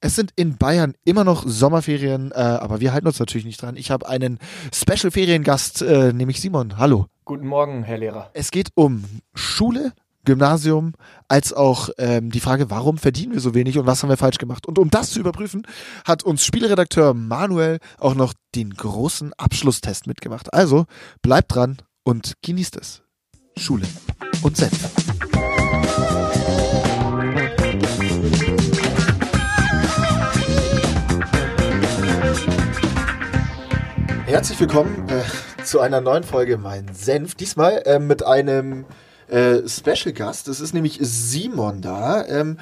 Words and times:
Es 0.00 0.14
sind 0.14 0.32
in 0.36 0.56
Bayern 0.56 0.94
immer 1.04 1.24
noch 1.24 1.42
Sommerferien, 1.44 2.30
äh, 2.30 2.36
aber 2.36 2.78
wir 2.78 2.92
halten 2.92 3.08
uns 3.08 3.18
natürlich 3.18 3.44
nicht 3.44 3.60
dran. 3.60 3.74
Ich 3.74 3.90
habe 3.90 4.08
einen 4.08 4.38
Special-Feriengast, 4.72 5.82
äh, 5.82 6.12
nämlich 6.12 6.40
Simon. 6.40 6.78
Hallo. 6.78 7.06
Guten 7.24 7.48
Morgen, 7.48 7.82
Herr 7.82 7.98
Lehrer. 7.98 8.30
Es 8.32 8.52
geht 8.52 8.68
um 8.76 9.04
Schule, 9.34 9.92
Gymnasium, 10.24 10.92
als 11.26 11.52
auch 11.52 11.88
ähm, 11.98 12.30
die 12.30 12.38
Frage, 12.38 12.70
warum 12.70 12.96
verdienen 12.96 13.32
wir 13.32 13.40
so 13.40 13.54
wenig 13.54 13.76
und 13.76 13.86
was 13.86 14.00
haben 14.02 14.10
wir 14.10 14.16
falsch 14.16 14.38
gemacht. 14.38 14.66
Und 14.66 14.78
um 14.78 14.88
das 14.88 15.10
zu 15.10 15.18
überprüfen, 15.18 15.66
hat 16.04 16.22
uns 16.22 16.44
Spieleredakteur 16.44 17.12
Manuel 17.12 17.78
auch 17.98 18.14
noch 18.14 18.34
den 18.54 18.70
großen 18.70 19.32
Abschlusstest 19.32 20.06
mitgemacht. 20.06 20.54
Also 20.54 20.86
bleibt 21.22 21.52
dran 21.54 21.78
und 22.04 22.34
genießt 22.42 22.76
es. 22.76 23.02
Schule 23.56 23.86
und 24.42 24.56
Senf. 24.56 24.97
Herzlich 34.28 34.60
willkommen 34.60 35.06
äh, 35.08 35.64
zu 35.64 35.80
einer 35.80 36.02
neuen 36.02 36.22
Folge 36.22 36.58
Mein 36.58 36.92
Senf. 36.92 37.34
Diesmal 37.34 37.82
äh, 37.86 37.98
mit 37.98 38.22
einem 38.26 38.84
äh, 39.28 39.66
Special 39.66 40.12
Gast. 40.12 40.48
Es 40.48 40.60
ist 40.60 40.74
nämlich 40.74 40.98
Simon 41.00 41.80
da. 41.80 42.26
Ähm, 42.26 42.58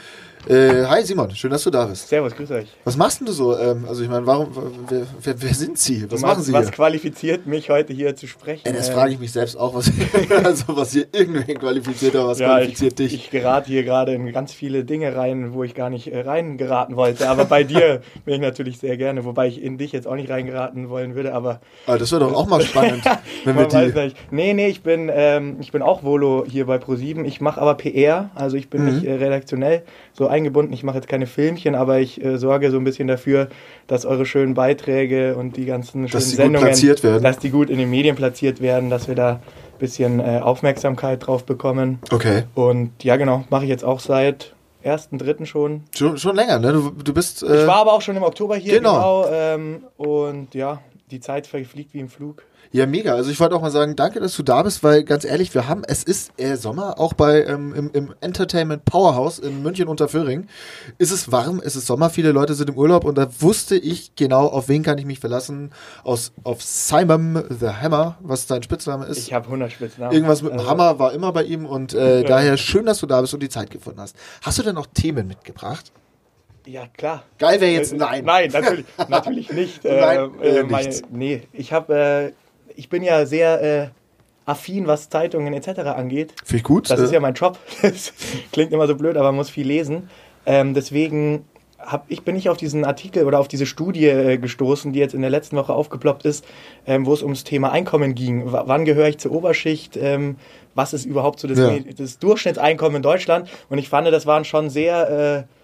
äh, 0.48 0.84
hi 0.86 1.02
Simon, 1.02 1.30
schön, 1.34 1.50
dass 1.50 1.64
du 1.64 1.70
da 1.70 1.86
bist. 1.86 2.08
Servus, 2.08 2.34
grüß 2.36 2.50
euch. 2.52 2.68
Was 2.84 2.96
machst 2.96 3.18
denn 3.20 3.26
du 3.26 3.32
so? 3.32 3.58
Ähm, 3.58 3.84
also 3.88 4.02
ich 4.04 4.08
meine, 4.08 4.24
warum, 4.26 4.48
wer, 4.88 5.02
wer, 5.20 5.42
wer 5.42 5.54
sind 5.54 5.76
Sie? 5.76 6.04
Was 6.04 6.12
was, 6.12 6.20
machen 6.22 6.42
Sie 6.44 6.52
was 6.52 6.66
hier? 6.66 6.72
qualifiziert 6.72 7.46
mich 7.46 7.68
heute 7.68 7.92
hier 7.92 8.14
zu 8.14 8.28
sprechen? 8.28 8.64
Äh, 8.66 8.72
das 8.72 8.88
Ähm, 8.88 8.94
frage 8.94 9.12
ich 9.14 9.18
mich 9.18 9.32
selbst 9.32 9.56
auch, 9.56 9.74
was, 9.74 9.90
also 10.44 10.64
was 10.76 10.92
hier 10.92 11.06
irgendwen 11.12 11.58
qualifiziert, 11.58 12.14
aber 12.14 12.28
was 12.28 12.38
ja, 12.38 12.46
ich, 12.58 12.64
qualifiziert 12.66 12.98
dich? 13.00 13.14
ich 13.14 13.30
gerate 13.30 13.66
hier 13.68 13.82
gerade 13.82 14.12
in 14.14 14.30
ganz 14.32 14.52
viele 14.52 14.84
Dinge 14.84 15.16
rein, 15.16 15.52
wo 15.52 15.64
ich 15.64 15.74
gar 15.74 15.90
nicht 15.90 16.12
äh, 16.12 16.20
reingeraten 16.20 16.94
wollte. 16.94 17.28
Aber 17.28 17.44
bei 17.46 17.64
dir 17.64 18.00
bin 18.24 18.34
ich 18.34 18.40
natürlich 18.40 18.78
sehr 18.78 18.96
gerne, 18.96 19.24
wobei 19.24 19.48
ich 19.48 19.60
in 19.60 19.78
dich 19.78 19.90
jetzt 19.90 20.06
auch 20.06 20.14
nicht 20.14 20.30
reingeraten 20.30 20.88
wollen 20.90 21.16
würde. 21.16 21.34
Aber 21.34 21.60
Ah, 21.86 21.98
das 21.98 22.12
wäre 22.12 22.20
doch 22.20 22.34
auch 22.34 22.46
mal 22.46 22.60
spannend, 22.62 23.02
wenn 23.44 23.56
wir 23.56 23.66
die. 23.66 23.76
nicht. 24.00 24.16
Nee, 24.30 24.54
nee, 24.54 24.68
ich 24.68 24.82
bin, 24.82 25.10
ähm, 25.12 25.56
ich 25.60 25.72
bin 25.72 25.82
auch 25.82 26.04
Volo 26.04 26.44
hier 26.48 26.66
bei 26.66 26.76
Pro7. 26.76 27.24
Ich 27.24 27.40
mache 27.40 27.60
aber 27.60 27.74
PR, 27.74 28.30
also 28.36 28.56
ich 28.56 28.70
bin 28.70 28.76
Mhm. 28.76 28.94
nicht 28.94 29.04
äh, 29.06 29.14
redaktionell 29.14 29.82
so 30.16 30.26
eingebunden. 30.28 30.72
Ich 30.72 30.82
mache 30.82 30.96
jetzt 30.96 31.08
keine 31.08 31.26
Filmchen, 31.26 31.74
aber 31.74 31.98
ich 32.00 32.22
äh, 32.24 32.38
sorge 32.38 32.70
so 32.70 32.78
ein 32.78 32.84
bisschen 32.84 33.06
dafür, 33.06 33.48
dass 33.86 34.04
eure 34.06 34.26
schönen 34.26 34.54
Beiträge 34.54 35.36
und 35.36 35.56
die 35.56 35.66
ganzen 35.66 36.08
schönen 36.08 36.12
Dass 36.12 36.24
die 36.30 36.36
gut 36.36 36.42
Sendungen, 36.44 36.66
platziert 36.68 37.02
werden. 37.04 37.22
dass 37.22 37.38
die 37.38 37.50
gut 37.50 37.70
in 37.70 37.78
den 37.78 37.90
Medien 37.90 38.16
platziert 38.16 38.60
werden, 38.60 38.90
dass 38.90 39.08
wir 39.08 39.14
da 39.14 39.32
ein 39.32 39.78
bisschen 39.78 40.20
äh, 40.20 40.40
Aufmerksamkeit 40.42 41.26
drauf 41.26 41.44
bekommen. 41.44 41.98
Okay. 42.10 42.44
Und 42.54 43.04
ja, 43.04 43.16
genau, 43.16 43.44
mache 43.50 43.64
ich 43.64 43.68
jetzt 43.70 43.84
auch 43.84 44.00
seit 44.00 44.54
1.3. 44.84 45.44
schon. 45.46 45.82
Schon, 45.94 46.16
schon 46.16 46.36
länger, 46.36 46.58
ne? 46.58 46.72
Du, 46.72 46.90
du 46.90 47.12
bist. 47.12 47.42
Äh, 47.42 47.62
Ich 47.62 47.66
war 47.66 47.76
aber 47.76 47.92
auch 47.92 48.00
schon 48.02 48.16
im 48.16 48.22
Oktober 48.22 48.56
hier, 48.56 48.74
genau. 48.74 49.24
genau. 49.24 49.28
ähm, 49.32 49.84
und 49.96 50.54
ja, 50.54 50.80
die 51.10 51.20
Zeit 51.20 51.46
verfliegt 51.46 51.92
wie 51.94 52.00
im 52.00 52.08
Flug. 52.08 52.42
Ja, 52.76 52.84
mega. 52.84 53.14
Also 53.14 53.30
ich 53.30 53.40
wollte 53.40 53.54
auch 53.56 53.62
mal 53.62 53.70
sagen, 53.70 53.96
danke, 53.96 54.20
dass 54.20 54.36
du 54.36 54.42
da 54.42 54.62
bist, 54.62 54.82
weil 54.84 55.02
ganz 55.02 55.24
ehrlich, 55.24 55.54
wir 55.54 55.66
haben, 55.66 55.82
es 55.88 56.02
ist 56.04 56.30
äh, 56.38 56.56
Sommer, 56.56 57.00
auch 57.00 57.14
bei 57.14 57.42
ähm, 57.44 57.72
im, 57.74 57.90
im 57.94 58.14
Entertainment 58.20 58.84
Powerhouse 58.84 59.38
in 59.38 59.62
München 59.62 59.88
unter 59.88 60.08
Föhring. 60.08 60.46
Ist 60.98 61.10
es 61.10 61.32
warm, 61.32 61.62
es 61.64 61.74
ist 61.74 61.86
Sommer, 61.86 62.10
viele 62.10 62.32
Leute 62.32 62.52
sind 62.52 62.68
im 62.68 62.76
Urlaub 62.76 63.04
und 63.06 63.16
da 63.16 63.28
wusste 63.40 63.76
ich 63.76 64.14
genau, 64.14 64.44
auf 64.46 64.68
wen 64.68 64.82
kann 64.82 64.98
ich 64.98 65.06
mich 65.06 65.20
verlassen. 65.20 65.70
Aus, 66.04 66.32
auf 66.44 66.62
Simon 66.62 67.42
the 67.48 67.68
Hammer, 67.68 68.18
was 68.20 68.46
dein 68.46 68.62
Spitzname 68.62 69.06
ist. 69.06 69.16
Ich 69.16 69.32
habe 69.32 69.46
100 69.46 69.72
Spitznamen. 69.72 70.12
Irgendwas 70.12 70.42
mit 70.42 70.52
dem 70.52 70.58
Also- 70.58 70.70
Hammer 70.70 70.98
war 70.98 71.14
immer 71.14 71.32
bei 71.32 71.44
ihm 71.44 71.64
und 71.64 71.94
äh, 71.94 72.24
daher 72.24 72.58
schön, 72.58 72.84
dass 72.84 72.98
du 73.00 73.06
da 73.06 73.22
bist 73.22 73.32
und 73.32 73.42
die 73.42 73.48
Zeit 73.48 73.70
gefunden 73.70 74.02
hast. 74.02 74.16
Hast 74.42 74.58
du 74.58 74.62
denn 74.62 74.74
noch 74.74 74.86
Themen 74.92 75.26
mitgebracht? 75.28 75.92
Ja, 76.66 76.88
klar. 76.88 77.22
Geil 77.38 77.60
wäre 77.60 77.70
jetzt 77.70 77.92
Äh, 77.92 77.96
nein. 77.96 78.24
Nein, 78.24 78.50
natürlich, 78.52 78.84
natürlich 79.08 79.50
nicht. 79.52 79.84
Nein, 79.84 80.30
äh, 80.42 80.62
meine, 80.64 80.88
nichts. 80.88 81.02
nee, 81.10 81.42
ich 81.52 81.72
habe, 81.72 81.94
äh, 81.94 82.32
ich 82.76 82.88
bin 82.88 83.02
ja 83.02 83.26
sehr 83.26 83.62
äh, 83.62 83.88
affin, 84.44 84.86
was 84.86 85.08
Zeitungen 85.10 85.52
etc. 85.54 85.80
angeht. 85.80 86.34
Finde 86.44 86.56
ich 86.58 86.64
gut. 86.64 86.90
Das 86.90 87.00
Äh, 87.00 87.04
ist 87.04 87.12
ja 87.12 87.20
mein 87.20 87.34
Job. 87.34 87.58
Das 87.82 88.12
klingt 88.52 88.72
immer 88.72 88.86
so 88.86 88.94
blöd, 88.94 89.16
aber 89.16 89.28
man 89.28 89.36
muss 89.36 89.50
viel 89.50 89.66
lesen. 89.66 90.08
Ähm, 90.46 90.74
deswegen 90.74 91.44
hab, 91.78 92.04
ich 92.08 92.22
bin 92.22 92.36
ich 92.36 92.48
auf 92.48 92.56
diesen 92.56 92.84
Artikel 92.84 93.24
oder 93.26 93.38
auf 93.38 93.48
diese 93.48 93.66
Studie 93.66 94.06
äh, 94.06 94.38
gestoßen, 94.38 94.92
die 94.92 94.98
jetzt 94.98 95.14
in 95.14 95.20
der 95.20 95.30
letzten 95.30 95.56
Woche 95.56 95.72
aufgeploppt 95.74 96.24
ist, 96.24 96.44
ähm, 96.86 97.04
wo 97.06 97.12
es 97.12 97.22
ums 97.22 97.44
Thema 97.44 97.70
Einkommen 97.72 98.14
ging. 98.14 98.52
W 98.52 98.58
wann 98.64 98.84
gehöre 98.84 99.08
ich 99.08 99.18
zur 99.18 99.32
Oberschicht? 99.32 99.96
Ähm, 99.96 100.36
was 100.74 100.92
ist 100.94 101.04
überhaupt 101.04 101.40
so 101.40 101.48
das, 101.48 101.58
Ja. 101.58 101.72
das 101.96 102.18
Durchschnittseinkommen 102.18 102.96
in 102.96 103.02
Deutschland? 103.02 103.48
Und 103.68 103.78
ich 103.78 103.88
fand, 103.88 104.06
das 104.08 104.26
waren 104.26 104.44
schon 104.44 104.70
sehr 104.70 105.46
äh, 105.48 105.55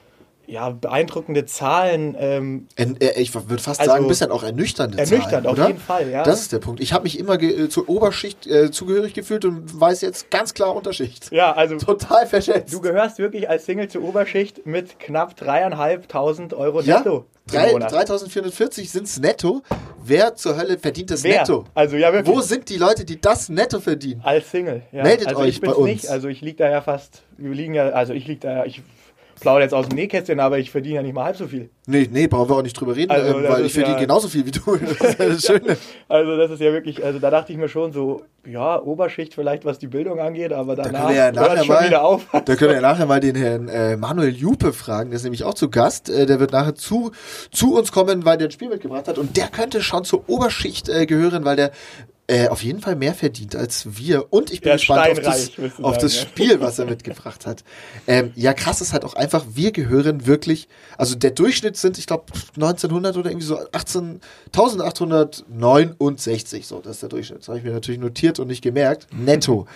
ja, 0.53 0.69
beeindruckende 0.71 1.47
Zahlen. 1.47 2.15
Ähm, 2.19 2.69
äh, 2.77 3.21
ich 3.21 3.35
würde 3.35 3.59
fast 3.63 3.81
Also, 3.81 3.93
sagen, 3.93 4.05
ein 4.05 4.09
bisschen 4.09 4.31
auch 4.31 4.43
ernüchternde 4.43 4.99
ernüchternd, 4.99 5.31
Zahlen, 5.33 5.47
auf 5.47 5.53
oder? 5.55 5.67
jeden 5.69 5.81
Fall, 5.81 6.11
ja. 6.11 6.23
Das 6.25 6.41
ist 6.43 6.53
der 6.53 6.59
Punkt. 6.59 6.81
Ich 6.81 6.93
habe 6.93 7.05
mich 7.05 7.19
immer 7.19 7.41
äh, 7.41 7.69
zur 7.71 7.89
Oberschicht 7.89 8.47
äh, 8.47 8.71
zugehörig 8.71 9.15
gefühlt 9.15 9.45
und 9.47 9.81
weiß 9.81 10.03
jetzt 10.03 10.31
ganz 10.31 10.53
klar 10.55 10.77
Unterschicht. 10.77 11.33
ja, 11.33 11.53
also 11.53 11.77
Total 11.79 12.27
verschätzt. 12.27 12.73
du 12.73 12.81
gehörst 12.81 13.19
wirklich 13.19 13.49
als 13.49 13.65
Single 13.65 13.89
zur 13.89 14.03
Oberschicht 14.05 14.67
mit 14.67 14.99
knapp 15.01 15.35
dreieinhalbtausend 15.37 16.55
Euro 16.55 16.81
ja? 16.83 16.99
netto 16.99 17.25
im 17.47 17.53
Drei- 17.53 17.73
Monat. 17.73 17.91
3440 17.91 18.91
sind 18.91 19.05
es 19.07 19.19
netto. 19.19 19.63
Wer 20.05 20.37
zur 20.37 20.57
Hölle 20.57 20.79
verdient 20.79 21.11
das 21.11 21.25
Wer? 21.25 21.39
netto? 21.41 21.65
Also 21.75 21.97
ja, 21.97 22.13
wirklich. 22.13 22.37
Wo 22.37 22.41
sind 22.41 22.69
die 22.69 22.77
Leute, 22.77 23.05
die 23.05 23.21
das 23.21 23.49
netto 23.49 23.81
verdienen? 23.81 24.21
Als 24.23 24.51
Single. 24.51 24.83
Ja. 24.93 25.03
Meldet 25.03 25.29
also 25.29 25.41
euch 25.41 25.49
ich 25.49 25.61
bin's 25.61 25.73
bei 25.75 25.79
uns. 25.79 25.91
nicht. 25.91 26.09
Also 26.09 26.29
ich 26.29 26.41
liege 26.41 26.59
da 26.59 26.71
ja 26.71 26.81
fast. 26.83 27.23
Wir 27.39 27.51
liegen 27.53 27.75
ja. 27.75 27.89
Also 27.89 28.13
ich 28.13 28.27
liege 28.27 28.41
da. 28.41 28.59
ja- 28.59 28.65
Ich 28.65 28.83
plaudere 29.43 29.65
jetzt 29.65 29.75
aus 29.75 29.89
dem 29.89 29.97
Nähkästchen, 29.97 30.41
aber 30.41 30.59
ich 30.59 30.71
verdiene 30.71 30.97
ja 30.97 31.03
nicht 31.03 31.13
mal 31.15 31.25
halb 31.25 31.37
so 31.37 31.47
viel. 31.47 31.69
Nee, 31.87 32.09
nee, 32.11 32.27
brauchen 32.29 32.49
wir 32.49 32.57
auch 32.57 32.63
nicht 32.63 32.73
drüber 32.81 32.97
reden, 32.97 33.11
Also, 33.13 33.37
ähm, 33.39 33.45
weil 33.49 33.67
ich 33.67 33.73
verdiene 33.75 33.97
ja- 33.97 34.01
genauso 34.03 34.29
viel 34.29 34.47
wie 34.47 34.51
du. 34.53 34.77
Das 34.81 35.11
ist 35.11 35.19
ja 35.19 35.29
das 35.29 35.43
Schöne. 35.45 35.77
Also 36.09 36.37
das 36.37 36.51
ist 36.51 36.61
ja 36.61 36.73
wirklich. 36.73 37.05
Also 37.05 37.19
da 37.19 37.31
dachte 37.31 37.53
ich 37.53 37.59
mir 37.59 37.69
schon 37.69 37.93
so. 37.93 38.23
Ja, 38.45 38.81
Oberschicht 38.83 39.35
vielleicht, 39.35 39.65
was 39.65 39.79
die 39.79 39.87
Bildung 39.87 40.19
angeht, 40.19 40.53
aber 40.53 40.75
Da 40.75 40.83
danach 40.83 41.11
wir 41.11 41.15
ja 41.17 41.31
nachher 41.31 41.59
schon 41.59 41.69
mal, 41.69 41.87
wieder 41.87 42.03
auf. 42.03 42.27
da 42.33 42.41
können 42.57 42.71
wir 42.71 42.75
ja 42.75 42.81
nachher 42.81 43.07
mal 43.07 43.21
den 43.21 43.37
Herrn 43.37 43.69
äh, 43.69 43.97
Manuel 43.97 44.31
Jupe 44.35 44.73
fragen, 44.73 45.11
der 45.11 45.19
ist 45.19 45.23
nämlich 45.23 45.45
auch 45.45 45.55
zu 45.55 45.71
Gast. 45.71 46.09
Äh, 46.11 46.27
der 46.27 46.41
wird 46.41 46.51
nachher 46.51 46.75
zu, 46.75 47.13
zu 47.53 47.77
uns 47.77 47.93
kommen, 47.93 48.25
weil 48.25 48.39
der 48.39 48.49
ein 48.49 48.51
Spiel 48.51 48.69
mitgebracht 48.69 49.07
hat. 49.07 49.19
Und 49.19 49.37
der 49.37 49.47
könnte 49.47 49.81
schon 49.81 50.03
zur 50.05 50.29
Oberschicht 50.29 50.89
äh, 50.89 51.07
gehören, 51.07 51.45
weil 51.45 51.55
der 51.57 51.71
äh, 52.29 52.49
auf 52.49 52.63
jeden 52.63 52.81
Fall 52.81 52.95
mehr 52.97 53.15
verdient 53.15 53.57
als 53.57 53.99
wir. 53.99 54.33
Und 54.33 54.53
ich 54.53 54.61
bin 54.61 54.69
Der 54.69 54.77
gespannt 54.77 55.11
auf 55.11 55.21
das, 55.21 55.51
auf 55.51 55.57
sagen, 55.57 55.99
das 56.01 56.15
ja. 56.17 56.23
Spiel, 56.23 56.61
was 56.61 56.79
er 56.79 56.87
mitgebracht 56.87 57.47
hat. 57.47 57.65
Ähm, 58.07 58.33
ja, 58.37 58.53
krass 58.55 58.81
ist 58.81 58.93
halt 58.93 59.05
auch 59.05 59.15
einfach, 59.15 59.45
wir 59.55 59.73
gehören 59.73 60.27
wirklich, 60.27 60.69
also 60.97 61.15
der 61.17 61.33
Durchschnitt 61.33 61.77
sind, 61.77 61.99
ich 61.99 62.07
glaube, 62.07 62.25
1900 62.55 63.17
oder 63.17 63.31
irgendwie 63.31 63.47
so 63.47 63.59
18, 63.73 64.21
1869, 64.53 66.67
so, 66.67 66.81
das 66.81 66.93
ist 66.93 67.03
der 67.03 67.09
Durchschnitt. 67.09 67.41
Das 67.41 67.49
habe 67.49 67.59
ich 67.59 67.65
mir 67.65 67.73
natürlich 67.73 68.01
notiert 68.01 68.39
und 68.39 68.49
nicht 68.49 68.63
gemerkt. 68.63 69.09
Netto. 69.13 69.67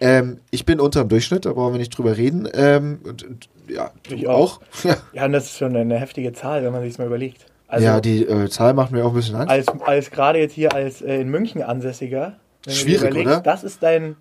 Ähm, 0.00 0.40
ich 0.50 0.64
bin 0.64 0.80
unter 0.80 1.04
dem 1.04 1.08
Durchschnitt, 1.08 1.44
da 1.44 1.52
brauchen 1.52 1.74
wir 1.74 1.78
nicht 1.78 1.96
drüber 1.96 2.16
reden. 2.16 2.48
Ähm, 2.54 3.00
und, 3.04 3.24
und, 3.24 3.48
ja, 3.68 3.90
Ich 4.08 4.28
auch. 4.28 4.60
auch. 4.60 4.84
Ja, 4.84 4.96
Ja, 5.12 5.24
und 5.24 5.32
das 5.32 5.46
ist 5.46 5.58
schon 5.58 5.76
eine 5.76 5.98
heftige 5.98 6.32
Zahl, 6.32 6.62
wenn 6.62 6.72
man 6.72 6.82
sich 6.82 6.98
mal 6.98 7.06
überlegt. 7.06 7.45
Also 7.68 7.84
ja 7.84 8.00
die 8.00 8.24
äh, 8.24 8.48
Zahl 8.48 8.74
macht 8.74 8.92
mir 8.92 9.04
auch 9.04 9.10
ein 9.10 9.14
bisschen 9.14 9.34
Angst. 9.36 9.50
als, 9.50 9.66
als 9.84 10.10
gerade 10.10 10.38
jetzt 10.38 10.52
hier 10.54 10.72
als 10.74 11.02
äh, 11.02 11.20
in 11.20 11.28
München 11.28 11.62
ansässiger. 11.62 12.34
Schwierig, 12.68 13.14
oder? 13.16 13.40
Das 13.40 13.64
ist 13.64 13.82
dein. 13.82 14.16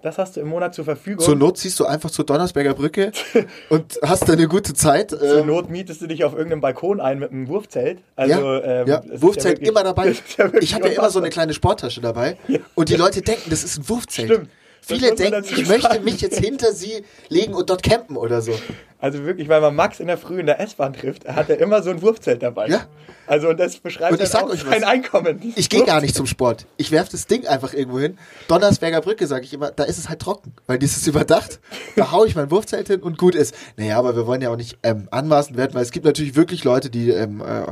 Das 0.00 0.16
hast 0.16 0.36
du 0.36 0.40
im 0.40 0.46
Monat 0.48 0.74
zur 0.74 0.84
Verfügung. 0.84 1.24
Zur 1.24 1.34
Not 1.34 1.58
ziehst 1.58 1.80
du 1.80 1.84
einfach 1.84 2.08
zur 2.08 2.24
Donnersberger 2.24 2.72
Brücke 2.74 3.10
und 3.68 3.98
hast 4.04 4.30
eine 4.30 4.46
gute 4.46 4.72
Zeit. 4.72 5.10
Zur 5.10 5.40
Ähm, 5.40 5.46
Not 5.48 5.70
mietest 5.70 6.00
du 6.00 6.06
dich 6.06 6.22
auf 6.24 6.34
irgendeinem 6.34 6.60
Balkon 6.60 7.00
ein 7.00 7.18
mit 7.18 7.32
einem 7.32 7.48
Wurfzelt. 7.48 7.98
Also, 8.14 8.40
ja, 8.40 8.62
ähm, 8.82 8.86
ja. 8.86 9.02
Wurfzelt 9.20 9.54
wirklich- 9.58 9.68
immer 9.68 9.82
dabei. 9.82 10.14
ja 10.38 10.50
ich 10.60 10.72
habe 10.74 10.88
ja 10.88 10.94
immer 10.94 11.10
so 11.10 11.18
eine 11.18 11.30
kleine 11.30 11.52
Sporttasche 11.52 12.00
dabei 12.00 12.36
und 12.76 12.88
die 12.90 12.94
Leute 12.94 13.22
denken, 13.22 13.50
das 13.50 13.64
ist 13.64 13.78
ein 13.78 13.88
Wurfzelt. 13.88 14.28
Stimmt. 14.30 14.50
Viele 14.80 15.14
denken, 15.14 15.44
ich 15.44 15.68
möchte 15.68 15.88
sagen. 15.88 16.04
mich 16.04 16.20
jetzt 16.20 16.38
hinter 16.38 16.72
sie 16.72 17.04
legen 17.28 17.54
und 17.54 17.68
dort 17.68 17.82
campen 17.82 18.16
oder 18.16 18.40
so. 18.40 18.52
Also 19.00 19.24
wirklich, 19.24 19.48
weil 19.48 19.60
man 19.60 19.76
Max 19.76 20.00
in 20.00 20.08
der 20.08 20.18
Früh 20.18 20.40
in 20.40 20.46
der 20.46 20.58
S-Bahn 20.60 20.92
trifft, 20.92 21.28
hat 21.28 21.48
er 21.50 21.58
immer 21.60 21.82
so 21.82 21.90
ein 21.90 22.02
Wurfzelt 22.02 22.42
dabei. 22.42 22.66
Ja. 22.68 22.86
Also 23.28 23.48
und 23.48 23.60
das 23.60 23.76
beschreibt 23.76 24.12
Und 24.12 24.20
ich 24.20 24.28
sag 24.28 24.44
auch 24.44 24.50
euch 24.50 24.62
sein 24.62 24.82
Einkommen. 24.82 25.52
Ich 25.54 25.68
gehe 25.68 25.84
gar 25.84 26.00
nicht 26.00 26.14
zum 26.16 26.26
Sport. 26.26 26.66
Ich 26.78 26.90
werfe 26.90 27.12
das 27.12 27.26
Ding 27.26 27.46
einfach 27.46 27.74
irgendwo 27.74 28.00
hin. 28.00 28.18
Donnersberger 28.48 29.00
Brücke, 29.00 29.26
sage 29.26 29.44
ich 29.44 29.52
immer, 29.52 29.70
da 29.70 29.84
ist 29.84 29.98
es 29.98 30.08
halt 30.08 30.20
trocken, 30.20 30.52
weil 30.66 30.78
dieses 30.78 31.06
überdacht. 31.06 31.60
Da 31.94 32.10
haue 32.10 32.26
ich 32.26 32.34
mein 32.34 32.50
Wurfzelt 32.50 32.88
hin 32.88 33.00
und 33.00 33.18
gut 33.18 33.34
ist. 33.34 33.54
Naja, 33.76 33.98
aber 33.98 34.16
wir 34.16 34.26
wollen 34.26 34.40
ja 34.40 34.50
auch 34.50 34.56
nicht 34.56 34.78
ähm, 34.82 35.06
anmaßend 35.10 35.56
werden, 35.56 35.74
weil 35.74 35.82
es 35.82 35.92
gibt 35.92 36.06
natürlich 36.06 36.34
wirklich 36.34 36.64
Leute, 36.64 36.90
die, 36.90 37.10
ähm, 37.10 37.40
äh, 37.40 37.66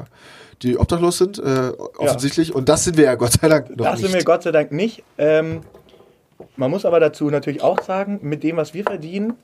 die 0.62 0.78
obdachlos 0.78 1.18
sind, 1.18 1.38
äh, 1.38 1.72
offensichtlich. 1.98 2.54
Und 2.54 2.68
das 2.68 2.84
sind 2.84 2.96
wir 2.96 3.04
ja 3.04 3.14
Gott 3.16 3.32
sei 3.32 3.48
Dank 3.48 3.70
noch 3.70 3.84
Das 3.86 3.94
nicht. 4.00 4.10
sind 4.10 4.14
wir 4.14 4.24
Gott 4.24 4.42
sei 4.44 4.52
Dank 4.52 4.70
nicht. 4.70 5.02
Ähm, 5.18 5.62
man 6.56 6.70
muss 6.70 6.84
aber 6.84 7.00
dazu 7.00 7.30
natürlich 7.30 7.62
auch 7.62 7.80
sagen, 7.82 8.18
mit 8.22 8.42
dem, 8.42 8.56
was 8.56 8.74
wir 8.74 8.84
verdienen, 8.84 9.34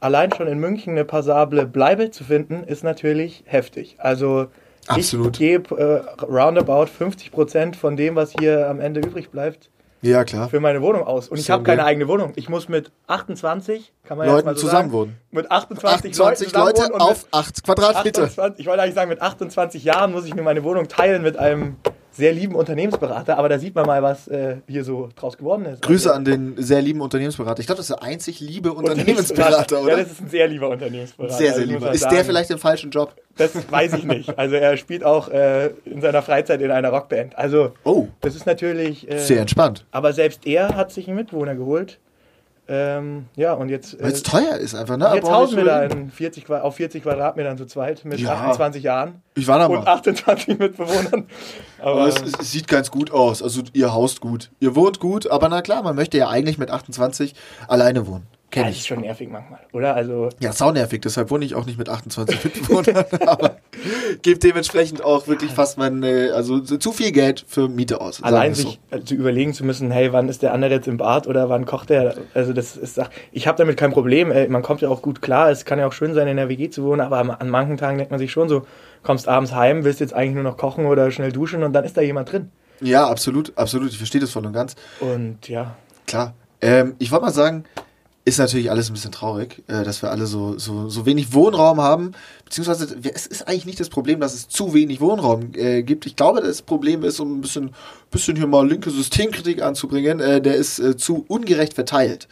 allein 0.00 0.32
schon 0.32 0.46
in 0.46 0.58
München 0.58 0.92
eine 0.92 1.04
passable 1.04 1.66
Bleibe 1.66 2.10
zu 2.10 2.24
finden, 2.24 2.64
ist 2.64 2.84
natürlich 2.84 3.42
heftig. 3.46 3.96
Also 3.98 4.46
Absolut. 4.86 5.28
ich 5.34 5.38
gebe 5.38 6.04
äh, 6.18 6.24
roundabout 6.24 6.86
50 6.86 7.32
Prozent 7.32 7.76
von 7.76 7.96
dem, 7.96 8.16
was 8.16 8.32
hier 8.38 8.68
am 8.68 8.80
Ende 8.80 9.00
übrig 9.00 9.30
bleibt, 9.30 9.70
Ja, 10.02 10.24
klar. 10.24 10.50
für 10.50 10.60
meine 10.60 10.82
Wohnung 10.82 11.04
aus. 11.04 11.28
Und 11.28 11.38
ich 11.38 11.50
habe 11.50 11.62
keine 11.62 11.84
eigene 11.84 12.06
Wohnung. 12.06 12.32
Ich 12.36 12.50
muss 12.50 12.68
mit 12.68 12.92
28, 13.06 13.94
kann 14.02 14.18
man 14.18 14.26
Leuten 14.26 14.38
jetzt 14.40 14.44
mal 14.44 14.54
so 14.56 14.60
zusammen 14.60 14.90
sagen, 14.90 14.92
wohnen. 14.92 15.16
Mit 15.30 15.50
28, 15.50 16.10
28 16.10 16.52
Leuten 16.52 16.82
Leute 16.82 17.00
auf 17.00 17.26
8 17.30 17.64
Quadratmeter. 17.64 18.24
28, 18.24 18.60
ich 18.60 18.66
wollte 18.66 18.82
eigentlich 18.82 18.94
sagen, 18.94 19.08
mit 19.08 19.22
28 19.22 19.84
Jahren 19.84 20.12
muss 20.12 20.26
ich 20.26 20.34
mir 20.34 20.42
meine 20.42 20.62
Wohnung 20.64 20.88
teilen 20.88 21.22
mit 21.22 21.38
einem 21.38 21.76
sehr 22.16 22.32
lieben 22.32 22.54
Unternehmensberater, 22.54 23.36
aber 23.38 23.48
da 23.48 23.58
sieht 23.58 23.74
man 23.74 23.86
mal, 23.86 24.02
was 24.02 24.28
äh, 24.28 24.56
hier 24.68 24.84
so 24.84 25.08
draus 25.16 25.36
geworden 25.36 25.66
ist. 25.66 25.82
Grüße 25.82 26.08
Also, 26.08 26.16
an 26.18 26.24
den 26.24 26.54
sehr 26.56 26.80
lieben 26.80 27.00
Unternehmensberater. 27.00 27.60
Ich 27.60 27.66
glaube, 27.66 27.78
das 27.78 27.90
ist 27.90 27.96
der 28.00 28.02
einzig 28.02 28.40
liebe 28.40 28.72
Unternehmensberater, 28.72 29.76
Ja, 29.78 29.82
oder? 29.82 29.96
das 29.98 30.12
ist 30.12 30.20
ein 30.22 30.28
sehr 30.28 30.48
lieber 30.48 30.68
Unternehmensberater. 30.68 31.34
Sehr, 31.34 31.48
also 31.52 31.58
sehr 31.60 31.66
lieber. 31.66 31.92
Ist 31.92 32.00
sagen. 32.02 32.14
der 32.14 32.24
vielleicht 32.24 32.50
im 32.50 32.58
falschen 32.58 32.90
Job? 32.90 33.14
Das 33.36 33.50
weiß 33.70 33.94
ich 33.94 34.04
nicht. 34.04 34.38
Also 34.38 34.54
er 34.56 34.76
spielt 34.76 35.04
auch 35.04 35.28
äh, 35.28 35.70
in 35.84 36.00
seiner 36.00 36.22
Freizeit 36.22 36.60
in 36.60 36.70
einer 36.70 36.90
Rockband. 36.90 37.36
Also 37.36 37.72
Oh, 37.84 38.06
das 38.20 38.34
ist 38.36 38.46
natürlich... 38.46 39.10
Äh, 39.10 39.18
sehr 39.18 39.40
entspannt. 39.40 39.84
aber 39.90 40.12
selbst 40.12 40.46
er 40.46 40.76
hat 40.76 40.92
sich 40.92 41.08
einen 41.08 41.16
Mitwohner 41.16 41.54
geholt. 41.54 41.98
Ähm, 42.66 43.26
ja, 43.36 43.52
und 43.52 43.68
jetzt... 43.68 44.00
Weil 44.02 44.10
es 44.12 44.20
Äh, 44.20 44.22
teuer 44.22 44.56
ist 44.56 44.74
einfach, 44.74 44.96
ne? 44.96 45.10
jetzt 45.14 45.28
hausen 45.30 45.56
wir 45.58 45.64
da 45.66 45.82
in 45.84 46.10
40, 46.10 46.46
Qua- 46.46 46.62
auf 46.62 46.76
40 46.76 47.02
Quadratmetern 47.02 47.58
zu 47.58 47.66
zweit 47.66 48.04
mit 48.06 48.20
Ja. 48.20 48.32
28 48.34 48.82
Jahren 48.82 49.20
Ich 49.34 49.46
war 49.46 49.58
da 49.58 49.66
und 49.66 49.84
mal. 49.84 49.86
28 49.92 50.58
Mitbewohnern. 50.58 51.26
Aber, 51.80 52.00
Aber 52.02 52.08
es, 52.08 52.22
es 52.40 52.50
sieht 52.52 52.66
ganz 52.68 52.90
gut 52.90 53.10
aus. 53.10 53.42
Also 53.42 53.62
ihr 53.74 53.92
haust 53.92 54.20
gut. 54.22 54.50
Ihr 54.60 54.74
wohnt 54.74 54.98
gut, 54.98 55.30
aber 55.30 55.48
na 55.50 55.60
klar, 55.60 55.82
man 55.82 55.94
möchte 55.94 56.16
ja 56.16 56.28
eigentlich 56.28 56.56
mit 56.56 56.70
28 56.70 57.34
alleine 57.68 58.06
wohnen. 58.06 58.26
Ja, 58.52 58.62
Kenn 58.62 58.66
das 58.68 58.76
ist 58.76 58.82
ich. 58.82 58.86
schon 58.86 59.00
nervig 59.00 59.28
manchmal, 59.30 59.60
oder? 59.72 59.94
Also 59.96 60.28
Ja, 60.38 60.52
saunervig, 60.52 61.00
deshalb 61.00 61.30
wohne 61.30 61.44
ich 61.44 61.54
auch 61.56 61.66
nicht 61.66 61.76
mit 61.76 61.88
28 61.88 62.44
Mitbewohnern, 62.44 63.04
aber 63.26 63.56
gebe 64.22 64.38
dementsprechend 64.38 65.02
auch 65.02 65.26
wirklich 65.26 65.50
fast 65.50 65.76
mein, 65.76 66.02
äh, 66.04 66.30
also 66.30 66.60
zu 66.60 66.92
viel 66.92 67.10
Geld 67.10 67.44
für 67.48 67.68
Miete 67.68 68.00
aus. 68.00 68.22
allein 68.22 68.50
wir 68.52 68.54
so. 68.62 68.68
sich 68.68 68.80
äh, 68.92 69.00
zu 69.00 69.14
überlegen 69.16 69.54
zu 69.54 69.64
müssen, 69.64 69.90
hey, 69.90 70.12
wann 70.12 70.28
ist 70.28 70.42
der 70.42 70.52
andere 70.52 70.72
jetzt 70.74 70.86
im 70.86 70.98
Bad 70.98 71.26
oder 71.26 71.48
wann 71.48 71.64
kocht 71.66 71.90
der? 71.90 72.14
Also 72.32 72.52
das 72.52 72.76
ist, 72.76 73.00
ich 73.32 73.48
habe 73.48 73.58
damit 73.58 73.76
kein 73.76 73.90
Problem. 73.90 74.28
Man 74.50 74.62
kommt 74.62 74.80
ja 74.82 74.88
auch 74.88 75.02
gut 75.02 75.20
klar. 75.20 75.50
Es 75.50 75.64
kann 75.64 75.80
ja 75.80 75.86
auch 75.88 75.92
schön 75.92 76.14
sein, 76.14 76.28
in 76.28 76.36
der 76.36 76.48
WG 76.48 76.70
zu 76.70 76.84
wohnen, 76.84 77.00
aber 77.00 77.18
an- 77.18 77.30
an 77.30 77.50
manchen 77.50 77.76
Tagen 77.76 77.98
denkt 77.98 78.12
man 78.12 78.20
sich 78.20 78.30
schon 78.30 78.48
so, 78.48 78.64
kommst 79.02 79.26
abends 79.26 79.52
heim, 79.52 79.82
willst 79.84 79.98
jetzt 79.98 80.14
eigentlich 80.14 80.34
nur 80.34 80.44
noch 80.44 80.56
kochen 80.56 80.86
oder 80.86 81.10
schnell 81.10 81.32
duschen 81.32 81.64
und 81.64 81.72
dann 81.72 81.82
ist 81.84 81.96
da 81.96 82.02
jemand 82.02 82.30
drin. 82.30 82.50
Ja, 82.80 83.08
absolut, 83.08 83.52
absolut. 83.56 83.90
Ich 83.90 83.98
verstehe 83.98 84.20
das 84.20 84.30
voll 84.30 84.46
und 84.46 84.52
ganz. 84.52 84.76
Und 85.00 85.48
ja, 85.48 85.74
Klar. 86.06 86.34
Ähm, 86.60 86.94
ich 86.98 87.10
wollte 87.10 87.26
mal 87.26 87.30
sagen, 87.32 87.64
ist 88.26 88.38
natürlich 88.38 88.70
alles 88.70 88.88
ein 88.88 88.94
bisschen 88.94 89.12
traurig, 89.12 89.62
äh, 89.66 89.84
dass 89.84 90.00
wir 90.00 90.10
alle 90.10 90.26
so, 90.26 90.58
so, 90.58 90.88
so 90.88 91.04
wenig 91.04 91.34
Wohnraum 91.34 91.80
haben. 91.80 92.12
Beziehungsweise 92.44 92.96
es 93.12 93.26
ist 93.26 93.46
eigentlich 93.46 93.66
nicht 93.66 93.80
das 93.80 93.90
Problem, 93.90 94.20
dass 94.20 94.32
es 94.32 94.48
zu 94.48 94.72
wenig 94.72 95.00
Wohnraum 95.00 95.50
äh, 95.54 95.82
gibt. 95.82 96.06
Ich 96.06 96.16
glaube, 96.16 96.40
das 96.40 96.62
Problem 96.62 97.04
ist, 97.04 97.20
um 97.20 97.38
ein 97.38 97.40
bisschen, 97.42 97.74
bisschen 98.10 98.36
hier 98.36 98.46
mal 98.46 98.66
linke 98.66 98.90
Systemkritik 98.90 99.60
anzubringen, 99.62 100.20
äh, 100.20 100.40
der 100.40 100.54
ist 100.54 100.78
äh, 100.78 100.96
zu 100.96 101.24
ungerecht 101.28 101.74
verteilt. 101.74 102.28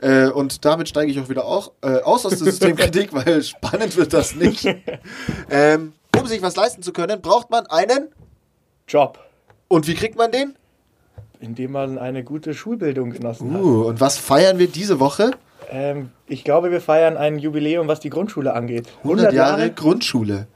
Äh, 0.00 0.28
und 0.28 0.64
damit 0.64 0.88
steige 0.88 1.10
ich 1.10 1.20
auch 1.20 1.28
wieder 1.28 1.44
auch, 1.44 1.72
äh, 1.82 2.00
aus 2.00 2.24
aus 2.24 2.38
der 2.38 2.46
Systemkritik, 2.50 3.12
weil 3.12 3.42
spannend 3.42 3.96
wird 3.96 4.12
das 4.12 4.34
nicht. 4.34 4.66
Ähm, 5.50 5.92
um 6.18 6.26
sich 6.26 6.42
was 6.42 6.56
leisten 6.56 6.82
zu 6.82 6.92
können, 6.92 7.20
braucht 7.20 7.50
man 7.50 7.66
einen. 7.66 8.08
Job, 8.88 9.18
Und 9.68 9.86
wie 9.86 9.94
kriegt 9.94 10.16
man 10.16 10.30
den? 10.30 10.56
Indem 11.44 11.72
man 11.72 11.98
eine 11.98 12.24
gute 12.24 12.54
Schulbildung 12.54 13.10
genossen 13.12 13.52
hat. 13.52 13.60
Uh, 13.60 13.84
und 13.84 14.00
was 14.00 14.18
feiern 14.18 14.58
wir 14.58 14.68
diese 14.68 14.98
Woche? 14.98 15.32
Ähm, 15.70 16.10
ich 16.26 16.44
glaube, 16.44 16.70
wir 16.70 16.80
feiern 16.80 17.16
ein 17.16 17.38
Jubiläum, 17.38 17.88
was 17.88 18.00
die 18.00 18.10
Grundschule 18.10 18.54
angeht. 18.54 18.88
100 19.02 19.32
Jahre 19.32 19.70
Grundschule. 19.70 20.46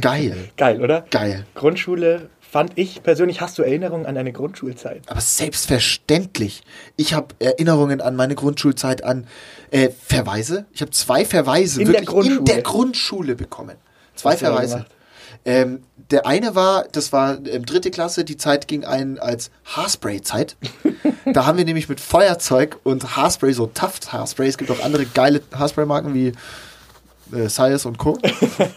Geil. 0.00 0.36
Geil, 0.56 0.80
oder? 0.80 1.04
Geil. 1.10 1.44
Grundschule 1.54 2.30
fand 2.40 2.72
ich 2.76 3.02
persönlich. 3.02 3.40
Hast 3.40 3.58
du 3.58 3.62
Erinnerungen 3.62 4.06
an 4.06 4.14
deine 4.14 4.32
Grundschulzeit? 4.32 5.02
Aber 5.06 5.20
selbstverständlich. 5.20 6.62
Ich 6.96 7.14
habe 7.14 7.34
Erinnerungen 7.38 8.00
an 8.00 8.16
meine 8.16 8.34
Grundschulzeit 8.34 9.04
an 9.04 9.26
äh, 9.70 9.90
Verweise. 9.90 10.66
Ich 10.72 10.80
habe 10.80 10.90
zwei 10.90 11.24
Verweise 11.24 11.80
In 11.80 11.86
der 11.86 11.94
wirklich 11.94 12.08
Grundschule? 12.08 12.38
in 12.38 12.44
der 12.44 12.62
Grundschule 12.62 13.34
bekommen. 13.36 13.76
Zwei 14.14 14.36
Verweise. 14.36 14.86
Ähm, 15.44 15.82
der 16.10 16.26
eine 16.26 16.54
war, 16.54 16.84
das 16.92 17.12
war 17.12 17.38
ähm, 17.46 17.64
dritte 17.64 17.90
Klasse, 17.90 18.24
die 18.24 18.36
Zeit 18.36 18.68
ging 18.68 18.84
ein 18.84 19.18
als 19.18 19.50
Haarspray-Zeit. 19.64 20.56
da 21.32 21.46
haben 21.46 21.58
wir 21.58 21.64
nämlich 21.64 21.88
mit 21.88 22.00
Feuerzeug 22.00 22.78
und 22.82 23.16
Haarspray, 23.16 23.52
so 23.52 23.66
Taft 23.66 24.12
Haarspray, 24.12 24.48
es 24.48 24.58
gibt 24.58 24.70
auch 24.70 24.82
andere 24.82 25.06
geile 25.06 25.40
Haarspray-Marken 25.54 26.14
wie 26.14 26.32
äh, 27.32 27.48
Sias 27.48 27.86
und 27.86 27.98
Co. 27.98 28.18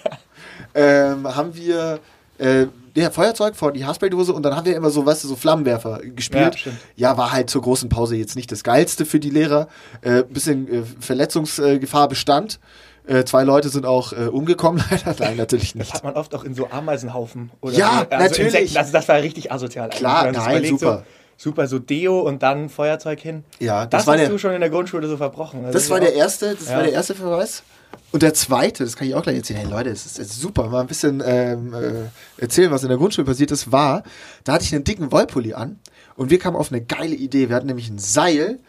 ähm, 0.75 1.35
haben 1.35 1.55
wir 1.55 1.99
äh, 2.37 2.67
ja, 2.95 3.09
Feuerzeug 3.09 3.55
vor 3.55 3.71
die 3.71 3.85
Haarspray-Dose 3.85 4.33
und 4.33 4.43
dann 4.43 4.55
haben 4.55 4.65
wir 4.65 4.75
immer 4.75 4.91
so, 4.91 5.05
weißt 5.05 5.23
du, 5.23 5.27
so 5.27 5.35
Flammenwerfer 5.35 6.01
gespielt. 6.15 6.57
Ja. 6.65 6.71
Ja, 6.95 7.17
war 7.17 7.31
halt 7.31 7.49
zur 7.49 7.63
großen 7.63 7.89
Pause 7.89 8.15
jetzt 8.15 8.35
nicht 8.35 8.51
das 8.51 8.63
Geilste 8.63 9.05
für 9.05 9.19
die 9.19 9.31
Lehrer. 9.31 9.67
Äh, 10.01 10.23
bisschen 10.23 10.67
äh, 10.71 10.83
Verletzungsgefahr 10.99 12.07
bestand. 12.07 12.59
Äh, 13.05 13.25
zwei 13.25 13.43
Leute 13.43 13.69
sind 13.69 13.85
auch 13.85 14.13
äh, 14.13 14.27
umgekommen, 14.27 14.81
leider. 14.89 15.15
Nein, 15.19 15.37
natürlich 15.37 15.73
Das 15.73 15.75
nicht. 15.79 15.93
hat 15.93 16.03
man 16.03 16.13
oft 16.15 16.33
auch 16.35 16.43
in 16.43 16.55
so 16.55 16.69
Ameisenhaufen. 16.69 17.51
Oder 17.61 17.73
Ja, 17.73 17.89
so. 18.09 18.15
also 18.15 18.23
natürlich. 18.29 18.53
Insekten. 18.53 18.77
Also 18.77 18.93
das 18.93 19.07
war 19.07 19.15
richtig 19.17 19.51
asozial. 19.51 19.89
Klar, 19.89 20.31
nein, 20.31 20.33
überlegt, 20.51 20.79
super. 20.79 21.03
So, 21.35 21.49
super, 21.49 21.67
so 21.67 21.79
Deo 21.79 22.19
und 22.21 22.41
dann 22.43 22.69
Feuerzeug 22.69 23.19
hin. 23.19 23.43
Ja, 23.59 23.85
Das, 23.85 23.99
das 24.01 24.07
war 24.07 24.13
hast 24.13 24.21
der- 24.21 24.29
du 24.29 24.37
schon 24.37 24.53
in 24.53 24.61
der 24.61 24.69
Grundschule 24.69 25.07
so 25.07 25.17
verbrochen. 25.17 25.65
Also 25.65 25.73
Das 25.73 25.89
war 25.89 25.97
ist 25.99 26.07
der 26.07 26.15
erste, 26.15 26.55
das 26.55 26.69
Ja. 26.69 26.75
war 26.77 26.83
der 26.83 26.93
erste 26.93 27.15
Verweis. 27.15 27.63
Und 28.11 28.23
der 28.23 28.33
zweite, 28.33 28.83
das 28.85 28.95
kann 28.95 29.07
ich 29.07 29.15
auch 29.15 29.21
gleich 29.23 29.37
erzählen. 29.37 29.59
Hey 29.59 29.69
Leute, 29.69 29.89
es 29.89 30.05
ist, 30.05 30.17
ist 30.19 30.39
super, 30.39 30.67
mal 30.69 30.81
ein 30.81 30.87
bisschen 30.87 31.21
ähm, 31.25 31.73
äh, 31.73 32.41
erzählen, 32.41 32.71
was 32.71 32.83
in 32.83 32.89
der 32.89 32.97
Grundschule 32.97 33.25
passiert 33.25 33.51
ist, 33.51 33.71
war, 33.71 34.03
da 34.45 34.53
hatte 34.53 34.63
ich 34.65 34.73
einen 34.73 34.83
dicken 34.83 35.11
Wollpulli 35.11 35.53
an 35.53 35.79
und 36.15 36.29
wir 36.29 36.39
kamen 36.39 36.55
auf 36.55 36.71
eine 36.71 36.81
geile 36.81 37.15
Idee. 37.15 37.49
Wir 37.49 37.55
hatten 37.55 37.67
nämlich 37.67 37.89
ein 37.89 37.99
Seil 37.99 38.59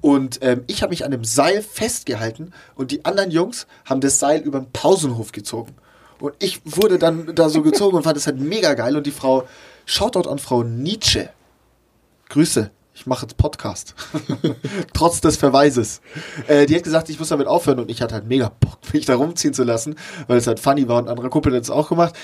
und 0.00 0.40
ähm, 0.42 0.64
ich 0.66 0.82
habe 0.82 0.90
mich 0.90 1.04
an 1.04 1.10
dem 1.10 1.24
Seil 1.24 1.62
festgehalten 1.62 2.52
und 2.74 2.90
die 2.90 3.04
anderen 3.04 3.30
Jungs 3.30 3.66
haben 3.84 4.00
das 4.00 4.18
Seil 4.18 4.40
über 4.40 4.60
den 4.60 4.70
Pausenhof 4.72 5.32
gezogen. 5.32 5.74
Und 6.18 6.34
ich 6.38 6.60
wurde 6.64 6.98
dann 6.98 7.34
da 7.34 7.48
so 7.48 7.62
gezogen 7.62 7.96
und 7.96 8.04
fand 8.04 8.16
das 8.16 8.26
halt 8.26 8.38
mega 8.38 8.74
geil. 8.74 8.96
Und 8.96 9.06
die 9.06 9.12
Frau, 9.12 9.46
Shoutout 9.86 10.28
an 10.28 10.38
Frau 10.38 10.62
Nietzsche. 10.62 11.30
Grüße, 12.28 12.70
ich 12.94 13.06
mache 13.06 13.22
jetzt 13.22 13.36
Podcast. 13.36 13.94
Trotz 14.92 15.20
des 15.20 15.36
Verweises. 15.36 16.00
Äh, 16.46 16.66
die 16.66 16.76
hat 16.76 16.84
gesagt, 16.84 17.08
ich 17.08 17.18
muss 17.18 17.28
damit 17.28 17.46
aufhören 17.46 17.80
und 17.80 17.90
ich 17.90 18.02
hatte 18.02 18.14
halt 18.14 18.26
mega 18.26 18.52
Bock, 18.60 18.78
mich 18.92 19.06
da 19.06 19.16
rumziehen 19.16 19.54
zu 19.54 19.64
lassen, 19.64 19.96
weil 20.28 20.38
es 20.38 20.46
halt 20.46 20.60
funny 20.60 20.88
war 20.88 20.98
und 20.98 21.06
ein 21.06 21.10
anderer 21.10 21.28
Kumpel 21.28 21.54
hat 21.54 21.62
es 21.62 21.70
auch 21.70 21.88
gemacht. 21.88 22.14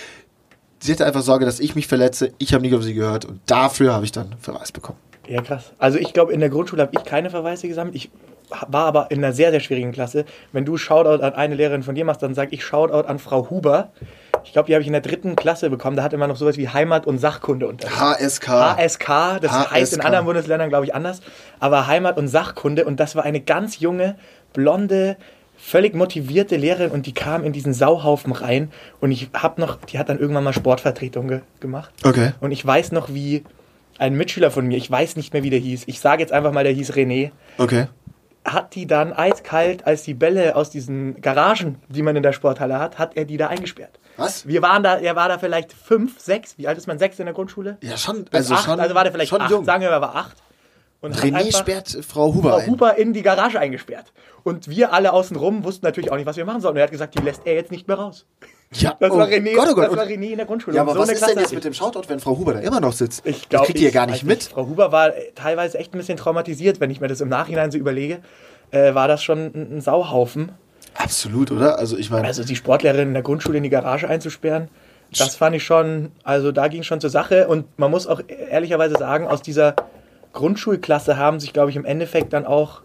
Sie 0.81 0.93
hatte 0.93 1.05
einfach 1.05 1.23
Sorge, 1.23 1.45
dass 1.45 1.59
ich 1.59 1.75
mich 1.75 1.89
verletze. 1.89 2.33
Ich 2.39 2.55
habe 2.55 2.63
nicht 2.63 2.75
auf 2.75 2.85
sie 2.85 2.95
gehört 2.95 3.25
und 3.25 3.41
dafür 3.47 3.93
habe 3.93 4.05
ich 4.05 4.13
dann 4.13 4.37
Verweis 4.41 4.71
bekommen. 4.71 4.99
Ja, 5.29 5.43
krass. 5.43 5.73
Also 5.79 5.99
ich 5.99 6.13
glaube, 6.13 6.33
in 6.33 6.41
der 6.41 6.49
Grundschule 6.49 6.83
habe 6.83 6.93
ich 6.97 7.05
keine 7.05 7.31
Verweise 7.31 7.69
gesammelt. 7.69 7.95
Ich 7.95 8.11
war 8.67 8.87
aber 8.87 9.11
in 9.11 9.19
einer 9.23 9.33
sehr, 9.33 9.51
sehr 9.51 9.61
schwierigen 9.61 9.93
Klasse. 9.93 10.25
Wenn 10.53 10.65
du 10.65 10.77
Shoutout 10.79 11.23
an 11.23 11.35
eine 11.35 11.55
Lehrerin 11.55 11.83
von 11.83 11.95
dir 11.95 12.05
machst, 12.05 12.23
dann 12.23 12.35
sage 12.35 12.55
ich 12.55 12.65
Shoutout 12.65 13.07
an 13.07 13.19
Frau 13.19 13.51
Huber. 13.51 13.91
Ich 14.45 14.53
glaube, 14.53 14.67
die 14.69 14.75
habe 14.75 14.81
ich 14.81 14.87
in 14.87 14.95
der 14.95 15.03
dritten 15.03 15.37
Klasse 15.37 15.69
bekommen. 15.69 15.97
Da 15.97 16.03
hatte 16.03 16.17
man 16.17 16.31
noch 16.31 16.37
sowas 16.37 16.57
wie 16.57 16.69
Heimat- 16.69 17.07
und 17.07 17.19
Sachkunde 17.19 17.67
unter. 17.69 17.89
HSK. 17.89 18.49
HSK, 18.49 19.41
das 19.41 19.53
HSK. 19.53 19.71
heißt 19.71 19.93
in 19.95 20.01
anderen 20.01 20.25
Bundesländern, 20.25 20.71
glaube 20.71 20.87
ich, 20.87 20.95
anders. 20.95 21.21
Aber 21.61 21.87
Heimat- 21.87 22.17
und 22.17 22.29
Sachkunde 22.29 22.87
und 22.87 22.99
das 22.99 23.17
war 23.17 23.25
eine 23.25 23.41
ganz 23.41 23.81
junge, 23.81 24.17
blonde, 24.55 25.17
völlig 25.59 25.95
motivierte 25.95 26.57
Lehrerin 26.57 26.91
und 26.91 27.07
die 27.07 27.13
kam 27.13 27.45
in 27.45 27.53
diesen 27.53 27.75
Sauhaufen 27.75 28.33
rein 28.33 28.71
und 29.01 29.11
ich 29.11 29.29
habe 29.35 29.61
noch, 29.61 29.77
die 29.77 29.99
hat 29.99 30.09
dann 30.09 30.19
irgendwann 30.19 30.45
mal 30.45 30.53
Sportvertretung 30.53 31.29
ge 31.29 31.41
gemacht. 31.61 31.91
Okay. 32.05 32.33
Und 32.41 32.53
ich 32.53 32.65
weiß 32.65 32.93
noch, 32.93 33.09
wie 33.09 33.43
ein 33.99 34.15
Mitschüler 34.15 34.51
von 34.51 34.67
mir, 34.67 34.77
ich 34.77 34.91
weiß 34.91 35.17
nicht 35.17 35.33
mehr, 35.33 35.43
wie 35.43 35.51
der 35.51 35.59
hieß, 35.59 35.85
ich 35.87 36.01
sage 36.01 36.23
jetzt 36.23 36.33
einfach 36.33 36.53
mal, 36.53 36.65
der 36.65 36.73
hieß 36.73 36.93
René, 36.93 37.31
Okay. 37.59 37.87
hat 38.45 38.75
die 38.75 38.87
dann 38.87 39.13
eiskalt, 39.13 39.87
als 39.87 40.03
die 40.03 40.15
Bälle 40.15 40.57
aus 40.57 40.71
diesen 40.71 41.21
Garagen, 41.21 41.77
die 41.89 42.03
man 42.03 42.17
in 42.17 42.23
der 42.23 42.33
Sporthalle 42.33 42.79
hat, 42.79 42.99
hat 42.99 43.17
er 43.17 43.25
die 43.25 43.37
da 43.37 43.49
eingesperrt. 43.49 43.99
Was? 44.17 44.47
Wir 44.49 44.63
waren 44.63 44.83
da, 44.83 44.97
er 44.99 45.15
war 45.17 45.29
da 45.29 45.39
vielleicht 45.39 45.73
fünf, 45.73 46.19
sechs, 46.19 46.59
wie 46.59 46.67
alt 46.67 46.79
ist 46.79 46.87
man, 46.87 46.99
sechs 46.99 47.19
in 47.19 47.27
der 47.27 47.35
Grundschule? 47.35 47.77
Ja, 47.83 47.97
schon. 47.97 48.25
Also 48.33 48.55
acht, 48.55 48.65
schon. 48.65 48.81
also 48.81 48.95
war 48.95 49.05
der 49.05 49.13
vielleicht 49.13 49.31
schon 49.31 49.41
acht, 49.41 49.51
jung. 49.51 49.65
sagen 49.65 49.83
wir 49.83 49.91
er 49.91 50.01
war 50.01 50.17
acht. 50.17 50.37
Und 51.01 51.15
René 51.15 51.57
sperrt 51.57 51.97
Frau 52.05 52.35
Huber 52.35 52.51
Frau 52.51 52.57
ein. 52.59 52.67
Huber 52.67 52.99
in 52.99 53.13
die 53.13 53.23
Garage 53.23 53.61
eingesperrt. 53.61 54.13
Und 54.43 54.67
wir 54.69 54.93
alle 54.93 55.13
außenrum 55.13 55.63
wussten 55.63 55.87
natürlich 55.87 56.11
auch 56.11 56.17
nicht, 56.17 56.27
was 56.27 56.37
wir 56.37 56.45
machen 56.45 56.61
sollen. 56.61 56.73
Und 56.73 56.79
er 56.79 56.85
hat 56.85 56.91
gesagt, 56.91 57.15
die 57.17 57.23
lässt 57.23 57.43
er 57.47 57.55
jetzt 57.55 57.71
nicht 57.71 57.87
mehr 57.87 57.97
raus. 57.99 58.27
Ja, 58.73 58.97
Das 59.01 59.11
oh 59.11 59.17
war 59.19 59.27
René, 59.29 59.55
Gott, 59.55 59.69
oh 59.71 59.75
Gott. 59.75 59.89
das 59.89 59.97
war 59.97 60.05
René 60.05 60.31
in 60.33 60.37
der 60.37 60.47
Grundschule. 60.47 60.77
Ja, 60.77 60.83
aber 60.83 60.93
so 60.93 60.99
was 61.01 61.09
eine 61.09 61.15
ist 61.15 61.21
denn 61.21 61.27
Klasse 61.33 61.41
jetzt 61.41 61.47
hatte 61.47 61.55
mit 61.57 61.65
dem 61.65 61.73
Shoutout, 61.75 62.03
wenn 62.09 62.21
Frau 62.21 62.37
Huber 62.37 62.53
da 62.55 62.61
immer 62.61 62.81
noch 62.81 62.93
sitzt? 62.93 63.25
Ich 63.25 63.41
das 63.41 63.49
glaub, 63.49 63.67
kriegt 63.67 63.81
ihr 63.81 63.91
gar 63.91 64.07
nicht 64.07 64.25
mit. 64.25 64.43
Frau 64.43 64.67
Huber 64.67 64.93
war 64.93 65.17
äh, 65.17 65.33
teilweise 65.35 65.79
echt 65.79 65.95
ein 65.95 65.99
bisschen 65.99 66.19
traumatisiert, 66.19 66.79
wenn 66.81 66.91
ich 66.91 67.01
mir 67.01 67.09
das 67.09 67.21
im 67.21 67.29
Nachhinein 67.31 67.71
so 67.71 67.79
überlege. 67.79 68.19
Äh, 68.71 68.95
war 68.95 69.09
das 69.09 69.23
schon 69.23 69.39
ein, 69.55 69.77
ein 69.77 69.81
Sauhaufen. 69.81 70.53
Absolut, 70.95 71.51
oder? 71.51 71.79
Also 71.79 71.97
ich 71.97 72.11
meine, 72.11 72.27
Also 72.27 72.45
die 72.45 72.57
Sportlehrerin 72.57 73.09
in 73.09 73.15
der 73.15 73.23
Grundschule 73.23 73.57
in 73.57 73.63
die 73.63 73.71
Garage 73.71 74.09
einzusperren, 74.09 74.69
das 75.17 75.37
fand 75.37 75.57
ich 75.57 75.65
schon, 75.65 76.13
also 76.23 76.53
da 76.53 76.69
ging 76.69 76.83
schon 76.83 77.01
zur 77.01 77.09
Sache. 77.09 77.49
Und 77.49 77.79
man 77.79 77.91
muss 77.91 78.07
auch 78.07 78.21
ehrlicherweise 78.51 78.97
sagen, 78.99 79.27
aus 79.27 79.41
dieser 79.41 79.75
Grundschulklasse 80.35 81.17
haben 81.17 81.41
sich, 81.41 81.55
glaube 81.55 81.71
ich, 81.71 81.77
im 81.77 81.87
Endeffekt 81.87 82.35
dann 82.35 82.45
auch 82.45 82.83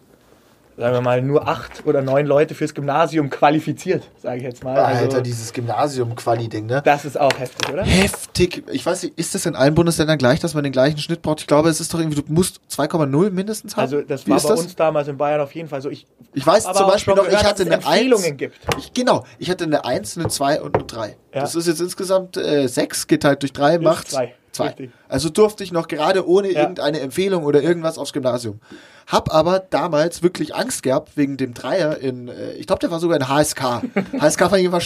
sagen 0.77 0.93
wir 0.93 1.01
mal, 1.01 1.21
nur 1.21 1.47
acht 1.47 1.85
oder 1.85 2.01
neun 2.01 2.25
Leute 2.25 2.55
fürs 2.55 2.73
Gymnasium 2.73 3.29
qualifiziert, 3.29 4.03
sage 4.21 4.37
ich 4.37 4.43
jetzt 4.43 4.63
mal. 4.63 4.75
Also, 4.77 5.03
Alter, 5.03 5.21
dieses 5.21 5.53
Gymnasium-Quali-Ding, 5.53 6.65
ne? 6.65 6.81
das 6.83 7.05
ist 7.05 7.19
auch 7.19 7.37
heftig, 7.37 7.71
oder? 7.71 7.83
Heftig. 7.83 8.63
Ich 8.71 8.85
weiß 8.85 9.03
nicht, 9.03 9.17
ist 9.17 9.35
das 9.35 9.45
in 9.45 9.55
allen 9.55 9.75
Bundesländern 9.75 10.17
gleich, 10.17 10.39
dass 10.39 10.53
man 10.53 10.63
den 10.63 10.73
gleichen 10.73 10.97
Schnitt 10.97 11.21
braucht? 11.21 11.41
Ich 11.41 11.47
glaube, 11.47 11.69
es 11.69 11.79
ist 11.79 11.93
doch 11.93 11.99
irgendwie, 11.99 12.21
du 12.21 12.33
musst 12.33 12.59
2,0 12.71 13.29
mindestens 13.31 13.75
haben. 13.75 13.81
Also 13.83 14.01
das 14.01 14.25
Wie 14.25 14.31
war 14.31 14.41
bei 14.41 14.53
uns 14.53 14.75
damals 14.75 15.07
in 15.07 15.17
Bayern 15.17 15.41
auf 15.41 15.53
jeden 15.53 15.69
Fall 15.69 15.81
so. 15.81 15.89
Ich, 15.89 16.07
Ich 16.33 16.45
weiß 16.45 16.63
zum 16.63 16.87
Beispiel 16.87 17.13
noch, 17.13 17.23
ich 17.23 17.29
gehört, 17.29 17.45
hatte 17.45 17.65
dass 17.65 17.73
eine 17.73 17.81
es 17.81 17.87
1. 17.87 17.95
Empfehlungen 17.95 18.37
gibt. 18.37 18.59
Ich, 18.79 18.93
genau, 18.93 19.23
ich 19.37 19.49
hatte 19.49 19.65
eine 19.65 19.85
1, 19.85 20.17
eine 20.17 20.27
2 20.27 20.61
und 20.61 20.75
eine 20.75 20.85
3. 20.85 21.07
Ja. 21.09 21.41
Das 21.41 21.55
ist 21.55 21.67
jetzt 21.67 21.81
insgesamt 21.81 22.37
äh, 22.37 22.67
6 22.67 23.07
geteilt 23.07 23.41
durch 23.41 23.53
3 23.53 23.79
macht 23.79 24.09
zwei. 24.09 24.33
2. 24.53 24.65
Richtig. 24.67 24.91
Also 25.13 25.29
durfte 25.29 25.63
ich 25.63 25.71
noch 25.71 25.87
gerade 25.87 26.27
ohne 26.27 26.51
Ja. 26.51 26.61
irgendeine 26.61 26.99
Empfehlung 26.99 27.43
oder 27.43 27.61
irgendwas 27.61 27.99
aufs 27.99 28.13
Gymnasium. 28.13 28.59
Hab 29.05 29.31
aber 29.31 29.59
damals 29.59 30.23
wirklich 30.23 30.55
Angst 30.55 30.81
gehabt 30.81 31.11
wegen 31.17 31.37
dem 31.37 31.53
Dreier 31.53 31.97
in, 31.97 32.29
äh, 32.29 32.53
ich 32.53 32.65
glaube, 32.65 32.79
der 32.79 32.89
war 32.89 32.99
sogar 32.99 33.17
in 33.17 33.27
HSK. 33.27 33.61
HSK 34.19 34.39
fand 34.49 34.57
ich 34.57 34.65
immer, 34.65 34.79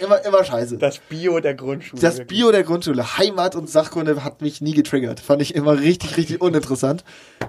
immer, 0.00 0.24
immer 0.26 0.44
scheiße. 0.44 0.76
Das 0.76 0.98
Bio 0.98 1.40
der 1.40 1.54
Grundschule. 1.54 2.02
Das 2.02 2.18
wirklich. 2.18 2.38
Bio 2.38 2.50
der 2.52 2.64
Grundschule, 2.64 3.16
Heimat 3.18 3.54
und 3.56 3.70
Sachkunde 3.70 4.22
hat 4.24 4.42
mich 4.42 4.60
nie 4.60 4.74
getriggert. 4.74 5.20
Fand 5.20 5.40
ich 5.40 5.54
immer 5.54 5.78
richtig, 5.80 6.16
richtig 6.18 6.40
uninteressant. 6.42 7.02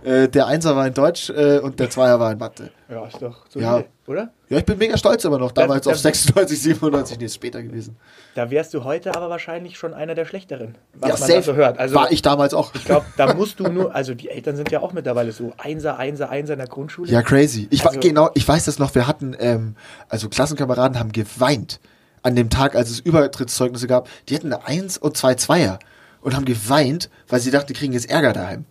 Äh, 0.05 0.29
der 0.29 0.47
Einser 0.47 0.75
war 0.77 0.87
in 0.87 0.93
Deutsch 0.93 1.29
äh, 1.29 1.59
und 1.59 1.79
der 1.79 1.89
Zweier 1.89 2.19
war 2.21 2.31
in 2.31 2.37
Mathe. 2.37 2.69
Ja, 2.89 3.05
ist 3.07 3.21
doch 3.21 3.45
so, 3.49 3.59
Ja. 3.59 3.83
oder? 4.07 4.29
Ja, 4.49 4.59
ich 4.59 4.65
bin 4.65 4.77
mega 4.77 4.95
stolz 4.97 5.25
immer 5.25 5.39
noch. 5.39 5.51
Damals 5.51 5.85
Das- 5.85 5.93
auf 5.95 5.99
96, 5.99 6.61
97, 6.61 7.17
nee, 7.17 7.25
ist 7.25 7.33
später 7.35 7.63
gewesen. 7.63 7.97
Da 8.35 8.51
wärst 8.51 8.73
du 8.75 8.83
heute 8.83 9.15
aber 9.15 9.29
wahrscheinlich 9.31 9.77
schon 9.79 9.95
einer 9.95 10.13
der 10.13 10.25
Schlechteren, 10.25 10.75
was 10.93 11.09
ja, 11.09 11.15
man 11.15 11.21
safe. 11.21 11.33
da 11.33 11.41
so 11.41 11.55
hört. 11.55 11.79
Also 11.79 11.95
war 11.95 12.11
ich 12.13 12.21
damals 12.21 12.53
auch. 12.53 12.73
ich 12.75 12.85
glaube, 12.85 13.05
da 13.17 13.33
musst 13.33 13.59
du 13.59 13.67
nur, 13.67 13.93
also 13.93 14.13
die 14.13 14.29
Eltern 14.29 14.55
sind 14.55 14.71
ja 14.71 14.81
auch 14.81 14.93
mittlerweile 14.93 15.31
so 15.31 15.53
Einser, 15.57 15.97
Einser, 15.97 16.29
Einser 16.29 16.53
in 16.53 16.59
der 16.59 16.67
Grundschule. 16.67 17.11
Ja, 17.11 17.21
crazy. 17.21 17.67
Ich 17.71 17.83
war, 17.83 17.91
Also- 17.91 17.99
genau, 17.99 18.29
ich 18.33 18.47
weiß 18.47 18.65
das 18.65 18.79
noch, 18.79 18.95
wir 18.95 19.07
hatten, 19.07 19.35
ähm, 19.39 19.75
also 20.09 20.29
Klassenkameraden 20.29 20.99
haben 20.99 21.11
geweint 21.11 21.79
an 22.21 22.35
dem 22.35 22.49
Tag, 22.49 22.75
als 22.75 22.89
es 22.89 22.99
Übertrittszeugnisse 22.99 23.87
gab. 23.87 24.07
Die 24.29 24.35
hatten 24.35 24.53
eine 24.53 24.65
1 24.65 24.97
und 24.97 25.17
zwei 25.17 25.35
Zweier 25.35 25.79
und 26.21 26.35
haben 26.35 26.45
geweint, 26.45 27.09
weil 27.27 27.39
sie 27.41 27.51
dachten, 27.51 27.67
die 27.67 27.73
kriegen 27.73 27.93
jetzt 27.93 28.09
Ärger 28.09 28.33
daheim. 28.33 28.65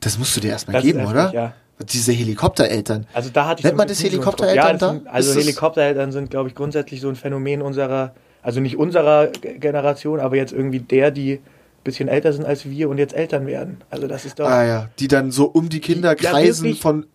Das 0.00 0.18
musst 0.18 0.36
du 0.36 0.40
dir 0.40 0.50
erstmal 0.50 0.80
geben, 0.82 1.00
heftig, 1.00 1.14
oder? 1.14 1.32
ja. 1.32 1.52
Diese 1.92 2.12
Helikoptereltern. 2.12 3.06
Also 3.12 3.28
da 3.30 3.46
hatte 3.46 3.60
ich 3.60 3.64
Nennt 3.64 3.76
man 3.76 3.86
Glück 3.86 3.98
das 3.98 4.04
Helikoptereltern 4.04 4.78
ja, 4.78 5.00
da? 5.04 5.10
Also 5.10 5.38
Helikoptereltern 5.38 6.10
sind, 6.10 6.30
glaube 6.30 6.48
ich, 6.48 6.54
grundsätzlich 6.54 7.02
so 7.02 7.08
ein 7.10 7.16
Phänomen 7.16 7.60
unserer, 7.60 8.14
also 8.42 8.60
nicht 8.60 8.78
unserer 8.78 9.26
Generation, 9.26 10.20
aber 10.20 10.36
jetzt 10.36 10.52
irgendwie 10.52 10.80
der, 10.80 11.10
die 11.10 11.40
bisschen 11.86 12.08
älter 12.08 12.32
sind 12.34 12.44
als 12.44 12.68
wir 12.68 12.88
und 12.90 12.98
jetzt 12.98 13.14
Eltern 13.14 13.46
werden. 13.46 13.78
Also 13.88 14.06
das 14.06 14.24
ist 14.26 14.38
doch. 14.38 14.46
Ah 14.46 14.64
ja, 14.64 14.88
die 14.98 15.08
dann 15.08 15.30
so 15.30 15.46
um 15.46 15.68
die 15.70 15.80
Kinder 15.80 16.14
Die- 16.14 16.24
ja, 16.24 16.30
kreisen 16.30 16.64
wirklich. 16.64 16.80
von. 16.82 17.06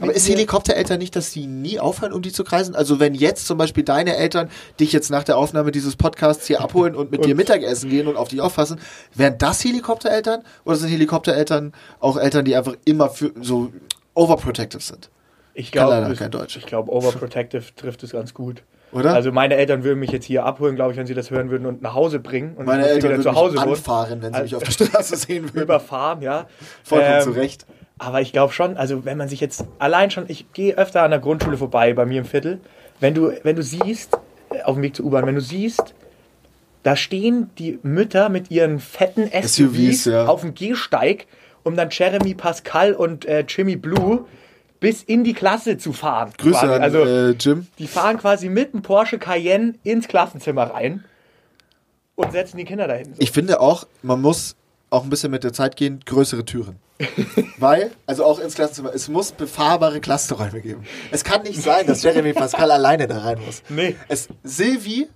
Aber 0.00 0.14
ist 0.14 0.26
Helikoptereltern 0.30 0.98
nicht, 0.98 1.14
dass 1.14 1.30
die 1.30 1.46
nie 1.46 1.78
aufhören, 1.78 2.14
um 2.14 2.22
die 2.22 2.32
zu 2.32 2.42
kreisen? 2.42 2.74
Also 2.74 3.00
wenn 3.00 3.14
jetzt 3.14 3.46
zum 3.46 3.58
Beispiel 3.58 3.84
deine 3.84 4.16
Eltern 4.16 4.48
dich 4.80 4.94
jetzt 4.94 5.10
nach 5.10 5.24
der 5.24 5.36
Aufnahme 5.36 5.72
dieses 5.72 5.94
Podcasts 5.96 6.46
hier 6.46 6.62
abholen 6.62 6.94
und 6.94 7.10
mit 7.10 7.26
dir 7.26 7.34
Mittagessen 7.34 7.90
gehen 7.90 8.06
und 8.06 8.16
auf 8.16 8.28
dich 8.28 8.40
auffassen, 8.40 8.80
wären 9.14 9.36
das 9.36 9.62
Helikoptereltern? 9.62 10.42
Oder 10.64 10.76
sind 10.76 10.88
Helikoptereltern 10.88 11.74
auch 11.98 12.16
Eltern, 12.16 12.46
die 12.46 12.56
einfach 12.56 12.76
immer 12.86 13.10
für 13.10 13.32
so 13.42 13.72
overprotective 14.14 14.80
sind? 14.82 15.10
Ich 15.52 15.70
glaube, 15.70 16.16
ich 16.48 16.66
glaube, 16.66 16.90
Overprotective 16.90 17.64
trifft 17.76 18.02
es 18.02 18.12
ganz 18.12 18.32
gut. 18.32 18.62
Oder? 18.92 19.14
Also 19.14 19.30
meine 19.30 19.54
Eltern 19.54 19.84
würden 19.84 20.00
mich 20.00 20.10
jetzt 20.10 20.24
hier 20.24 20.44
abholen, 20.44 20.74
glaube 20.74 20.92
ich, 20.92 20.98
wenn 20.98 21.06
sie 21.06 21.14
das 21.14 21.30
hören 21.30 21.50
würden 21.50 21.66
und 21.66 21.80
nach 21.82 21.94
Hause 21.94 22.18
bringen. 22.18 22.54
Und 22.56 22.66
Meine 22.66 22.88
Eltern 22.88 23.10
würden 23.10 23.22
zu 23.22 23.34
Hause 23.34 23.54
mich 23.54 23.62
anfahren, 23.62 24.22
wenn 24.22 24.34
sie 24.34 24.42
mich 24.42 24.56
auf 24.56 24.62
der 24.62 24.72
Straße 24.72 25.16
sehen 25.16 25.44
würden. 25.44 25.62
Überfahren, 25.62 26.22
ja. 26.22 26.46
Vollkommen 26.82 27.14
Ähm, 27.18 27.22
zu 27.22 27.30
Recht. 27.30 27.66
Aber 27.98 28.20
ich 28.20 28.32
glaube 28.32 28.52
schon, 28.52 28.76
also 28.76 29.04
wenn 29.04 29.18
man 29.18 29.28
sich 29.28 29.40
jetzt 29.40 29.64
allein 29.78 30.10
schon, 30.10 30.24
ich 30.28 30.52
gehe 30.52 30.76
öfter 30.76 31.02
an 31.02 31.10
der 31.10 31.20
Grundschule 31.20 31.56
vorbei 31.56 31.92
bei 31.92 32.06
mir 32.06 32.20
im 32.20 32.24
Viertel, 32.24 32.60
wenn 32.98 33.14
du, 33.14 33.32
wenn 33.42 33.56
du 33.56 33.62
siehst, 33.62 34.18
äh, 34.50 34.62
auf 34.62 34.74
dem 34.74 34.82
Weg 34.82 34.96
zur 34.96 35.06
U-Bahn, 35.06 35.26
wenn 35.26 35.34
du 35.34 35.40
siehst, 35.40 35.94
da 36.82 36.96
stehen 36.96 37.50
die 37.58 37.78
Mütter 37.82 38.28
mit 38.30 38.50
ihren 38.50 38.80
fetten 38.80 39.26
SUVs, 39.26 39.56
SUVs, 39.56 40.04
ja. 40.06 40.26
auf 40.26 40.40
dem 40.40 40.54
Gehsteig, 40.54 41.26
um 41.62 41.76
dann 41.76 41.90
Jeremy 41.90 42.34
Pascal 42.34 42.94
und 42.94 43.26
äh, 43.26 43.44
Jimmy 43.46 43.76
Blue 43.76 44.24
bis 44.80 45.02
in 45.02 45.24
die 45.24 45.34
Klasse 45.34 45.78
zu 45.78 45.92
fahren. 45.92 46.32
Grüße 46.36 46.58
quasi. 46.58 46.74
an 46.74 46.82
also 46.82 46.98
äh, 47.04 47.30
Jim. 47.32 47.66
die 47.78 47.86
fahren 47.86 48.18
quasi 48.18 48.48
mit 48.48 48.72
dem 48.72 48.82
Porsche 48.82 49.18
Cayenne 49.18 49.74
ins 49.84 50.08
Klassenzimmer 50.08 50.64
rein 50.64 51.04
und 52.16 52.32
setzen 52.32 52.56
die 52.56 52.64
Kinder 52.64 52.88
dahin. 52.88 53.14
So. 53.14 53.20
Ich 53.20 53.30
finde 53.30 53.60
auch, 53.60 53.86
man 54.02 54.20
muss 54.20 54.56
auch 54.88 55.04
ein 55.04 55.10
bisschen 55.10 55.30
mit 55.30 55.44
der 55.44 55.52
Zeit 55.52 55.76
gehen, 55.76 56.00
größere 56.04 56.44
Türen. 56.44 56.76
Weil, 57.58 57.92
also 58.06 58.24
auch 58.24 58.38
ins 58.40 58.54
Klassenzimmer, 58.54 58.92
es 58.94 59.08
muss 59.08 59.32
befahrbare 59.32 60.00
Klassenräume 60.00 60.60
geben. 60.60 60.84
Es 61.10 61.24
kann 61.24 61.42
nicht 61.42 61.62
sein, 61.62 61.86
dass 61.86 62.02
Jeremy 62.02 62.32
Pascal 62.32 62.70
alleine 62.70 63.06
da 63.06 63.18
rein 63.18 63.38
muss. 63.44 63.62
Nee. 63.68 63.96
Es, 64.08 64.28
Silvi, 64.42 65.08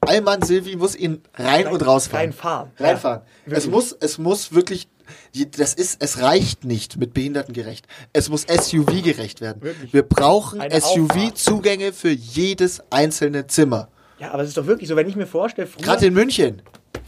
Allmann 0.00 0.42
Silvi 0.42 0.76
muss 0.76 0.94
ihn 0.94 1.22
rein 1.34 1.68
und 1.68 1.86
rausfahren. 1.86 2.26
reinfahren. 2.26 2.70
Reinfahren. 2.78 3.22
Ja, 3.46 3.56
es 3.56 3.66
muss, 3.66 3.92
es 3.92 4.18
muss 4.18 4.52
wirklich, 4.52 4.88
das 5.56 5.74
ist, 5.74 6.02
es 6.02 6.20
reicht 6.20 6.64
nicht 6.64 6.96
mit 6.96 7.14
behindertengerecht. 7.14 7.86
Es 8.12 8.28
muss 8.28 8.42
SUV-gerecht 8.42 9.40
werden. 9.40 9.62
Wirklich. 9.62 9.92
Wir 9.92 10.02
brauchen 10.02 10.60
SUV-Zugänge 10.60 11.92
für 11.92 12.10
jedes 12.10 12.82
einzelne 12.90 13.46
Zimmer. 13.46 13.88
Ja, 14.18 14.32
aber 14.32 14.42
es 14.42 14.48
ist 14.48 14.56
doch 14.56 14.66
wirklich 14.66 14.88
so, 14.88 14.96
wenn 14.96 15.08
ich 15.08 15.16
mir 15.16 15.26
vorstelle, 15.26 15.66
früher, 15.66 15.84
Gerade 15.84 16.06
in 16.06 16.14
München. 16.14 16.62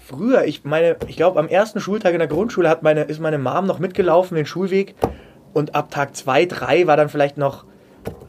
früher 0.04 0.44
ich 0.44 0.64
meine, 0.64 0.96
ich 1.06 1.16
glaube, 1.16 1.38
am 1.38 1.48
ersten 1.48 1.80
Schultag 1.80 2.12
in 2.12 2.18
der 2.18 2.28
Grundschule 2.28 2.68
hat 2.68 2.82
meine, 2.82 3.04
ist 3.04 3.20
meine 3.20 3.38
Mom 3.38 3.66
noch 3.66 3.78
mitgelaufen, 3.78 4.36
den 4.36 4.46
Schulweg. 4.46 4.94
Und 5.54 5.74
ab 5.74 5.90
Tag 5.90 6.14
zwei, 6.14 6.44
drei 6.44 6.86
war 6.86 6.96
dann 6.96 7.08
vielleicht 7.08 7.38
noch 7.38 7.64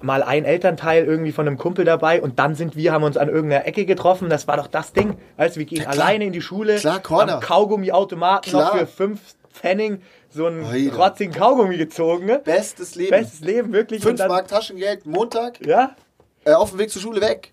mal 0.02 0.24
ein 0.24 0.46
Elternteil 0.46 1.06
irgendwie 1.06 1.32
von 1.32 1.48
einem 1.48 1.58
Kumpel 1.58 1.86
dabei. 1.86 2.22
Und 2.22 2.40
dann 2.40 2.56
sind 2.56 2.76
wir, 2.76 2.92
haben 2.92 3.04
uns 3.04 3.18
an 3.18 3.30
irgendeiner 3.30 3.66
Ecke 3.66 3.86
getroffen. 3.86 4.30
Das 4.30 4.48
war 4.48 4.58
doch 4.58 4.68
das 4.68 4.94
Ding. 4.94 5.18
Weißt 5.38 5.56
du, 5.56 5.60
wir 5.60 5.66
gehen 5.66 5.82
klar. 5.82 5.94
alleine 5.94 6.26
in 6.26 6.34
die 6.34 6.42
Schule. 6.42 6.78
Klar, 6.78 7.00
Corner. 7.00 7.36
Am 7.36 7.40
Kaugummiautomaten 7.42 8.52
noch 8.54 8.76
für 8.76 8.88
fünf 8.88 9.20
Pfennig 9.60 10.02
so 10.30 10.46
einen 10.46 10.64
Alter. 10.66 10.96
rotzigen 10.96 11.34
Kaugummi 11.34 11.78
gezogen. 11.78 12.26
Ne? 12.26 12.40
Bestes 12.40 12.96
Leben. 12.96 13.12
Bestes 13.12 13.40
Leben, 13.42 13.74
wirklich. 13.74 14.02
Und 14.02 14.10
5 14.10 14.18
dann- 14.20 14.28
Mark 14.30 14.48
Taschengeld, 14.48 15.06
Montag, 15.06 15.66
Ja, 15.66 15.96
äh, 16.46 16.54
auf 16.54 16.70
dem 16.72 16.80
Weg 16.80 16.90
zur 16.92 17.02
Schule 17.02 17.22
weg. 17.22 17.52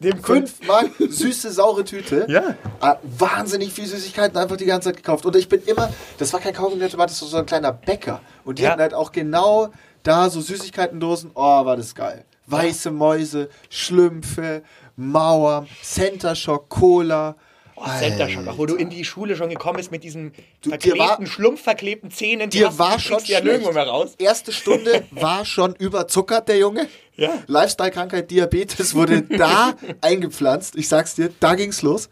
Dem 0.00 0.18
5 0.22 0.66
Mark 0.66 0.90
süße, 0.98 1.52
saure 1.52 1.84
Tüte. 1.84 2.26
Ja. 2.28 2.56
Ah, 2.80 2.96
wahnsinnig 3.02 3.72
viel 3.72 3.86
Süßigkeiten 3.86 4.36
einfach 4.36 4.56
die 4.56 4.64
ganze 4.64 4.88
Zeit 4.88 4.96
gekauft. 4.96 5.24
Und 5.26 5.36
ich 5.36 5.48
bin 5.48 5.62
immer, 5.66 5.92
das 6.18 6.32
war 6.32 6.40
kein 6.40 6.54
Kaugummiautomat, 6.54 7.10
das 7.10 7.22
war 7.22 7.28
so 7.28 7.36
ein 7.36 7.46
kleiner 7.46 7.72
Bäcker. 7.72 8.20
Und 8.44 8.58
die 8.58 8.64
Ja. 8.64 8.70
hatten 8.70 8.80
halt 8.80 8.94
auch 8.94 9.12
genau 9.12 9.68
da 10.02 10.28
so 10.30 10.40
Süßigkeitendosen. 10.40 11.30
Oh, 11.34 11.64
war 11.64 11.76
das 11.76 11.94
geil. 11.94 12.24
Weiße 12.46 12.90
Mäuse, 12.90 13.48
Schlümpfe, 13.70 14.62
Mauer, 14.96 15.66
Center 15.82 16.34
Shock, 16.34 16.68
Cola. 16.68 17.36
Oh, 17.76 17.84
Center 17.98 18.28
Shock, 18.28 18.46
auch 18.46 18.58
wo 18.58 18.66
du 18.66 18.76
in 18.76 18.88
die 18.90 19.04
Schule 19.04 19.34
schon 19.36 19.50
gekommen 19.50 19.78
bist 19.78 19.90
mit 19.90 20.04
diesen 20.04 20.32
Du, 20.62 20.70
verklebten, 20.70 20.98
war- 21.00 21.26
schlumpfverklebten 21.26 22.10
Zähnen. 22.10 22.48
die 22.50 22.58
Dir 22.58 22.68
hast- 22.68 22.78
war 22.78 22.98
schon 23.00 23.18
ja 23.24 23.40
nirgendwo 23.40 23.72
mehr 23.72 23.86
raus. 23.88 24.14
Erste 24.18 24.52
Stunde 24.52 25.04
war 25.10 25.44
schon 25.44 25.74
überzuckert, 25.74 26.48
der 26.48 26.58
Junge. 26.58 26.86
Ja. 27.16 27.30
Lifestyle-Krankheit, 27.46 28.30
Diabetes 28.30 28.94
wurde 28.94 29.22
da 29.38 29.74
eingepflanzt. 30.00 30.74
Ich 30.76 30.88
sag's 30.88 31.14
dir, 31.14 31.30
da 31.40 31.54
ging's 31.54 31.82
los. 31.82 32.08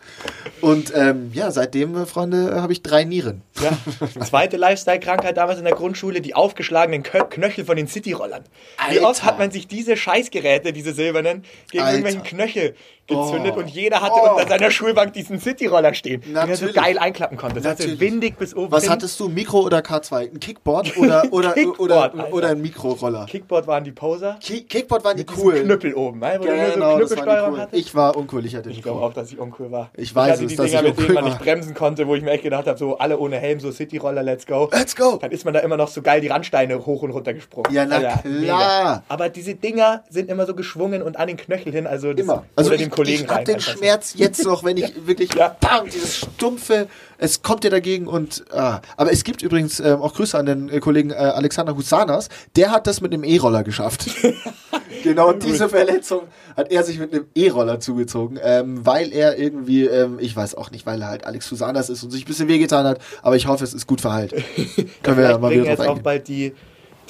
Und 0.60 0.92
ähm, 0.94 1.30
ja, 1.34 1.50
seitdem, 1.50 1.96
äh, 1.96 2.06
Freunde, 2.06 2.52
äh, 2.56 2.60
habe 2.60 2.72
ich 2.72 2.82
drei 2.82 3.04
Nieren. 3.04 3.42
Ja. 3.60 3.76
Zweite 4.24 4.56
Lifestyle-Krankheit 4.56 5.36
damals 5.36 5.58
in 5.58 5.64
der 5.64 5.74
Grundschule, 5.74 6.20
die 6.20 6.34
aufgeschlagenen 6.34 7.02
Kö 7.02 7.18
Knöchel 7.28 7.64
von 7.64 7.76
den 7.76 7.86
Cityrollern. 7.88 8.44
Wie 8.90 9.00
oft 9.00 9.24
hat 9.24 9.38
man 9.38 9.50
sich 9.50 9.66
diese 9.68 9.96
Scheißgeräte, 9.96 10.72
diese 10.72 10.92
silbernen, 10.92 11.44
gegen 11.70 11.82
Alter. 11.84 11.98
irgendwelchen 11.98 12.22
Knöchel 12.22 12.74
gezündet 13.08 13.54
Oh. 13.56 13.58
und 13.58 13.68
jeder 13.68 14.00
hatte 14.00 14.14
Oh. 14.14 14.30
unter 14.36 14.48
seiner 14.48 14.70
Schulbank 14.70 15.12
diesen 15.12 15.40
Cityroller 15.40 15.92
stehen, 15.94 16.20
den 16.20 16.36
er 16.36 16.42
so 16.46 16.66
Natürlich. 16.66 16.74
geil 16.76 16.98
einklappen 16.98 17.36
konnte. 17.36 17.56
Das 17.60 17.64
hatte 17.72 17.82
Natürlich. 17.82 18.00
windig 18.00 18.38
bis 18.38 18.54
oben 18.54 18.70
Was 18.70 18.88
hattest 18.88 19.18
du, 19.18 19.28
Mikro 19.28 19.60
oder 19.62 19.78
K2? 19.80 20.30
Ein 20.32 20.38
Kickboard 20.40 20.96
oder, 20.96 21.24
oder, 21.32 21.52
Kickboard, 21.54 21.80
oder, 21.80 22.02
Alter. 22.02 22.32
oder 22.32 22.48
ein 22.50 22.62
Mikroroller? 22.62 23.26
Kickboard 23.26 23.66
waren 23.66 23.82
die 23.82 23.90
Poser. 23.92 24.38
Ki 24.40 24.62
Kickboard 24.62 24.91
waren 25.04 25.16
die 25.16 25.24
coolen. 25.24 25.64
Knüppel 25.64 25.94
oben, 25.94 26.18
ne? 26.20 26.36
wo 26.38 26.44
du 26.44 26.50
nur 26.54 26.66
so 26.66 26.72
Genau, 26.74 26.96
Knüppelsteuerung 26.96 27.58
hattest. 27.58 27.80
Ich 27.86 27.94
war 27.94 28.16
uncool, 28.16 28.44
ich 28.46 28.54
hatte 28.56 28.70
Ich 28.70 28.82
glaube 28.82 29.00
auch, 29.00 29.12
dass 29.14 29.30
ich 29.32 29.38
uncool 29.38 29.70
war. 29.72 29.90
Ich 29.96 30.14
weiß 30.14 30.32
hatte 30.32 30.44
es, 30.44 30.50
die 30.50 30.56
dass 30.56 30.66
Dinger, 30.70 30.82
ich 30.84 30.88
mit 30.88 30.98
denen 30.98 31.14
man 31.14 31.24
war. 31.24 31.30
nicht 31.30 31.42
bremsen 31.42 31.74
konnte, 31.74 32.06
wo 32.06 32.14
ich 32.14 32.22
mir 32.22 32.30
echt 32.32 32.42
gedacht 32.42 32.66
habe, 32.66 32.78
so 32.78 32.98
alle 32.98 33.18
ohne 33.18 33.36
Helm, 33.38 33.60
so 33.60 33.70
Cityroller, 33.70 34.22
let's 34.22 34.46
go. 34.46 34.68
Let's 34.72 34.94
go! 34.96 35.18
Dann 35.20 35.30
ist 35.30 35.44
man 35.44 35.54
da 35.54 35.60
immer 35.60 35.76
noch 35.76 35.88
so 35.88 36.02
geil 36.02 36.20
die 36.20 36.28
Randsteine 36.28 36.84
hoch 36.84 37.02
und 37.02 37.10
runter 37.10 37.32
gesprungen. 37.34 37.72
Ja, 37.72 37.86
na 37.86 37.98
klar. 37.98 38.20
mega. 38.24 39.02
Aber 39.08 39.28
diese 39.28 39.54
Dinger 39.54 40.04
sind 40.10 40.28
immer 40.30 40.46
so 40.46 40.54
geschwungen 40.54 41.02
und 41.02 41.18
an 41.18 41.28
den 41.28 41.36
Knöchel 41.36 41.72
hin, 41.72 41.86
also 41.86 42.12
das, 42.12 42.24
Immer. 42.24 42.44
Also 42.56 42.70
oder 42.70 42.76
ich, 42.76 42.82
dem 42.82 42.90
Kollegen 42.90 43.24
ich 43.24 43.28
hab 43.30 43.38
rein. 43.38 43.44
den. 43.44 43.60
Schmerz 43.60 44.14
jetzt 44.16 44.44
noch, 44.44 44.64
wenn 44.64 44.76
ich 44.76 44.92
wirklich 45.06 45.32
Ja. 45.34 45.56
bam, 45.60 45.86
dieses 45.86 46.16
stumpfe, 46.18 46.88
es 47.22 47.42
kommt 47.42 47.62
dir 47.62 47.70
dagegen 47.70 48.08
und 48.08 48.44
ah. 48.52 48.80
aber 48.96 49.12
es 49.12 49.22
gibt 49.22 49.42
übrigens 49.42 49.78
ähm, 49.78 50.02
auch 50.02 50.12
Grüße 50.12 50.36
an 50.36 50.44
den 50.44 50.68
äh, 50.68 50.80
Kollegen 50.80 51.10
äh, 51.10 51.14
Alexander 51.14 51.76
Husanas, 51.76 52.28
der 52.56 52.72
hat 52.72 52.88
das 52.88 53.00
mit 53.00 53.14
einem 53.14 53.22
E-Roller 53.22 53.62
geschafft. 53.62 54.06
genau 55.04 55.32
diese 55.32 55.68
Verletzung 55.68 56.22
hat 56.56 56.72
er 56.72 56.82
sich 56.82 56.98
mit 56.98 57.12
einem 57.12 57.26
E-Roller 57.34 57.78
zugezogen, 57.78 58.40
ähm, 58.42 58.84
weil 58.84 59.12
er 59.12 59.38
irgendwie, 59.38 59.84
ähm, 59.84 60.18
ich 60.20 60.34
weiß 60.34 60.56
auch 60.56 60.72
nicht, 60.72 60.84
weil 60.84 61.00
er 61.00 61.08
halt 61.08 61.24
Alex 61.24 61.48
Husanas 61.50 61.88
ist 61.90 62.02
und 62.02 62.10
sich 62.10 62.24
ein 62.24 62.28
bisschen 62.28 62.48
wehgetan 62.48 62.86
hat, 62.86 63.00
aber 63.22 63.36
ich 63.36 63.46
hoffe, 63.46 63.62
es 63.62 63.72
ist 63.72 63.86
gut 63.86 64.00
verheilt. 64.00 64.34
Können 65.02 65.16
wir 65.16 65.30
ja 65.30 65.38
mal 65.38 65.52
wieder 65.52 65.64
jetzt 65.64 65.78
drauf 65.78 65.86
auch 65.86 65.90
eingehen. 65.90 66.02
bald 66.02 66.28
die 66.28 66.52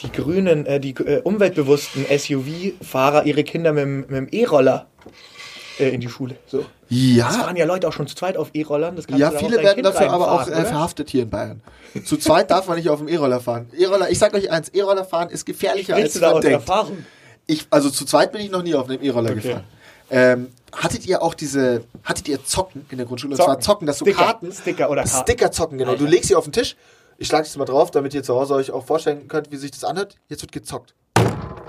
die 0.02 0.10
grünen, 0.10 0.66
äh, 0.66 0.80
die 0.80 0.90
äh, 0.90 1.20
umweltbewussten 1.22 2.06
SUV-Fahrer 2.06 3.24
ihre 3.24 3.44
Kinder 3.44 3.72
mit, 3.72 4.10
mit 4.10 4.10
dem 4.10 4.28
E-Roller 4.30 4.86
äh, 5.78 5.88
in 5.90 6.00
die 6.00 6.08
Schule. 6.08 6.36
So. 6.46 6.60
Es 6.60 6.66
Ja, 6.88 7.30
waren 7.40 7.56
ja 7.56 7.64
Leute 7.64 7.88
auch 7.88 7.92
schon 7.92 8.06
zu 8.06 8.14
zweit 8.14 8.36
auf 8.36 8.50
E-Rollern. 8.52 8.96
ja 9.16 9.30
viele 9.30 9.58
werden 9.58 9.74
Kind 9.74 9.86
dafür 9.86 10.10
aber 10.10 10.30
auch 10.32 10.46
äh, 10.48 10.64
verhaftet 10.64 11.10
hier 11.10 11.22
in 11.24 11.30
Bayern. 11.30 11.62
Zu 12.04 12.16
zweit 12.16 12.50
darf 12.50 12.68
man 12.68 12.76
nicht 12.76 12.88
auf 12.90 12.98
dem 12.98 13.08
E-Roller 13.08 13.40
fahren. 13.40 13.68
E-Roller, 13.76 14.10
ich 14.10 14.18
sag 14.18 14.34
euch 14.34 14.50
eins, 14.50 14.68
E-Roller 14.70 15.04
fahren 15.04 15.28
ist 15.30 15.44
gefährlicher 15.46 15.94
Sprichst 15.94 16.04
als 16.04 16.12
du 16.14 16.20
da 16.20 16.26
man 16.28 16.36
aus 16.36 16.42
denkt. 16.42 16.68
Erfahrung? 16.68 17.04
Ich, 17.46 17.66
also 17.70 17.90
zu 17.90 18.04
zweit 18.04 18.32
bin 18.32 18.40
ich 18.40 18.50
noch 18.50 18.62
nie 18.62 18.74
auf 18.74 18.88
einem 18.88 19.02
E-Roller 19.02 19.30
Okay. 19.30 19.40
gefahren. 19.40 19.64
Ähm, 20.10 20.48
hattet 20.74 21.06
ihr 21.06 21.22
auch 21.22 21.34
diese, 21.34 21.84
hattet 22.04 22.28
ihr 22.28 22.44
Zocken 22.44 22.84
in 22.90 22.98
der 22.98 23.06
Grundschule? 23.06 23.32
Und 23.32 23.36
zwar 23.36 23.58
Zocken. 23.60 23.62
Zocken, 23.62 23.86
dass 23.86 23.98
du 23.98 24.04
Sticker. 24.04 24.24
Karten, 24.24 24.52
Sticker 24.52 24.90
oder 24.90 25.04
Karten. 25.04 25.22
Sticker 25.30 25.50
zocken, 25.50 25.78
genau. 25.78 25.94
Du 25.96 26.04
legst 26.04 26.28
sie 26.28 26.34
auf 26.34 26.44
den 26.44 26.52
Tisch. 26.52 26.76
Ich 27.18 27.28
schlage 27.28 27.46
es 27.46 27.56
mal 27.56 27.64
drauf, 27.64 27.90
damit 27.90 28.12
ihr 28.14 28.22
zu 28.22 28.34
Hause 28.34 28.54
euch 28.54 28.70
auch 28.70 28.84
vorstellen 28.84 29.26
könnt, 29.28 29.50
wie 29.50 29.56
sich 29.56 29.70
das 29.70 29.84
anhört. 29.84 30.16
Jetzt 30.28 30.42
wird 30.42 30.52
gezockt. 30.52 30.94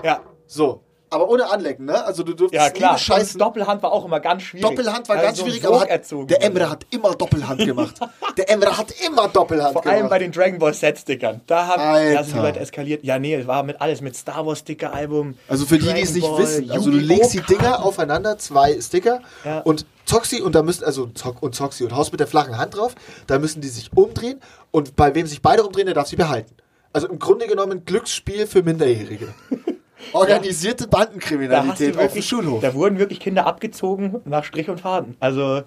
Ja, 0.02 0.20
So. 0.46 0.82
Aber 1.14 1.28
ohne 1.28 1.48
Anlecken, 1.50 1.86
ne? 1.86 2.04
Also 2.04 2.24
du 2.24 2.34
dürftest 2.34 2.62
ja 2.64 2.70
klar. 2.70 2.98
scheißen. 2.98 3.38
Doppelhand 3.38 3.82
war 3.82 3.92
auch 3.92 4.04
immer 4.04 4.18
ganz 4.20 4.42
schwierig. 4.42 4.68
Doppelhand 4.68 5.08
war 5.08 5.16
Also 5.16 5.26
ganz 5.26 5.38
so 5.38 5.44
schwierig, 5.44 5.66
aber 5.66 5.80
hat, 5.80 6.30
der. 6.30 6.42
Emre 6.42 6.68
hat 6.68 6.86
immer 6.90 7.14
Doppelhand 7.14 7.64
gemacht. 7.64 7.94
der 8.36 8.50
Emre 8.50 8.76
hat 8.76 8.92
immer 9.06 9.28
Doppelhand 9.28 9.72
Vor 9.74 9.82
gemacht. 9.82 9.96
allem 9.96 10.08
bei 10.08 10.18
den 10.18 10.32
Dragon 10.32 10.58
Ball 10.58 10.74
Z-Stickern. 10.74 11.40
Da, 11.46 11.66
haben, 11.68 11.80
da 11.80 11.94
sind 11.94 12.34
die 12.34 12.38
Alter. 12.38 12.42
Leute 12.42 12.60
eskaliert. 12.60 13.04
Ja, 13.04 13.18
nee, 13.18 13.34
es 13.34 13.46
war 13.46 13.62
mit 13.62 13.80
alles, 13.80 14.00
mit 14.00 14.16
Star 14.16 14.44
Wars 14.44 14.58
Sticker-Album. 14.58 15.34
Also 15.48 15.66
für 15.66 15.78
die, 15.78 15.84
die 15.84 16.00
es 16.00 16.12
Dragon 16.12 16.14
nicht 16.14 16.28
Ball, 16.28 16.38
wissen, 16.42 16.70
also 16.72 16.90
du 16.90 16.96
legst 16.98 17.32
die 17.34 17.40
Dinger 17.42 17.84
aufeinander, 17.84 18.36
zwei 18.38 18.80
Sticker 18.80 19.20
Ja. 19.44 19.60
und 19.60 19.86
sie 20.24 20.42
und 20.42 20.54
da 20.54 20.62
müssen, 20.62 20.84
also 20.84 21.06
zock 21.08 21.42
und 21.42 21.54
sie 21.72 21.84
und 21.84 21.94
haust 21.94 22.12
mit 22.12 22.20
der 22.20 22.26
flachen 22.26 22.58
Hand 22.58 22.76
drauf, 22.76 22.94
da 23.26 23.38
müssen 23.38 23.60
die 23.60 23.68
sich 23.68 23.90
umdrehen 23.96 24.40
und 24.70 24.96
bei 24.96 25.14
wem 25.14 25.26
sich 25.26 25.42
beide 25.42 25.64
umdrehen, 25.64 25.86
der 25.86 25.94
darf 25.94 26.08
sie 26.08 26.16
behalten. 26.16 26.54
Also 26.92 27.08
im 27.08 27.18
Grunde 27.18 27.46
genommen 27.46 27.84
Glücksspiel 27.84 28.46
für 28.46 28.62
Minderjährige. 28.62 29.34
Organisierte 30.12 30.86
Bandenkriminalität 30.88 31.90
auf 31.90 31.96
dem 31.96 31.98
wirklich, 32.08 32.28
Schulhof. 32.28 32.60
da 32.62 32.74
wurden 32.74 32.98
wirklich 32.98 33.20
Kinder 33.20 33.46
abgezogen 33.46 34.20
nach 34.24 34.44
Strich 34.44 34.68
und 34.70 34.80
Faden. 34.80 35.16
Also 35.20 35.62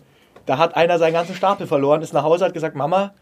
da 0.46 0.58
hat 0.58 0.76
einer 0.76 0.98
seinen 1.00 1.14
ganzen 1.14 1.36
Stapel 1.36 1.68
verloren, 1.68 2.02
ist 2.02 2.14
nach 2.14 2.24
Hause, 2.24 2.46
hat 2.46 2.54
gesagt, 2.54 2.76
Mama, 2.76 3.14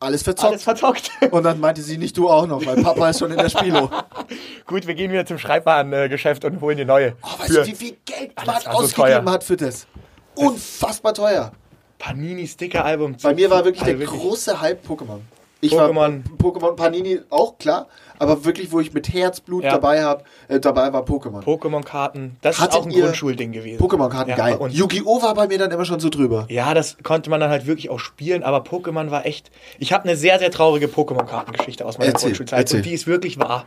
Alles 0.00 0.22
verzockt. 0.22 0.50
alles 0.52 0.62
verzockt. 0.64 1.10
und 1.30 1.42
dann 1.44 1.58
meinte 1.60 1.80
sie, 1.82 1.96
nicht 1.96 2.16
du 2.18 2.28
auch 2.28 2.46
noch, 2.46 2.64
weil 2.66 2.82
Papa 2.82 3.08
ist 3.10 3.18
schon 3.20 3.30
in 3.30 3.38
der 3.38 3.48
Spielo. 3.48 3.90
Gut, 4.66 4.86
wir 4.86 4.94
gehen 4.94 5.10
wieder 5.10 5.24
zum 5.24 5.38
Schreibwarengeschäft 5.38 6.44
und 6.44 6.60
holen 6.60 6.76
die 6.76 6.84
neue. 6.84 7.14
Oh, 7.22 7.38
weißt 7.38 7.50
Für 7.52 7.60
du, 7.62 7.66
wie 7.66 7.74
viel 7.74 7.96
Geld 8.04 8.32
man 8.46 8.60
so 8.60 8.70
ausgegeben 8.70 9.24
teuer. 9.24 9.32
hat 9.32 9.44
für 9.44 9.56
das? 9.56 9.86
Unfassbar 10.34 11.14
teuer. 11.14 11.52
Panini-Sticker-Album. 11.98 13.16
Bei 13.22 13.34
mir 13.34 13.48
war 13.50 13.64
wirklich 13.64 13.82
Also 13.84 13.96
der 13.96 14.06
große 14.06 14.60
Hype 14.60 14.86
Pokémon. 14.86 15.20
Ich 15.60 15.72
war 15.74 15.88
Pokémon. 15.90 16.22
Pokémon 16.38 16.76
Panini 16.76 17.20
auch 17.30 17.56
klar, 17.58 17.86
aber 18.18 18.44
wirklich, 18.44 18.72
wo 18.72 18.80
ich 18.80 18.92
mit 18.92 19.12
Herzblut 19.12 19.64
Ja. 19.64 19.70
dabei 19.72 20.04
hab, 20.04 20.24
äh, 20.48 20.60
dabei 20.60 20.92
war 20.92 21.02
Pokémon. 21.02 21.42
Pokémon-Karten. 21.42 22.36
Das 22.42 22.58
Hattet 22.60 22.74
ist 22.74 22.80
auch 22.80 22.86
ein 22.86 22.92
Grundschulding 22.92 23.52
gewesen. 23.52 23.82
Pokémon-Karten 23.82 24.30
Ja, 24.30 24.36
geil. 24.36 24.56
und- 24.56 24.72
Yu-Gi-Oh! 24.74 25.22
war 25.22 25.34
bei 25.34 25.46
mir 25.48 25.58
dann 25.58 25.70
immer 25.70 25.84
schon 25.86 25.98
so 25.98 26.10
drüber. 26.10 26.46
Ja, 26.50 26.74
das 26.74 26.98
konnte 27.02 27.30
man 27.30 27.40
dann 27.40 27.50
halt 27.50 27.66
wirklich 27.66 27.88
auch 27.90 27.98
spielen, 27.98 28.42
aber 28.42 28.58
Pokémon 28.64 29.10
war 29.10 29.24
echt. 29.24 29.50
Ich 29.78 29.92
habe 29.92 30.04
eine 30.04 30.16
sehr, 30.16 30.38
sehr 30.38 30.50
traurige 30.50 30.86
Pokémon-Kartengeschichte 30.88 31.86
aus 31.86 31.96
meiner 31.98 32.12
Erzähl, 32.12 32.28
Grundschulzeit 32.30 32.58
erzähl. 32.60 32.80
und 32.80 32.86
die 32.86 32.92
ist 32.92 33.06
wirklich 33.06 33.38
wahr. 33.38 33.64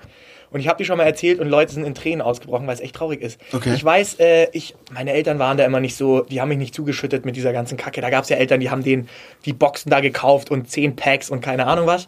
Und 0.51 0.59
ich 0.59 0.67
habe 0.67 0.77
die 0.77 0.85
schon 0.85 0.97
mal 0.97 1.03
erzählt 1.03 1.39
und 1.39 1.47
Leute 1.47 1.73
sind 1.73 1.83
in 1.83 1.93
Tränen 1.93 2.21
ausgebrochen, 2.21 2.65
weil 2.65 2.73
es 2.73 2.81
echt 2.81 2.95
traurig 2.95 3.21
ist. 3.21 3.39
Okay. 3.53 3.73
Ich 3.75 3.83
weiß, 3.83 4.19
äh, 4.19 4.47
ich, 4.51 4.75
meine 4.91 5.13
Eltern 5.13 5.37
waren 5.37 5.57
da 5.57 5.65
immer 5.65 5.79
nicht 5.79 5.95
so, 5.95 6.21
die 6.21 6.41
haben 6.41 6.49
mich 6.49 6.57
nicht 6.57 6.73
zugeschüttet 6.73 7.25
mit 7.25 7.35
dieser 7.35 7.53
ganzen 7.53 7.77
Kacke. 7.77 8.01
Da 8.01 8.09
gab 8.09 8.23
es 8.23 8.29
ja 8.29 8.37
Eltern, 8.37 8.59
die 8.59 8.69
haben 8.69 8.83
den, 8.83 9.07
die 9.45 9.53
Boxen 9.53 9.89
da 9.89 9.99
gekauft 9.99 10.49
und 10.49 10.69
zehn 10.69 10.95
Packs 10.95 11.29
und 11.29 11.41
keine 11.41 11.67
Ahnung 11.67 11.85
was. 11.85 12.07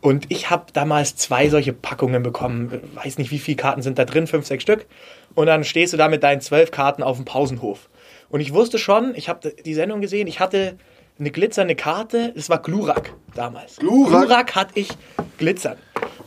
Und 0.00 0.26
ich 0.28 0.50
habe 0.50 0.66
damals 0.72 1.16
zwei 1.16 1.48
solche 1.48 1.72
Packungen 1.72 2.22
bekommen. 2.22 2.80
Weiß 2.94 3.18
nicht, 3.18 3.30
wie 3.30 3.38
viele 3.38 3.56
Karten 3.56 3.82
sind 3.82 3.98
da 3.98 4.04
drin, 4.04 4.26
fünf, 4.26 4.46
sechs 4.46 4.62
Stück. 4.62 4.86
Und 5.34 5.46
dann 5.46 5.64
stehst 5.64 5.92
du 5.92 5.96
da 5.96 6.08
mit 6.08 6.22
deinen 6.22 6.40
zwölf 6.40 6.70
Karten 6.70 7.02
auf 7.02 7.16
dem 7.16 7.24
Pausenhof. 7.24 7.88
Und 8.28 8.40
ich 8.40 8.52
wusste 8.52 8.78
schon, 8.78 9.14
ich 9.14 9.28
habe 9.28 9.50
die 9.50 9.74
Sendung 9.74 10.00
gesehen, 10.00 10.26
ich 10.26 10.40
hatte 10.40 10.76
eine 11.18 11.30
glitzernde 11.30 11.74
Karte, 11.74 12.32
das 12.36 12.48
war 12.48 12.60
Glurak 12.62 13.12
damals. 13.34 13.76
Glurak? 13.76 14.26
Glurak 14.26 14.54
hatte 14.54 14.78
ich 14.78 14.88
glitzern. 15.38 15.76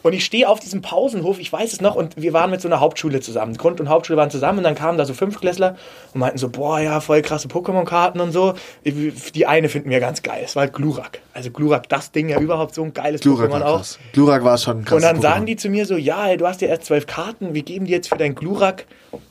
Und 0.04 0.14
ich 0.14 0.26
stehe 0.26 0.50
auf 0.50 0.60
diesem 0.60 0.82
Pausenhof, 0.82 1.40
ich 1.40 1.52
weiß 1.52 1.74
es 1.74 1.82
noch, 1.82 1.96
und 1.96 2.20
wir 2.20 2.34
waren 2.34 2.50
mit 2.52 2.62
so 2.62 2.68
einer 2.68 2.80
Hauptschule 2.80 3.20
zusammen. 3.20 3.56
Grund- 3.56 3.80
und 3.80 3.90
Hauptschule 3.90 4.18
waren 4.18 4.32
zusammen 4.32 4.60
und 4.60 4.64
dann 4.64 4.76
kamen 4.76 4.98
da 4.98 5.06
so 5.06 5.14
Fünftklässler 5.14 5.76
und 6.14 6.20
meinten 6.20 6.38
so, 6.38 6.50
boah, 6.50 6.80
ja, 6.80 7.00
voll 7.02 7.22
krasse 7.22 7.48
Pokémon-Karten 7.48 8.20
und 8.20 8.32
so. 8.32 8.54
Die 8.86 9.46
eine 9.48 9.70
finden 9.70 9.90
wir 9.90 10.00
ganz 10.00 10.24
geil, 10.24 10.42
es 10.46 10.56
war 10.56 10.62
halt 10.64 10.74
Glurak. 10.74 11.20
Also 11.34 11.52
Glurak, 11.52 11.88
das 11.90 12.12
Ding 12.12 12.30
ja 12.30 12.40
überhaupt 12.40 12.74
so 12.76 12.84
ein 12.84 12.94
geiles 12.94 13.22
Glurak 13.22 13.52
Pokémon 13.52 13.62
auch. 13.62 13.78
krass. 13.78 14.00
Glurak 14.14 14.44
war 14.44 14.58
schon 14.58 14.80
ein 14.80 14.86
krasses 14.86 14.96
Und 14.96 15.02
dann 15.04 15.18
Pokémon. 15.18 15.22
sagen 15.22 15.46
die 15.46 15.56
zu 15.56 15.70
mir 15.70 15.86
so, 15.86 15.96
ja, 15.98 16.28
ey, 16.28 16.38
du 16.38 16.48
hast 16.48 16.62
ja 16.62 16.68
erst 16.68 16.86
zwölf 16.86 17.06
Karten, 17.08 17.54
wir 17.54 17.64
geben 17.64 17.86
dir 17.86 17.98
jetzt 17.98 18.10
für 18.10 18.18
dein 18.18 18.36
Glurak 18.36 18.86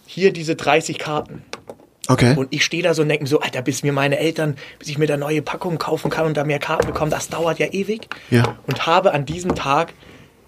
hier 0.06 0.32
diese 0.32 0.54
30 0.56 0.98
Karten. 0.98 1.42
Okay. 2.08 2.34
Und 2.36 2.48
ich 2.50 2.64
stehe 2.64 2.82
da 2.82 2.92
so 2.92 3.02
und 3.02 3.08
denke 3.08 3.22
mir 3.24 3.28
so, 3.28 3.40
Alter, 3.40 3.62
bis 3.62 3.82
mir 3.84 3.92
meine 3.92 4.18
Eltern, 4.18 4.56
bis 4.80 4.88
ich 4.88 4.98
mir 4.98 5.06
da 5.06 5.16
neue 5.16 5.42
Packungen 5.42 5.78
kaufen 5.78 6.10
kann 6.10 6.26
und 6.26 6.36
da 6.36 6.42
mehr 6.44 6.58
Karten 6.58 6.86
bekomme, 6.86 7.10
das 7.10 7.28
dauert 7.28 7.60
ja 7.60 7.66
ewig. 7.66 8.08
Ja. 8.30 8.56
Und 8.66 8.86
habe 8.86 9.12
an 9.12 9.26
diesem 9.26 9.54
Tag 9.54 9.92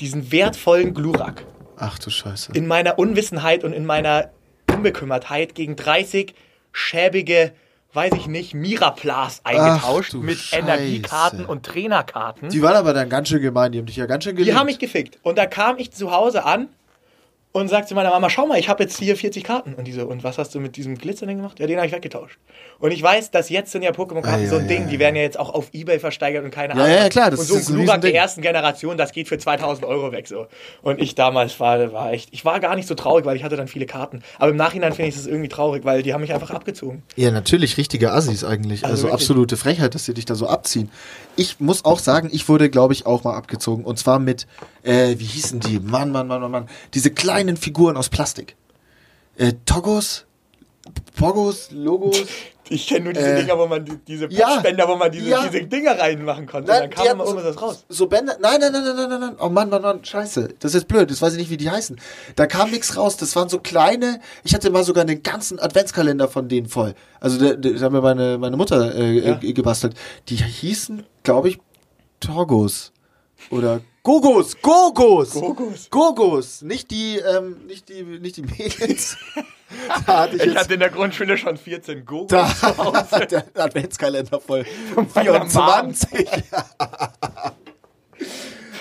diesen 0.02 0.32
wertvollen 0.32 0.94
Glurak 0.94 1.46
Ach 1.76 1.98
du 1.98 2.10
Scheiße. 2.10 2.52
in 2.54 2.66
meiner 2.66 2.98
Unwissenheit 2.98 3.62
und 3.64 3.72
in 3.72 3.86
meiner 3.86 4.30
Unbekümmertheit 4.72 5.54
gegen 5.54 5.76
30 5.76 6.34
schäbige, 6.72 7.52
weiß 7.92 8.12
ich 8.16 8.26
nicht, 8.26 8.52
Miraplas 8.52 9.42
eingetauscht 9.44 10.12
du 10.12 10.18
mit 10.18 10.38
Scheiße. 10.38 10.62
Energiekarten 10.62 11.44
und 11.44 11.64
Trainerkarten. 11.64 12.48
Die 12.48 12.62
waren 12.62 12.74
aber 12.74 12.92
dann 12.92 13.08
ganz 13.08 13.28
schön 13.28 13.40
gemein, 13.40 13.70
die 13.70 13.78
haben 13.78 13.86
dich 13.86 13.96
ja 13.96 14.06
ganz 14.06 14.24
schön 14.24 14.34
geliebt. 14.34 14.52
Die 14.52 14.58
haben 14.58 14.66
mich 14.66 14.80
gefickt. 14.80 15.18
Und 15.22 15.38
da 15.38 15.46
kam 15.46 15.78
ich 15.78 15.92
zu 15.92 16.10
Hause 16.10 16.44
an 16.44 16.68
und 17.52 17.68
sagte 17.68 17.88
zu 17.88 17.94
meiner 17.94 18.10
Mama, 18.10 18.30
schau 18.30 18.46
mal, 18.46 18.58
ich 18.58 18.68
habe 18.70 18.82
jetzt 18.82 18.98
hier 18.98 19.14
40 19.16 19.44
Karten. 19.44 19.74
Und 19.74 19.84
die 19.86 19.92
so, 19.92 20.06
und 20.06 20.24
was 20.24 20.38
hast 20.38 20.54
du 20.54 20.60
mit 20.60 20.76
diesem 20.76 20.96
Glitzerling 20.96 21.36
gemacht? 21.36 21.60
Ja, 21.60 21.66
den 21.66 21.76
habe 21.76 21.86
ich 21.86 21.92
weggetauscht. 21.92 22.38
Und 22.78 22.92
ich 22.92 23.02
weiß, 23.02 23.30
dass 23.30 23.50
jetzt 23.50 23.72
sind 23.72 23.82
ja 23.82 23.90
Pokémon-Karten 23.90 24.46
Ah, 24.46 24.48
so 24.48 24.56
ein 24.56 24.62
ja, 24.62 24.68
Ding, 24.68 24.82
ja, 24.84 24.88
die 24.88 24.94
ja. 24.94 25.00
werden 25.00 25.16
ja 25.16 25.22
jetzt 25.22 25.38
auch 25.38 25.50
auf 25.50 25.68
Ebay 25.72 25.98
versteigert 25.98 26.44
und 26.44 26.50
keine 26.50 26.74
Ja, 26.74 26.82
Ahnung. 26.84 26.96
ja, 26.96 27.08
klar, 27.10 27.30
das 27.30 27.40
und 27.40 27.46
so 27.46 27.54
ein 27.54 27.60
ist 27.60 27.68
ein 27.68 27.74
Glurak 27.76 28.00
der 28.00 28.14
ersten 28.14 28.40
Generation, 28.40 28.96
das 28.96 29.12
geht 29.12 29.28
für 29.28 29.36
2000 29.38 29.84
Euro 29.86 30.12
weg 30.12 30.26
so. 30.28 30.46
Und 30.80 31.00
ich 31.00 31.14
damals 31.14 31.60
war, 31.60 31.92
war 31.92 32.12
echt, 32.12 32.30
ich 32.32 32.44
war 32.44 32.58
gar 32.58 32.74
nicht 32.74 32.88
so 32.88 32.94
traurig, 32.94 33.24
weil 33.26 33.36
ich 33.36 33.44
hatte 33.44 33.56
dann 33.56 33.68
viele 33.68 33.86
Karten. 33.86 34.22
Aber 34.38 34.50
im 34.50 34.56
Nachhinein 34.56 34.92
finde 34.94 35.10
ich 35.10 35.16
es 35.16 35.26
irgendwie 35.26 35.48
traurig, 35.48 35.84
weil 35.84 36.02
die 36.02 36.14
haben 36.14 36.22
mich 36.22 36.32
einfach 36.32 36.50
abgezogen. 36.50 37.02
Ja, 37.16 37.30
natürlich 37.30 37.76
richtige 37.76 38.12
Assis 38.12 38.44
eigentlich. 38.44 38.84
Also, 38.84 39.06
Also 39.08 39.12
absolute 39.14 39.56
Frechheit, 39.58 39.94
dass 39.94 40.06
sie 40.06 40.14
dich 40.14 40.24
da 40.24 40.34
so 40.34 40.46
abziehen. 40.48 40.90
Ich 41.36 41.60
muss 41.60 41.84
auch 41.84 41.98
sagen, 41.98 42.30
ich 42.32 42.48
wurde, 42.48 42.70
glaube 42.70 42.92
ich, 42.94 43.04
auch 43.06 43.24
mal 43.24 43.34
abgezogen. 43.36 43.84
Und 43.84 43.98
zwar 43.98 44.18
mit, 44.18 44.46
äh, 44.82 45.14
wie 45.18 45.24
hießen 45.24 45.60
die? 45.60 45.78
Mann, 45.80 46.10
Mann, 46.10 46.26
Mann, 46.26 46.40
Mann, 46.40 46.50
Mann. 46.50 46.68
Diese 46.94 47.10
kleinen 47.10 47.41
Figuren 47.56 47.96
aus 47.96 48.08
Plastik. 48.08 48.56
Äh, 49.36 49.52
Toggos? 49.64 50.26
Pogos? 51.16 51.70
Logos? 51.70 52.24
Ich 52.68 52.86
kenne 52.86 53.04
nur 53.06 53.12
diese 53.12 53.26
Äh, 53.26 53.40
Dinger, 53.42 53.58
wo 53.58 53.66
man 53.66 53.84
die, 53.84 53.98
diese 54.06 54.28
ja, 54.30 54.46
Patchbänder, 54.46 54.88
wo 54.88 54.96
man 54.96 55.12
diese, 55.12 55.28
ja. 55.28 55.46
diese 55.46 55.64
Dinger 55.66 55.98
reinmachen 55.98 56.46
konnte. 56.46 56.70
Nein, 56.70 56.82
dann 56.82 56.90
kam 56.90 57.04
immer 57.06 57.24
hatten 57.24 57.36
irgendwas 57.36 57.60
raus. 57.60 57.84
So 57.90 58.06
Bänder. 58.06 58.36
Nein, 58.40 58.60
nein, 58.60 58.72
nein, 58.72 58.84
nein, 58.84 59.08
nein, 59.10 59.20
nein. 59.20 59.36
Oh 59.40 59.50
Mann, 59.50 59.68
Mann, 59.68 59.82
Mann, 59.82 60.02
scheiße. 60.02 60.54
Das 60.58 60.74
ist 60.74 60.88
blöd. 60.88 61.10
Das 61.10 61.20
weiß 61.20 61.32
ich 61.34 61.38
nicht, 61.40 61.50
wie 61.50 61.58
die 61.58 61.68
heißen. 61.70 62.00
Da 62.36 62.46
kam 62.46 62.70
nichts 62.70 62.96
raus. 62.96 63.18
Das 63.18 63.36
waren 63.36 63.50
so 63.50 63.58
kleine. 63.58 64.20
Ich 64.42 64.54
hatte 64.54 64.70
mal 64.70 64.84
sogar 64.84 65.02
einen 65.02 65.22
ganzen 65.22 65.58
Adventskalender 65.58 66.28
von 66.28 66.48
denen 66.48 66.66
voll. 66.68 66.94
Also, 67.20 67.52
das 67.54 67.82
hat 67.82 67.92
mir 67.92 68.00
meine, 68.00 68.38
meine 68.38 68.56
Mutter 68.56 68.94
äh, 68.94 69.18
Ja. 69.18 69.34
gebastelt. 69.52 69.94
Die 70.28 70.36
hießen, 70.36 71.04
glaube 71.24 71.50
ich, 71.50 71.58
Torgos. 72.20 72.92
Oder 73.50 73.80
Gogos, 74.04 74.56
Gogos. 74.60 75.30
Gogos. 75.32 75.88
Gogos. 75.88 76.62
Nicht 76.62 76.90
die, 76.90 77.18
ähm, 77.18 77.66
nicht 77.66 77.88
die, 77.88 78.02
nicht 78.02 78.36
die 78.36 78.42
Mädels. 78.42 79.16
da 80.06 80.22
hatte 80.22 80.36
ich, 80.36 80.42
Ich 80.42 80.56
hatte 80.56 80.74
in 80.74 80.80
der 80.80 80.90
Grundschule 80.90 81.38
schon 81.38 81.56
14 81.56 82.04
Gogos 82.04 82.28
da 82.28 82.48
Hause. 82.78 83.26
der 83.26 83.44
Adventskalender 83.54 84.40
voll. 84.40 84.66
meiner 85.14 85.48
24. 85.48 86.28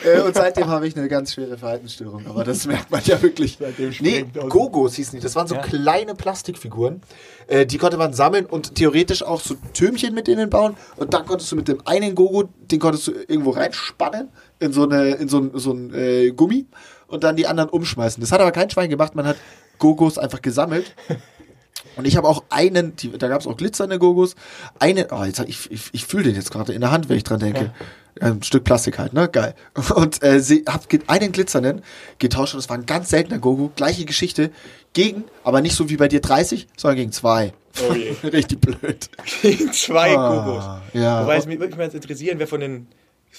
Äh, 0.04 0.22
und 0.22 0.36
seitdem 0.36 0.68
habe 0.68 0.88
ich 0.88 0.98
eine 0.98 1.08
ganz 1.08 1.34
schwere 1.34 1.58
Verhaltensstörung, 1.58 2.26
aber 2.28 2.44
das 2.44 2.66
merkt 2.68 2.90
man 2.92 3.02
ja 3.04 3.22
wirklich. 3.22 3.58
Nee, 4.00 4.26
Gogos 4.50 4.96
hießen 4.96 5.20
die. 5.20 5.24
Das 5.24 5.36
waren 5.36 5.48
so 5.48 5.56
Ja. 5.56 5.62
kleine 5.62 6.16
Plastikfiguren. 6.16 7.02
Äh, 7.48 7.66
die 7.66 7.78
konnte 7.78 7.98
man 7.98 8.14
sammeln 8.14 8.46
und 8.46 8.76
theoretisch 8.76 9.24
auch 9.24 9.42
so 9.42 9.56
Türmchen 9.74 10.14
mit 10.14 10.28
denen 10.28 10.50
bauen. 10.50 10.76
Und 10.98 11.14
dann 11.14 11.26
konntest 11.26 11.52
du 11.52 11.56
mit 11.56 11.68
dem 11.68 11.86
einen 11.86 12.16
Gogo, 12.16 12.50
den 12.60 12.80
konntest 12.80 13.08
du 13.08 13.12
irgendwo 13.12 13.52
reinspannen 13.52 14.30
in 14.60 14.74
so, 14.74 14.84
eine, 14.84 15.10
in 15.16 15.28
so 15.30 15.40
ein, 15.40 15.52
so 15.56 15.72
ein 15.74 15.94
äh, 15.94 16.32
Gummi 16.32 16.66
und 17.08 17.24
dann 17.24 17.36
die 17.36 17.48
anderen 17.48 17.70
umschmeißen. 17.70 18.22
Das 18.22 18.32
hat 18.32 18.42
aber 18.42 18.52
kein 18.52 18.70
Schwein 18.70 18.90
gemacht. 18.90 19.16
Man 19.16 19.28
hat 19.28 19.38
Gogos 19.78 20.18
einfach 20.18 20.42
gesammelt. 20.42 20.96
Und 21.98 22.06
ich 22.06 22.16
habe 22.16 22.28
auch 22.28 22.44
einen, 22.50 22.96
die, 22.96 23.12
da 23.12 23.28
gab 23.28 23.42
es 23.42 23.48
auch 23.48 23.58
glitzernde 23.58 24.00
Gogos. 24.00 24.36
Einen, 24.80 25.08
oh, 25.12 25.24
jetzt, 25.24 25.40
ich, 25.48 25.70
ich, 25.72 25.90
ich 25.92 26.06
fühle 26.06 26.24
den 26.24 26.36
jetzt 26.36 26.52
gerade 26.52 26.72
in 26.74 26.80
der 26.82 26.92
Hand, 26.92 27.10
wenn 27.10 27.18
ich 27.18 27.24
dran 27.24 27.40
denke. 27.40 27.74
Ein 28.20 28.44
Stück 28.44 28.64
Plastik 28.66 29.00
halt, 29.00 29.14
ne? 29.14 29.30
Geil. 29.30 29.56
Und 29.96 30.22
äh, 30.24 30.40
sie 30.42 30.66
ge- 30.90 31.00
einen 31.08 31.32
glitzernden 31.32 31.82
getauscht 32.20 32.54
und 32.54 32.58
das 32.62 32.70
war 32.70 32.78
ein 32.78 32.86
ganz 32.86 33.10
seltener 33.10 33.40
Gogo. 33.40 33.72
Gleiche 33.76 34.06
Geschichte. 34.06 34.52
Gegen, 34.94 35.24
aber 35.46 35.62
nicht 35.62 35.76
so 35.76 35.90
wie 35.90 35.96
bei 35.98 36.10
dir 36.10 36.20
30, 36.20 36.68
sondern 36.76 36.98
gegen 36.98 37.12
zwei. 37.14 37.54
Oh 37.90 37.94
je. 37.94 38.14
Richtig 38.30 38.60
blöd. 38.60 39.10
Gegen 39.42 39.72
zwei 39.72 40.18
Ah, 40.18 40.44
Gogos. 40.44 40.64
ja. 41.02 41.24
Wobei 41.24 41.38
es 41.38 41.46
mich 41.46 41.60
wirklich 41.60 41.78
mal 41.78 41.88
interessieren, 41.88 42.38
wer 42.40 42.48
von 42.48 42.60
den 42.60 42.88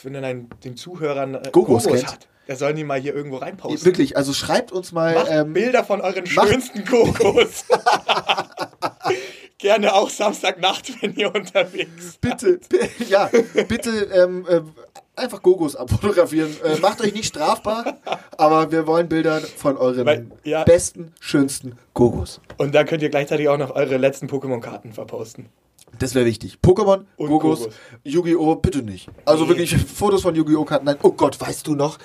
dann 0.05 0.25
ein, 0.25 0.49
den 0.65 0.77
Zuhörern 0.79 1.35
äh, 1.35 1.43
Gogos 1.53 1.85
kennt. 1.87 2.07
hat, 2.07 2.27
der 2.49 2.57
sollen 2.57 2.77
die 2.77 2.85
mal 2.85 2.99
hier 2.99 3.15
irgendwo 3.15 3.37
reinposten. 3.37 3.85
Wirklich, 3.85 4.17
also 4.17 4.33
schreibt 4.33 4.73
uns 4.73 4.91
mal. 4.93 5.27
Ähm, 5.29 5.53
Bilder 5.53 5.85
von 5.85 6.01
euren 6.01 6.25
schönsten 6.27 6.85
Gogos. 6.87 7.65
Gerne 9.63 9.95
auch 9.95 10.11
Samstagnacht, 10.11 10.93
wenn 11.03 11.15
ihr 11.15 11.35
unterwegs 11.35 12.19
seid. 12.21 12.21
bitte, 12.21 12.61
bi- 12.69 13.05
ja, 13.09 13.31
bitte 13.69 13.91
ähm, 14.13 14.45
äh, 14.49 14.61
einfach 15.17 15.41
Gogos 15.43 15.77
abfotografieren. 15.77 16.51
Äh, 16.65 16.79
macht 16.81 17.01
euch 17.01 17.15
nicht 17.15 17.27
strafbar, 17.27 17.99
aber 18.37 18.71
wir 18.73 18.87
wollen 18.87 19.09
Bilder 19.09 19.41
von 19.41 19.77
euren 19.77 20.05
Weil- 20.05 20.27
ja. 20.45 20.65
besten, 20.65 21.13
schönsten 21.21 21.79
Gogos. 21.95 22.41
Und 22.59 22.75
dann 22.75 22.87
könnt 22.87 23.03
ihr 23.03 23.09
gleichzeitig 23.11 23.49
auch 23.49 23.57
noch 23.59 23.71
eure 23.75 23.97
letzten 23.99 24.27
Pokémon-Karten 24.27 24.93
verposten. 24.93 25.47
Das 25.99 26.15
wäre 26.15 26.25
wichtig. 26.27 26.59
Pokémon, 26.63 27.05
Und 27.17 27.29
Gogos, 27.29 27.61
Gogos. 27.61 27.75
Yu-Gi-Oh! 28.05 28.57
bitte 28.57 28.83
nicht. 28.83 29.09
Also 29.27 29.45
Nee. 29.45 29.51
wirklich 29.51 29.77
Fotos 29.77 30.23
von 30.23 30.35
Yu-Gi-Oh! 30.35 30.65
Karten. 30.65 30.87
Nein, 30.87 30.97
oh 31.03 31.13
Gott, 31.13 31.41
weißt 31.41 31.67
du 31.67 31.75
noch? 31.75 31.99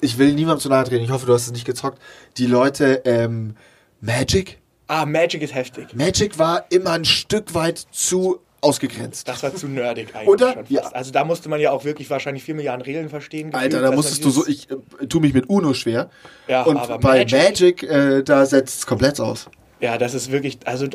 Ich 0.00 0.18
will 0.18 0.34
niemandem 0.34 0.60
zu 0.60 0.68
nahe 0.68 0.84
treten. 0.84 1.04
Ich 1.04 1.10
hoffe, 1.10 1.24
du 1.26 1.32
hast 1.32 1.46
es 1.46 1.52
nicht 1.52 1.64
gezockt. 1.64 2.00
Die 2.36 2.46
Leute, 2.46 3.02
ähm, 3.04 3.54
Magic? 4.00 4.58
Ah, 4.88 5.04
Magic 5.06 5.42
ist 5.42 5.54
heftig. 5.54 5.94
Magic 5.94 6.38
war 6.38 6.64
immer 6.70 6.92
ein 6.92 7.04
Stück 7.04 7.54
weit 7.54 7.78
zu 7.92 8.40
ausgegrenzt. 8.60 9.28
Das 9.28 9.42
war 9.42 9.54
zu 9.54 9.68
nerdig 9.68 10.08
eigentlich 10.14 10.28
Oder? 10.28 10.64
Ja. 10.68 10.80
Also 10.92 11.12
da 11.12 11.24
musste 11.24 11.48
man 11.48 11.60
ja 11.60 11.70
auch 11.70 11.84
wirklich 11.84 12.10
wahrscheinlich 12.10 12.42
vier 12.42 12.54
Milliarden 12.54 12.82
Regeln 12.82 13.08
verstehen. 13.08 13.54
Alter, 13.54 13.60
gefühlt, 13.68 13.74
da 13.82 13.86
dass 13.88 13.96
musstest 13.96 14.24
du 14.24 14.30
so, 14.30 14.46
ich 14.46 14.68
äh, 14.70 15.06
tu 15.06 15.20
mich 15.20 15.32
mit 15.34 15.48
Uno 15.48 15.74
schwer. 15.74 16.10
Ja, 16.48 16.62
Und 16.64 16.76
aber 16.76 16.98
bei 16.98 17.18
Magic- 17.24 17.32
Magic, 17.38 17.82
äh, 17.84 18.22
da 18.24 18.44
setzt 18.46 18.80
es 18.80 18.86
komplett 18.86 19.20
aus. 19.20 19.48
Ja, 19.80 19.96
das 19.96 20.14
ist 20.14 20.32
wirklich, 20.32 20.58
also 20.64 20.88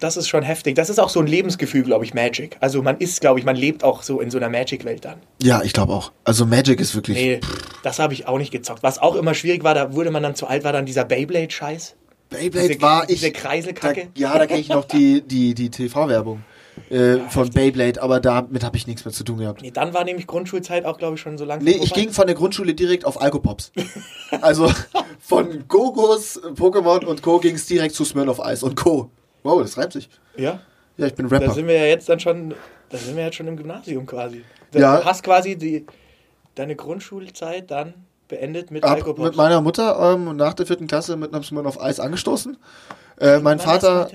das 0.00 0.16
ist 0.16 0.26
schon 0.28 0.42
heftig. 0.42 0.74
Das 0.74 0.90
ist 0.90 0.98
auch 0.98 1.08
so 1.08 1.20
ein 1.20 1.28
Lebensgefühl, 1.28 1.84
glaube 1.84 2.04
ich, 2.04 2.14
Magic. 2.14 2.56
Also 2.60 2.82
man 2.82 2.96
ist, 2.98 3.20
glaube 3.20 3.38
ich, 3.38 3.44
man 3.46 3.54
lebt 3.54 3.84
auch 3.84 4.02
so 4.02 4.20
in 4.20 4.30
so 4.30 4.38
einer 4.38 4.48
Magic-Welt 4.48 5.04
dann. 5.04 5.18
Ja, 5.40 5.62
ich 5.62 5.72
glaube 5.72 5.92
auch. 5.92 6.10
Also 6.24 6.46
Magic 6.46 6.80
ist 6.80 6.96
wirklich. 6.96 7.16
Nee, 7.16 7.40
das 7.84 8.00
habe 8.00 8.12
ich 8.12 8.26
auch 8.26 8.38
nicht 8.38 8.50
gezockt. 8.50 8.82
Was 8.82 8.98
auch 8.98 9.14
immer 9.14 9.34
schwierig 9.34 9.62
war, 9.62 9.74
da 9.74 9.92
wurde 9.92 10.10
man 10.10 10.22
dann 10.24 10.34
zu 10.34 10.48
alt, 10.48 10.64
war 10.64 10.72
dann 10.72 10.84
dieser 10.84 11.04
Beyblade-Scheiß. 11.04 11.94
Beyblade 12.34 12.68
Diese- 12.68 12.82
war 12.82 13.02
ich. 13.04 13.20
diese 13.20 13.32
Kreiselkacke. 13.32 14.08
Da, 14.14 14.20
ja, 14.20 14.38
da 14.38 14.46
kenne 14.46 14.60
ich 14.60 14.68
noch 14.68 14.84
die, 14.84 15.22
die, 15.22 15.54
die 15.54 15.70
TV-Werbung 15.70 16.42
äh, 16.90 17.18
von 17.30 17.50
Beyblade, 17.50 18.02
aber 18.02 18.20
damit 18.20 18.64
habe 18.64 18.76
ich 18.76 18.86
nichts 18.86 19.04
mehr 19.04 19.12
zu 19.12 19.24
tun 19.24 19.38
gehabt. 19.38 19.62
Nee, 19.62 19.70
dann 19.70 19.94
war 19.94 20.04
nämlich 20.04 20.26
Grundschulzeit 20.26 20.84
auch, 20.84 20.98
glaube 20.98 21.14
ich, 21.14 21.20
schon 21.20 21.38
so 21.38 21.44
langsam 21.44 21.64
Nee, 21.64 21.72
ich 21.80 21.88
vorbei. 21.88 22.00
ging 22.02 22.12
von 22.12 22.26
der 22.26 22.34
Grundschule 22.36 22.74
direkt 22.74 23.04
auf 23.04 23.20
Alkopops. 23.20 23.72
Also 24.40 24.70
von 25.20 25.68
Gogos, 25.68 26.40
Pokémon 26.56 27.04
und 27.04 27.22
Co. 27.22 27.38
ging 27.38 27.54
es 27.54 27.66
direkt 27.66 27.94
zu 27.94 28.04
Smirnoff 28.04 28.40
Ice 28.44 28.64
und 28.66 28.74
Co. 28.74 29.10
Wow, 29.44 29.62
das 29.62 29.78
reimt 29.78 29.92
sich. 29.92 30.08
Ja, 30.36 30.60
Ja, 30.96 31.06
ich 31.06 31.14
bin 31.14 31.28
da 31.28 31.36
Rapper. 31.38 31.52
sind 31.54 31.66
wir 31.68 31.74
ja 31.76 31.84
jetzt 31.86 32.08
dann 32.08 32.18
schon, 32.18 32.52
da 32.88 32.98
sind 32.98 33.16
wir 33.16 33.24
jetzt 33.24 33.36
schon 33.36 33.46
im 33.46 33.56
Gymnasium 33.56 34.06
quasi. 34.06 34.42
Du 34.72 34.80
Ja. 34.80 35.04
hast 35.04 35.22
quasi 35.22 35.56
die, 35.56 35.86
deine 36.56 36.74
Grundschulzeit 36.74 37.70
dann 37.70 37.94
beendet 38.34 38.70
mit 38.70 38.82
Hab 38.84 38.92
Alkopops. 38.92 39.28
mit 39.28 39.36
meiner 39.36 39.60
Mutter 39.60 40.14
ähm, 40.14 40.36
nach 40.36 40.54
der 40.54 40.66
vierten 40.66 40.86
Klasse 40.86 41.16
mit 41.16 41.32
einem 41.32 41.42
Smirnoff 41.44 41.78
Ice 41.80 42.02
angestoßen. 42.02 42.56
Äh, 43.20 43.38
mein 43.38 43.58
Vater, 43.60 44.08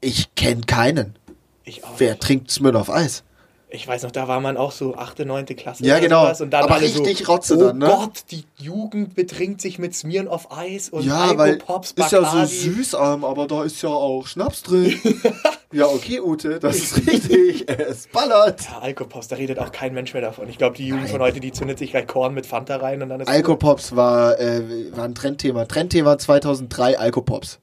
ich 0.00 0.34
kenne 0.34 0.62
keinen. 0.62 1.16
Ich 1.64 1.84
auch. 1.84 1.90
Wer 1.98 2.12
nicht. 2.12 2.22
trinkt 2.22 2.50
Smirnoff 2.50 2.88
Ice? 2.88 3.22
Ich 3.70 3.86
weiß 3.86 4.04
noch, 4.04 4.10
da 4.10 4.26
war 4.28 4.40
man 4.40 4.56
auch 4.56 4.72
so 4.72 4.94
8., 4.94 5.26
9. 5.26 5.44
Klasse. 5.46 5.84
Ja, 5.84 5.98
genau. 5.98 6.22
sowas 6.22 6.40
Und 6.40 6.50
dann 6.50 6.64
Aber 6.64 6.80
richtig 6.80 7.18
so, 7.18 7.32
Rotze 7.32 7.56
oh 7.56 7.60
dann, 7.60 7.78
ne? 7.78 7.86
Gott, 7.86 8.24
die 8.30 8.44
Jugend 8.56 9.14
betrinkt 9.14 9.60
sich 9.60 9.78
mit 9.78 9.94
Smieren 9.94 10.26
auf 10.26 10.50
Eis 10.56 10.88
und 10.88 11.04
Ja, 11.04 11.36
weil 11.36 11.52
Alkopops, 11.52 11.92
ist 11.92 12.12
ja 12.12 12.24
so 12.24 12.44
süß, 12.44 12.94
aber 12.94 13.46
da 13.46 13.64
ist 13.64 13.82
ja 13.82 13.90
auch 13.90 14.26
Schnaps 14.26 14.62
drin. 14.62 14.98
ja, 15.72 15.86
okay, 15.86 16.20
Ute, 16.20 16.58
das 16.58 16.76
ist 16.76 17.06
richtig. 17.06 17.66
Es 17.78 18.06
ballert. 18.06 18.62
Ja, 18.62 18.78
Alkopops, 18.78 19.28
da 19.28 19.36
redet 19.36 19.58
auch 19.58 19.70
kein 19.70 19.92
Mensch 19.92 20.14
mehr 20.14 20.22
davon. 20.22 20.48
Ich 20.48 20.56
glaube, 20.56 20.76
die 20.76 20.86
Jugend 20.86 21.10
von 21.10 21.20
heute, 21.20 21.40
die 21.40 21.52
zündet 21.52 21.78
sich 21.78 21.90
gleich 21.90 22.06
Korn 22.06 22.32
mit 22.32 22.46
Fanta 22.46 22.76
rein 22.76 23.02
und 23.02 23.10
dann 23.10 23.20
ist 23.20 23.28
Alkopops 23.28 23.94
war, 23.94 24.40
äh, 24.40 24.62
war 24.96 25.04
ein 25.04 25.14
Trendthema. 25.14 25.66
Trendthema 25.66 26.16
2003 26.16 26.98
Alkopops. 26.98 27.60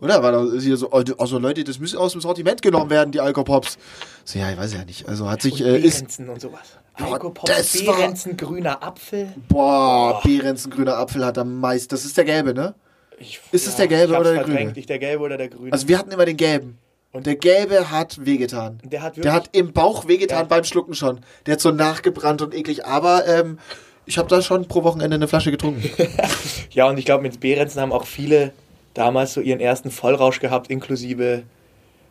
Oder? 0.00 0.22
War 0.22 0.32
da 0.32 0.44
hier 0.58 0.76
so, 0.76 0.90
also 0.90 1.38
Leute, 1.38 1.64
das 1.64 1.78
müssen 1.78 1.98
aus 1.98 2.12
dem 2.12 2.20
Sortiment 2.20 2.62
genommen 2.62 2.90
werden, 2.90 3.12
die 3.12 3.20
Alkopops. 3.20 3.78
So, 4.24 4.38
ja, 4.38 4.50
ich 4.50 4.58
weiß 4.58 4.74
ja 4.74 4.84
nicht. 4.84 5.08
Also 5.08 5.28
hat 5.30 5.42
sich, 5.42 5.62
und 5.62 5.68
äh, 5.68 5.78
ist, 5.78 6.18
und 6.18 6.40
sowas. 6.40 6.78
Alkopops, 6.94 7.84
Behrensen, 7.84 8.36
grüner 8.36 8.82
Apfel. 8.82 9.32
boah, 9.48 10.20
Behrens, 10.24 10.66
ein 10.66 10.70
grüner 10.70 10.96
Apfel 10.96 11.24
hat 11.24 11.38
am 11.38 11.60
meisten. 11.60 11.88
Das 11.90 12.04
ist 12.04 12.16
der 12.16 12.24
gelbe, 12.24 12.54
ne? 12.54 12.74
Ich, 13.20 13.40
Ist 13.52 13.66
es 13.66 13.76
der 13.76 13.88
gelbe 13.88 14.16
oder 14.18 14.32
der 14.34 14.44
grüne? 14.44 14.72
Nicht 14.72 14.88
der 14.88 14.98
gelbe 14.98 15.22
oder 15.24 15.36
der 15.36 15.48
grüne. 15.48 15.72
Also 15.72 15.88
wir 15.88 15.98
hatten 15.98 16.10
immer 16.10 16.24
den 16.24 16.36
gelben. 16.36 16.78
Und 17.10 17.26
der 17.26 17.36
gelbe 17.36 17.90
hat 17.90 18.24
wehgetan. 18.24 18.80
der 18.84 19.02
hat 19.02 19.12
wirklich, 19.16 19.22
Der 19.22 19.32
hat 19.32 19.48
im 19.52 19.72
Bauch 19.72 20.06
wehgetan 20.06 20.40
Ja. 20.40 20.44
beim 20.44 20.64
Schlucken 20.64 20.94
schon. 20.94 21.20
Der 21.46 21.54
hat 21.54 21.60
so 21.60 21.70
nachgebrannt 21.70 22.42
und 22.42 22.54
eklig. 22.54 22.84
Aber 22.84 23.26
ähm, 23.26 23.58
ich 24.06 24.18
habe 24.18 24.28
da 24.28 24.42
schon 24.42 24.68
pro 24.68 24.84
Wochenende 24.84 25.14
eine 25.16 25.26
Flasche 25.28 25.50
getrunken. 25.50 25.88
ja, 26.70 26.88
und 26.88 26.98
ich 26.98 27.04
glaube, 27.04 27.22
mit 27.22 27.40
Behrensen 27.40 27.80
haben 27.80 27.92
auch 27.92 28.06
viele 28.06 28.52
damals 28.98 29.34
so 29.34 29.40
ihren 29.40 29.60
ersten 29.60 29.90
Vollrausch 29.90 30.40
gehabt, 30.40 30.70
inklusive 30.70 31.44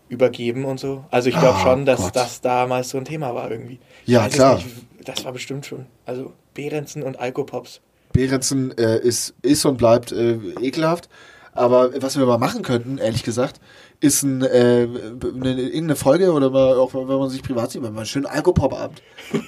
übergeben 0.10 0.66
und 0.66 0.80
so. 0.80 1.04
Also 1.12 1.30
ich 1.30 1.38
glaube 1.38 1.58
Oh 1.60 1.64
schon, 1.64 1.86
dass 1.86 2.02
Gott. 2.02 2.16
das 2.16 2.42
damals 2.42 2.90
so 2.90 2.98
ein 2.98 3.06
Thema 3.06 3.36
war 3.36 3.52
irgendwie. 3.52 3.80
Ja, 4.06 4.28
klar. 4.30 4.56
nicht, 4.56 4.68
das 5.04 5.26
war 5.26 5.34
bestimmt 5.34 5.66
schon. 5.66 5.86
Also 6.06 6.34
Behrensen 6.54 7.04
und 7.04 7.20
Alkopops. 7.20 7.82
Behrensen 8.14 8.76
äh, 8.78 9.00
ist, 9.00 9.36
ist 9.42 9.66
und 9.66 9.78
bleibt 9.78 10.12
äh, 10.12 10.38
ekelhaft. 10.62 11.10
Aber 11.52 11.92
was 12.02 12.18
wir 12.18 12.26
mal 12.26 12.38
machen 12.38 12.62
könnten, 12.62 13.00
ehrlich 13.00 13.24
gesagt, 13.24 13.60
ist 14.00 14.22
ein, 14.24 14.44
äh, 14.44 14.88
eine, 14.88 15.54
irgendeine 15.54 15.96
Folge 15.96 16.32
oder 16.32 16.52
mal 16.52 16.78
auch 16.78 16.94
wenn 16.94 17.08
man 17.08 17.30
sich 17.30 17.42
privat 17.42 17.72
sieht, 17.72 17.82
mal 17.82 17.88
einen 17.88 18.06
schönen 18.06 18.28
Alkopop-Abend. 18.28 19.02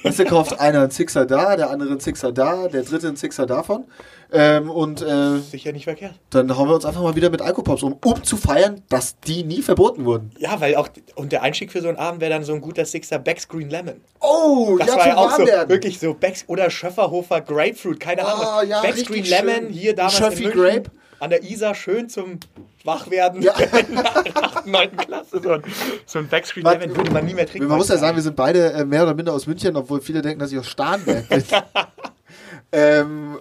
Weißt 0.03 0.19
du, 0.19 0.25
kauft 0.25 0.59
einer 0.59 0.81
einen 0.81 0.91
Sixer 0.91 1.25
da, 1.25 1.55
der 1.55 1.69
andere 1.69 1.91
einen 1.91 1.99
Sixer 1.99 2.31
da, 2.31 2.67
der 2.67 2.81
dritte 2.83 3.07
einen 3.07 3.15
Sixer 3.15 3.45
davon. 3.45 3.85
Ähm, 4.31 4.69
und 4.69 5.01
äh, 5.01 5.39
Sicher 5.39 5.71
nicht 5.71 5.85
verkehrt. 5.85 6.13
dann 6.29 6.55
hauen 6.55 6.67
wir 6.67 6.75
uns 6.75 6.85
einfach 6.85 7.01
mal 7.01 7.15
wieder 7.15 7.31
mit 7.31 7.41
Alkopops 7.41 7.81
um, 7.81 7.97
um 8.05 8.23
zu 8.23 8.37
feiern, 8.37 8.83
dass 8.89 9.19
die 9.19 9.43
nie 9.43 9.61
verboten 9.63 10.05
wurden. 10.05 10.31
Ja, 10.37 10.59
weil 10.61 10.75
auch, 10.75 10.87
und 11.15 11.31
der 11.31 11.41
Einstieg 11.41 11.71
für 11.71 11.81
so 11.81 11.87
einen 11.87 11.97
Abend 11.97 12.21
wäre 12.21 12.31
dann 12.31 12.43
so 12.43 12.53
ein 12.53 12.61
guter 12.61 12.85
Sixer 12.85 13.17
Backscreen 13.17 13.69
Lemon. 13.69 14.01
Oh, 14.19 14.77
Das 14.77 14.87
ja, 14.87 14.97
war 14.97 15.07
ja 15.07 15.17
auch 15.17 15.31
so, 15.31 15.45
wirklich 15.45 15.99
so 15.99 16.13
Backs 16.13 16.43
oder 16.47 16.69
Schöfferhofer 16.69 17.41
Grapefruit, 17.41 17.99
keine 17.99 18.25
Ahnung. 18.25 18.45
Ah, 18.45 18.63
ja, 18.63 18.81
Backscreen 18.81 19.25
Lemon, 19.25 19.55
schön. 19.55 19.69
hier 19.69 19.95
damals 19.95 20.17
Schöffi 20.17 20.43
in 20.43 20.49
München, 20.49 20.61
Grape. 20.63 20.91
An 21.19 21.29
der 21.29 21.43
Isar, 21.43 21.75
schön 21.75 22.09
zum 22.09 22.39
Wachwerden 22.83 23.41
Ja. 23.41 23.53
in 23.87 23.95
der 23.95 24.15
8., 24.17 24.65
9. 24.67 24.97
Klasse. 24.97 25.41
So 25.43 25.49
ein, 25.51 25.63
so 26.05 26.19
ein 26.19 26.27
Backscreen 26.27 26.65
Lemon 26.65 26.95
würde 26.95 27.11
man 27.11 27.25
nie 27.25 27.33
mehr 27.33 27.45
trinken. 27.47 27.67
Man 27.67 27.77
muss 27.77 27.89
ja 27.89 27.97
sagen, 27.97 28.15
wir 28.15 28.23
sind 28.23 28.35
beide 28.35 28.71
äh, 28.73 28.85
mehr 28.85 29.03
oder 29.03 29.13
minder 29.13 29.33
aus 29.33 29.47
München, 29.47 29.75
obwohl 29.75 30.01
viele 30.01 30.21
denken, 30.21 30.39
dass 30.39 30.51
ich 30.51 30.57
aus 30.59 30.67
Starnberg 30.67 31.27
bin. 31.29 31.43
ähm, 32.71 33.39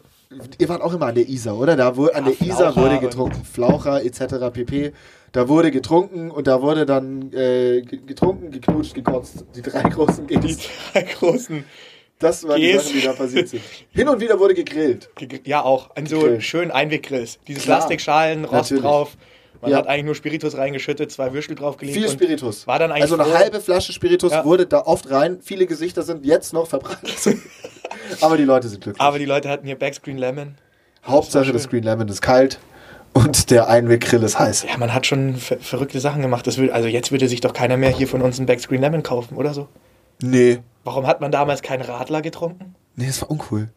ihr 0.58 0.68
wart 0.68 0.82
auch 0.82 0.92
immer 0.92 1.06
an 1.06 1.14
der 1.14 1.28
Isar, 1.28 1.56
oder? 1.58 1.76
Da 1.76 1.96
wurde, 1.96 2.14
an 2.14 2.26
Ja, 2.26 2.32
der 2.32 2.46
Isar 2.46 2.72
Flaucher 2.72 2.80
wurde 2.80 2.94
und- 2.96 3.00
getrunken. 3.00 3.44
Flaucher 3.44 4.04
etc. 4.04 4.34
pp. 4.52 4.92
Da 5.32 5.46
wurde 5.48 5.70
getrunken 5.70 6.30
und 6.30 6.46
da 6.46 6.62
wurde 6.62 6.86
dann 6.86 7.32
äh, 7.34 7.82
ge- 7.82 8.00
getrunken, 8.06 8.50
geknutscht, 8.50 8.94
gekotzt. 8.94 9.44
Die 9.54 9.60
drei 9.62 9.82
großen 9.82 10.26
die 10.26 10.36
Gs. 10.40 10.58
drei 10.92 11.02
großen, 11.02 11.64
Das 12.18 12.42
waren 12.46 12.60
die 12.60 12.72
Gs. 12.72 12.84
Sachen, 12.84 13.00
die 13.00 13.06
da 13.06 13.12
passiert 13.12 13.48
sind. 13.48 13.62
Hin 13.90 14.08
und 14.08 14.20
wieder 14.20 14.38
wurde 14.40 14.54
gegrillt. 14.54 15.08
gegr- 15.16 15.40
ja 15.44 15.62
auch, 15.62 15.94
an 15.96 16.06
so 16.06 16.18
Gegrillt. 16.20 16.42
schönen 16.42 16.70
Einweggrills. 16.72 17.38
Diese 17.46 17.60
Klar. 17.60 17.78
Plastikschalen, 17.78 18.44
Rost 18.44 18.52
Natürlich. 18.72 18.82
drauf. 18.82 19.16
Man 19.60 19.70
Ja. 19.72 19.78
hat 19.78 19.86
eigentlich 19.88 20.04
nur 20.04 20.14
Spiritus 20.14 20.56
reingeschüttet, 20.56 21.10
zwei 21.10 21.32
Würstel 21.32 21.54
draufgelegt. 21.56 21.96
Viel 21.98 22.08
Spiritus. 22.08 22.66
War 22.66 22.78
dann 22.78 22.90
eigentlich 22.92 23.02
also 23.02 23.14
eine 23.16 23.24
froh- 23.24 23.34
halbe 23.38 23.60
Flasche 23.60 23.92
Spiritus 23.92 24.32
Ja. 24.32 24.44
wurde 24.44 24.66
da 24.66 24.80
oft 24.82 25.10
rein. 25.10 25.38
Viele 25.42 25.66
Gesichter 25.66 26.02
sind 26.02 26.24
jetzt 26.24 26.52
noch 26.52 26.66
verbrannt. 26.68 27.00
Aber 28.20 28.36
die 28.36 28.44
Leute 28.44 28.68
sind 28.68 28.82
glücklich. 28.82 29.00
Aber 29.00 29.18
die 29.18 29.24
Leute 29.24 29.48
hatten 29.48 29.66
hier 29.66 29.76
Backscreen 29.76 30.18
Lemon. 30.18 30.54
Hauptsache 31.04 31.46
schön. 31.46 31.52
das 31.54 31.68
Green 31.68 31.82
Lemon 31.84 32.08
ist 32.08 32.20
kalt 32.22 32.58
und 33.14 33.50
der 33.50 33.68
Einweggrill 33.68 34.22
ist 34.22 34.38
heiß. 34.38 34.66
Ja, 34.68 34.76
man 34.76 34.92
hat 34.94 35.06
schon 35.06 35.36
ver 35.36 35.58
verrückte 35.58 36.00
Sachen 36.00 36.22
gemacht. 36.22 36.46
Das 36.46 36.58
will, 36.58 36.70
also 36.70 36.88
jetzt 36.88 37.10
würde 37.12 37.28
sich 37.28 37.40
doch 37.40 37.52
keiner 37.52 37.76
mehr 37.76 37.90
hier 37.90 38.06
von 38.08 38.22
uns 38.22 38.38
einen 38.38 38.46
Backscreen 38.46 38.80
Lemon 38.80 39.02
kaufen, 39.02 39.36
oder 39.36 39.54
so? 39.54 39.68
Nee. 40.20 40.58
Warum 40.88 41.06
hat 41.06 41.20
man 41.20 41.30
damals 41.30 41.60
keinen 41.60 41.82
Radler 41.82 42.22
getrunken? 42.22 42.74
Nee, 42.96 43.08
das 43.08 43.20
war 43.20 43.30
uncool. 43.30 43.68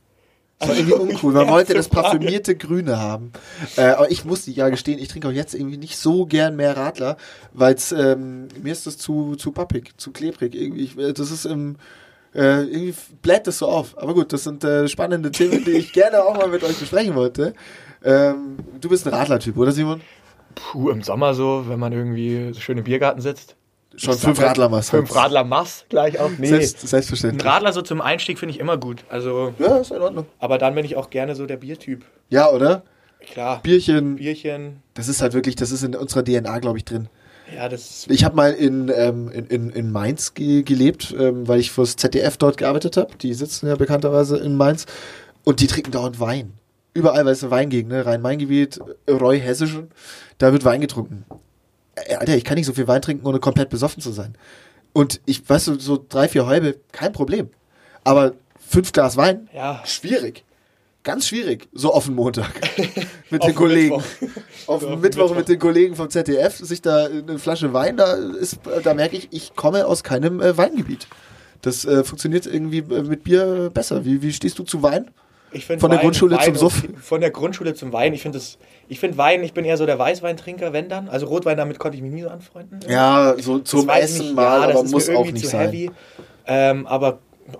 Das 0.59 0.69
war 0.69 0.77
irgendwie 0.77 0.93
uncool. 0.93 1.33
Man 1.33 1.49
wollte 1.49 1.73
das 1.73 1.89
parfümierte 1.89 2.55
Grüne 2.55 2.99
haben. 2.99 3.33
Äh, 3.75 3.89
aber 3.89 4.09
ich 4.09 4.23
muss 4.23 4.45
ja 4.45 4.69
gestehen, 4.69 4.97
ich 4.97 5.09
trinke 5.09 5.27
auch 5.27 5.33
jetzt 5.33 5.53
irgendwie 5.53 5.75
nicht 5.75 5.97
so 5.97 6.25
gern 6.25 6.55
mehr 6.55 6.77
Radler, 6.77 7.17
weil 7.51 7.75
ähm, 7.97 8.47
mir 8.63 8.71
ist 8.71 8.87
das 8.87 8.97
zu, 8.97 9.35
zu 9.35 9.51
pappig, 9.51 9.91
zu 9.97 10.11
klebrig. 10.11 10.55
Irgendwie, 10.55 10.85
ich, 10.85 10.97
äh, 10.97 11.11
das 11.11 11.31
ist 11.31 11.43
im, 11.43 11.75
äh, 12.33 12.61
irgendwie 12.61 12.95
bläht 13.21 13.45
das 13.45 13.57
so 13.57 13.67
auf. 13.67 13.97
Aber 13.97 14.13
gut, 14.13 14.31
das 14.31 14.45
sind 14.45 14.63
äh, 14.63 14.87
spannende 14.87 15.31
Themen, 15.31 15.65
die 15.65 15.71
ich 15.71 15.91
gerne 15.91 16.23
auch 16.23 16.37
mal 16.37 16.47
mit 16.47 16.63
euch 16.63 16.77
besprechen 16.77 17.13
wollte. 17.13 17.55
Ähm, 18.05 18.55
du 18.79 18.87
bist 18.87 19.05
ein 19.05 19.13
Radler-Typ, 19.13 19.57
oder 19.57 19.73
Simon? 19.73 19.99
Puh, 20.55 20.91
im 20.91 21.03
Sommer 21.03 21.33
so, 21.33 21.65
wenn 21.67 21.77
man 21.77 21.91
irgendwie 21.91 22.53
so 22.53 22.61
schön 22.61 22.77
im 22.77 22.85
Biergarten 22.85 23.19
sitzt. 23.19 23.57
Schon 23.95 24.17
fünf 24.17 24.41
Radler 24.41 24.69
machst 24.69 24.89
Fünf 24.91 25.13
Radler 25.13 25.43
Mass 25.43 25.85
gleich 25.89 26.17
auch. 26.19 26.29
Nee. 26.37 26.47
Selbst, 26.47 26.83
Ein 26.83 26.87
selbstverständlich. 26.87 27.45
Radler 27.45 27.73
so 27.73 27.81
zum 27.81 27.99
Einstieg 28.01 28.39
finde 28.39 28.55
ich 28.55 28.59
immer 28.59 28.77
gut. 28.77 29.03
Also, 29.09 29.53
Ja, 29.59 29.77
ist 29.77 29.91
in 29.91 30.01
Ordnung. 30.01 30.25
aber 30.39 30.57
dann 30.57 30.75
bin 30.75 30.85
ich 30.85 30.95
auch 30.95 31.09
gerne 31.09 31.35
so 31.35 31.45
der 31.45 31.57
Biertyp. 31.57 32.05
Ja, 32.29 32.49
oder? 32.49 32.83
Klar. 33.19 33.59
Bierchen, 33.61 34.15
Bierchen. 34.15 34.81
das 34.93 35.07
ist 35.07 35.21
halt 35.21 35.33
wirklich, 35.33 35.55
das 35.55 35.71
ist 35.71 35.83
in 35.83 35.93
unserer 35.95 36.23
DNA, 36.23 36.59
glaube 36.59 36.77
ich, 36.77 36.85
drin. 36.85 37.09
Ja, 37.53 37.67
das 37.67 38.05
Ich 38.09 38.23
habe 38.23 38.35
mal 38.35 38.53
in, 38.53 38.89
ähm, 38.95 39.29
in, 39.29 39.45
in, 39.47 39.69
in 39.71 39.91
Mainz 39.91 40.33
ge 40.33 40.63
gelebt, 40.63 41.13
ähm, 41.19 41.47
weil 41.47 41.59
ich 41.59 41.71
fürs 41.71 41.97
ZDF 41.97 42.37
dort 42.37 42.55
gearbeitet 42.57 42.95
habe. 42.95 43.15
Die 43.17 43.33
sitzen 43.33 43.67
ja 43.67 43.75
bekannterweise 43.75 44.37
in 44.37 44.55
Mainz. 44.55 44.85
Und 45.43 45.59
die 45.59 45.67
trinken 45.67 45.91
dauernd 45.91 46.19
Wein. 46.19 46.53
Überall, 46.93 47.25
weil 47.25 47.33
es 47.33 47.43
eine 47.43 47.51
Weingegend, 47.51 47.89
ne? 47.91 48.05
Rhein-Main-Gebiet, 48.05 48.79
Roy 49.09 49.39
Hessischen, 49.39 49.91
da 50.37 50.51
wird 50.53 50.63
Wein 50.65 50.81
getrunken. 50.81 51.25
Äh, 52.05 52.15
Alter, 52.15 52.35
ich 52.35 52.43
kann 52.43 52.55
nicht 52.55 52.65
so 52.67 52.73
viel 52.73 52.87
Wein 52.87 53.01
trinken, 53.01 53.25
ohne 53.25 53.39
komplett 53.39 53.69
besoffen 53.69 54.01
zu 54.01 54.11
sein. 54.11 54.35
Und 54.93 55.21
ich, 55.25 55.47
weißt 55.49 55.67
du, 55.67 55.79
so 55.79 56.03
drei, 56.07 56.27
vier 56.27 56.45
Häube, 56.45 56.77
kein 56.91 57.13
Problem. 57.13 57.49
Aber 58.03 58.33
fünf 58.59 58.91
Glas 58.91 59.17
Wein, 59.17 59.49
Ja. 59.53 59.81
schwierig. 59.85 60.43
Ganz 61.03 61.27
schwierig, 61.27 61.67
so 61.73 61.91
auf 61.93 62.05
den 62.05 62.13
Montag. 62.13 62.51
mit 63.31 63.43
den 63.43 63.55
Kollegen. 63.55 63.95
Mittwoch. 63.95 64.27
Auf 64.67 64.81
Mittwoch 64.83 64.99
Mittwoch. 65.01 65.35
mit 65.35 65.49
den 65.49 65.57
Kollegen 65.57 65.95
vom 65.95 66.09
ZDF, 66.11 66.57
sich 66.57 66.81
da 66.83 67.05
eine 67.05 67.39
Flasche 67.39 67.73
Wein, 67.73 67.97
da 67.97 68.13
ist, 68.13 68.59
da 68.83 68.93
merke 68.93 69.17
ich, 69.17 69.27
ich 69.31 69.55
komme 69.55 69.87
aus 69.87 70.03
keinem 70.03 70.39
äh, 70.39 70.55
Weingebiet. 70.55 71.07
Das 71.63 71.85
äh, 71.85 72.03
funktioniert 72.03 72.45
irgendwie 72.45 72.79
äh, 72.93 73.01
mit 73.01 73.23
Bier 73.23 73.71
besser. 73.73 74.05
Wie, 74.05 74.21
wie 74.21 74.31
stehst 74.31 74.59
du 74.59 74.63
zu 74.63 74.83
Wein? 74.83 75.09
Find 75.53 75.81
Von 75.81 75.89
der 75.89 75.97
Wein- 75.97 76.03
Grundschule 76.03 76.37
Wein 76.37 76.45
zum 76.45 76.55
Suff? 76.55 76.83
Von 77.01 77.21
der 77.21 77.31
Grundschule 77.31 77.73
zum 77.73 77.91
Wein. 77.91 78.13
Ich 78.13 78.21
finde 78.21 78.37
finde 78.99 79.17
Wein, 79.17 79.43
ich 79.43 79.53
bin 79.53 79.65
eher 79.65 79.77
so 79.77 79.85
der 79.85 79.99
Weißweintrinker, 79.99 80.71
wenn 80.71 80.87
dann. 80.87 81.09
Also 81.09 81.25
Rotwein, 81.27 81.57
damit 81.57 81.77
konnte 81.77 81.97
ich 81.97 82.03
mich 82.03 82.11
nie 82.11 82.21
so 82.21 82.29
anfreunden. 82.29 82.79
Ja, 82.87 83.35
so 83.37 83.59
zum 83.59 83.89
Essen 83.89 84.27
nicht. 84.27 84.35
mal, 84.35 84.69
ja, 84.69 84.69
aber 84.69 84.83
muss 84.83 85.09
auch 85.09 85.29
nicht 85.29 85.47
sein. 85.47 85.91
Ähm, 86.47 86.87
aber 86.87 87.19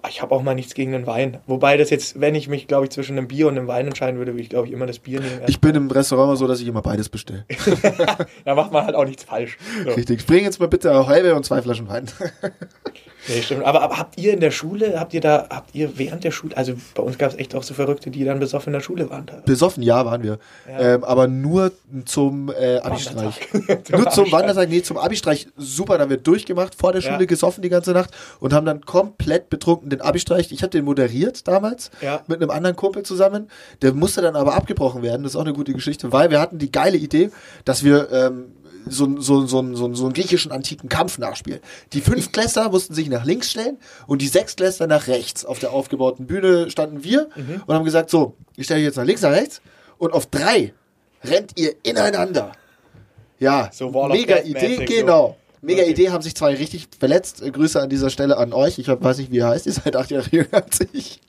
ich 0.10 0.22
habe 0.22 0.34
auch 0.34 0.42
mal 0.42 0.56
nichts 0.56 0.74
gegen 0.74 0.92
den 0.94 1.06
Wein. 1.08 1.38
Wobei 1.48 1.76
das 1.78 1.90
jetzt, 1.90 2.20
wenn 2.20 2.36
ich 2.36 2.48
mich, 2.48 2.68
glaube 2.68 2.86
ich, 2.86 2.92
zwischen 2.92 3.18
einem 3.18 3.28
Bier 3.28 3.48
und 3.48 3.58
einem 3.58 3.68
Wein 3.68 3.88
entscheiden 3.88 4.18
würde, 4.18 4.34
würde 4.34 4.42
ich, 4.42 4.50
glaube 4.50 4.68
ich, 4.68 4.74
immer 4.74 4.86
das 4.86 5.00
Bier 5.00 5.20
nehmen. 5.20 5.42
Ich 5.48 5.60
bin 5.60 5.76
im 5.76 5.90
Restaurant 5.92 6.30
immer 6.30 6.38
so, 6.38 6.48
dass 6.48 6.62
ich 6.62 6.68
immer 6.68 6.82
beides 6.82 7.10
bestelle. 7.10 7.46
da 8.46 8.56
macht 8.56 8.72
man 8.72 8.86
halt 8.86 8.96
auch 8.96 9.06
nichts 9.06 9.24
falsch. 9.24 9.58
So. 9.84 9.92
Richtig. 9.92 10.26
Bring 10.26 10.44
jetzt 10.44 10.60
mal 10.60 10.68
bitte 10.68 10.92
eine 10.92 11.08
halbe 11.08 11.36
und 11.36 11.46
zwei 11.46 11.62
Flaschen 11.62 11.90
Wein. 11.90 12.06
Nee, 13.28 13.42
stimmt. 13.42 13.64
Aber, 13.66 13.82
aber 13.84 13.98
habt 13.98 14.18
ihr 14.20 14.34
in 14.34 14.40
der 14.40 14.52
Schule, 14.52 15.00
habt 15.00 15.14
ihr 15.14 15.22
da, 15.22 15.48
habt 15.50 15.76
ihr 15.76 15.98
während 15.98 16.24
der 16.24 16.32
Schule, 16.32 16.58
also 16.58 16.74
bei 16.96 17.04
uns 17.04 17.18
gab 17.18 17.32
es 17.32 17.38
echt 17.38 17.54
auch 17.56 17.64
so 17.64 17.74
Verrückte, 17.74 18.10
die 18.10 18.24
dann 18.24 18.40
besoffen 18.40 18.68
in 18.70 18.74
der 18.74 18.80
Schule 18.82 19.10
waren. 19.10 19.28
teilweise. 19.28 19.46
Besoffen, 19.46 19.84
ja, 19.84 20.04
waren 20.06 20.24
wir. 20.24 20.40
Ja. 20.68 20.96
Ähm, 20.96 21.04
aber 21.04 21.28
nur 21.28 21.72
zum 22.06 22.50
äh, 22.50 22.78
Abi-Streich. 22.78 23.40
Zum 23.84 24.02
nur 24.02 24.10
zum. 24.10 24.32
Wandertag, 24.32 24.70
nee, 24.70 24.82
zum 24.82 24.98
Abi-Streich. 24.98 25.48
Super, 25.58 25.98
da 25.98 26.04
haben 26.04 26.10
wir 26.10 26.18
durchgemacht, 26.18 26.74
vor 26.76 26.94
der 26.94 27.02
Ja. 27.02 27.12
Schule 27.14 27.28
gesoffen 27.28 27.62
die 27.62 27.70
ganze 27.70 27.92
Nacht 27.92 28.12
und 28.40 28.54
haben 28.54 28.66
dann 28.66 28.82
komplett 28.86 29.50
betrunken 29.50 29.90
den 29.90 30.02
Abi-Streich. 30.02 30.52
Ich 30.52 30.64
habe 30.64 30.72
den 30.72 30.86
moderiert 30.86 31.48
damals 31.48 31.92
Ja. 32.02 32.22
mit 32.28 32.42
einem 32.42 32.50
anderen 32.50 32.76
Kumpel 32.76 33.04
zusammen. 33.04 33.50
Der 33.82 33.94
musste 33.94 34.22
dann 34.22 34.36
aber 34.36 34.56
abgebrochen 34.56 35.04
werden. 35.04 35.24
Das 35.24 35.34
ist 35.34 35.36
auch 35.36 35.42
eine 35.42 35.54
gute 35.54 35.74
Geschichte, 35.74 36.12
weil 36.12 36.32
wir 36.32 36.40
hatten 36.40 36.58
die 36.58 36.72
geile 36.72 36.98
Idee, 36.98 37.30
dass 37.66 37.84
wir 37.84 38.12
ähm, 38.12 38.46
so, 38.88 39.20
so, 39.20 39.46
so, 39.46 39.76
so, 39.76 39.94
so 39.94 40.06
einen 40.06 40.14
griechischen 40.14 40.52
antiken 40.52 40.90
Kampf 40.90 41.18
nachspielen. 41.18 41.60
Die 41.94 42.02
fünf 42.02 42.32
Klässler 42.32 42.70
mussten 42.70 42.94
sich 42.94 43.10
nach 43.10 43.26
links 43.26 43.52
stellen 43.52 43.78
und 44.08 44.22
die 44.22 44.28
sechs 44.28 44.56
Klässler 44.56 44.88
nach 44.88 45.08
rechts. 45.08 45.46
Auf 45.46 45.60
der 45.60 45.72
aufgebauten 45.72 46.28
Bühne 46.28 46.70
standen 46.70 47.04
wir 47.04 47.30
Mhm. 47.36 47.62
und 47.66 47.76
haben 47.76 47.86
gesagt, 47.86 48.10
so, 48.10 48.36
ich 48.56 48.66
stelle 48.66 48.82
jetzt 48.82 48.96
nach 48.98 49.06
links, 49.06 49.22
nach 49.22 49.32
rechts 49.32 49.62
und 49.98 50.14
auf 50.14 50.26
drei 50.26 50.74
rennt 51.24 51.52
ihr 51.60 51.74
ineinander. 51.84 52.52
Ja, 53.40 53.70
So 53.74 53.90
mega 53.90 54.38
Idee, 54.38 54.86
genau. 54.86 55.36
Mega. 55.62 55.84
Idee, 55.84 56.10
haben 56.10 56.22
sich 56.24 56.36
zwei 56.36 56.56
richtig 56.56 56.88
verletzt. 57.00 57.44
Grüße 57.54 57.80
an 57.82 57.90
dieser 57.90 58.10
Stelle 58.10 58.38
an 58.38 58.52
euch. 58.54 58.80
Ich 58.80 58.88
weiß 58.88 59.18
nicht, 59.20 59.32
wie 59.32 59.38
ihr 59.38 59.48
heißt. 59.48 59.66
Ihr 59.68 59.74
seid 59.74 59.96
acht 59.96 60.10
Jahre 60.10 60.26
jünger 60.32 60.48
als 60.54 60.80
ich. 60.94 61.22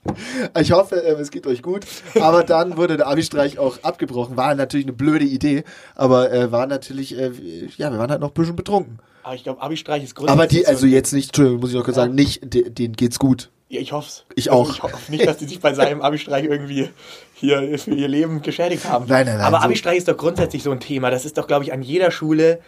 Ich 0.59 0.71
hoffe, 0.71 1.03
äh, 1.03 1.11
es 1.13 1.29
geht 1.31 1.45
euch 1.45 1.61
gut. 1.61 1.85
Aber 2.19 2.43
dann 2.43 2.75
wurde 2.77 2.97
der 2.97 3.07
Abi-Streich 3.07 3.59
auch 3.59 3.77
abgebrochen. 3.83 4.35
War 4.35 4.55
natürlich 4.55 4.85
eine 4.85 4.93
blöde 4.93 5.25
Idee. 5.25 5.63
Aber 5.95 6.31
äh, 6.31 6.51
war 6.51 6.65
natürlich, 6.65 7.17
äh, 7.17 7.31
ja, 7.77 7.91
wir 7.91 7.99
waren 7.99 8.09
halt 8.09 8.21
noch 8.21 8.29
ein 8.29 8.33
bisschen 8.33 8.55
betrunken. 8.55 8.99
Aber 9.21 9.35
ich 9.35 9.43
glaube, 9.43 9.61
Abi-Streich 9.61 10.03
ist 10.03 10.15
grundsätzlich. 10.15 10.39
Aber 10.41 10.47
die, 10.47 10.61
so- 10.63 10.67
also 10.69 10.85
jetzt 10.87 11.13
nicht, 11.13 11.27
Entschuldigung, 11.29 11.59
muss 11.61 11.69
ich 11.69 11.75
noch 11.75 11.83
kurz 11.85 11.95
sagen, 11.95 12.15
nicht, 12.15 12.53
de, 12.53 12.69
denen 12.69 12.95
geht's 12.95 13.19
gut. 13.19 13.51
Ja, 13.69 13.79
ich 13.81 13.91
hoffe 13.91 14.23
Ich 14.35 14.49
auch. 14.51 14.69
Ich 14.73 14.83
hoffe 14.83 15.11
nicht, 15.11 15.25
dass 15.25 15.37
die 15.37 15.45
sich 15.45 15.59
bei 15.59 15.73
seinem 15.73 16.01
Abi-Streich 16.01 16.45
irgendwie 16.45 16.89
hier 17.35 17.77
für 17.79 17.91
ihr 17.93 18.07
Leben 18.07 18.41
geschädigt 18.41 18.85
haben. 18.85 19.05
Nein, 19.07 19.25
nein, 19.25 19.37
nein, 19.37 19.45
Aber 19.45 19.59
so- 19.59 19.63
Abi-Streich 19.65 19.99
ist 19.99 20.07
doch 20.07 20.17
grundsätzlich 20.17 20.63
so 20.63 20.71
ein 20.71 20.79
Thema. 20.79 21.09
Das 21.11 21.23
ist 21.25 21.37
doch, 21.37 21.47
glaube 21.47 21.63
ich, 21.63 21.71
an 21.73 21.81
jeder 21.83 22.09
Schule. 22.11 22.59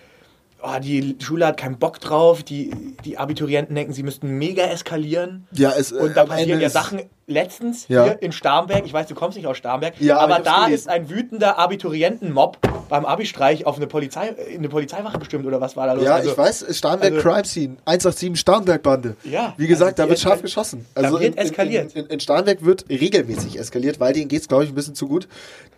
Oh, 0.68 0.80
die 0.80 1.16
Schule 1.20 1.46
hat 1.46 1.58
keinen 1.58 1.78
Bock 1.78 2.00
drauf. 2.00 2.42
Die, 2.42 2.72
die 3.06 3.20
Abiturienten 3.20 3.76
denken, 3.76 3.94
sie 3.94 4.02
müssten 4.02 4.38
mega 4.40 4.64
eskalieren. 4.64 5.46
Ja, 5.52 5.72
es, 5.78 5.92
äh, 5.92 5.96
Und 5.96 6.18
da 6.18 6.24
am 6.24 6.30
passieren 6.30 6.60
ja 6.60 6.70
Sachen. 6.70 7.04
Letztens 7.28 7.88
Ja. 7.88 8.04
hier 8.04 8.22
in 8.22 8.32
Starnberg, 8.32 8.86
ich 8.86 8.94
weiß, 8.94 9.08
du 9.08 9.16
kommst 9.16 9.36
nicht 9.36 9.48
aus 9.48 9.58
Starnberg, 9.58 9.96
Ja, 10.00 10.20
aber 10.20 10.40
da 10.40 10.68
ist 10.68 10.88
ein 10.88 11.10
wütender 11.10 11.58
Abiturientenmob 11.58 12.58
beim 12.88 13.04
Abi-Streich 13.04 13.66
auf 13.66 13.78
eine, 13.78 13.88
Polizei, 13.88 14.28
in 14.50 14.60
eine 14.60 14.70
Polizeiwache 14.70 15.18
bestimmt, 15.18 15.46
oder 15.48 15.60
was 15.60 15.76
war 15.76 15.88
da 15.88 15.94
los? 15.94 16.04
Ja, 16.04 16.16
Also, 16.16 16.32
ich 16.32 16.38
weiß, 16.38 16.66
Starnberg 16.78 17.14
also- 17.16 17.28
Crime 17.28 17.46
Scene, 17.46 17.78
187 17.86 18.40
Starnberg-Bande. 18.40 19.16
Ja, 19.24 19.54
Wie 19.58 19.66
gesagt, 19.68 20.00
also 20.00 20.04
da 20.04 20.10
wird 20.10 20.20
scharf 20.20 20.42
geschossen. 20.44 20.86
da 20.94 21.02
Also 21.02 21.20
wird 21.20 21.34
in, 21.36 21.38
eskaliert. 21.40 21.96
In, 21.96 22.04
in, 22.06 22.10
in 22.12 22.20
Starnberg 22.20 22.64
wird 22.64 22.86
regelmäßig 22.90 23.58
eskaliert, 23.58 24.00
weil 24.00 24.14
denen 24.14 24.28
geht's, 24.28 24.48
glaube 24.48 24.64
ich, 24.66 24.70
ein 24.70 24.76
bisschen 24.76 24.94
zu 24.94 25.08
gut. 25.08 25.28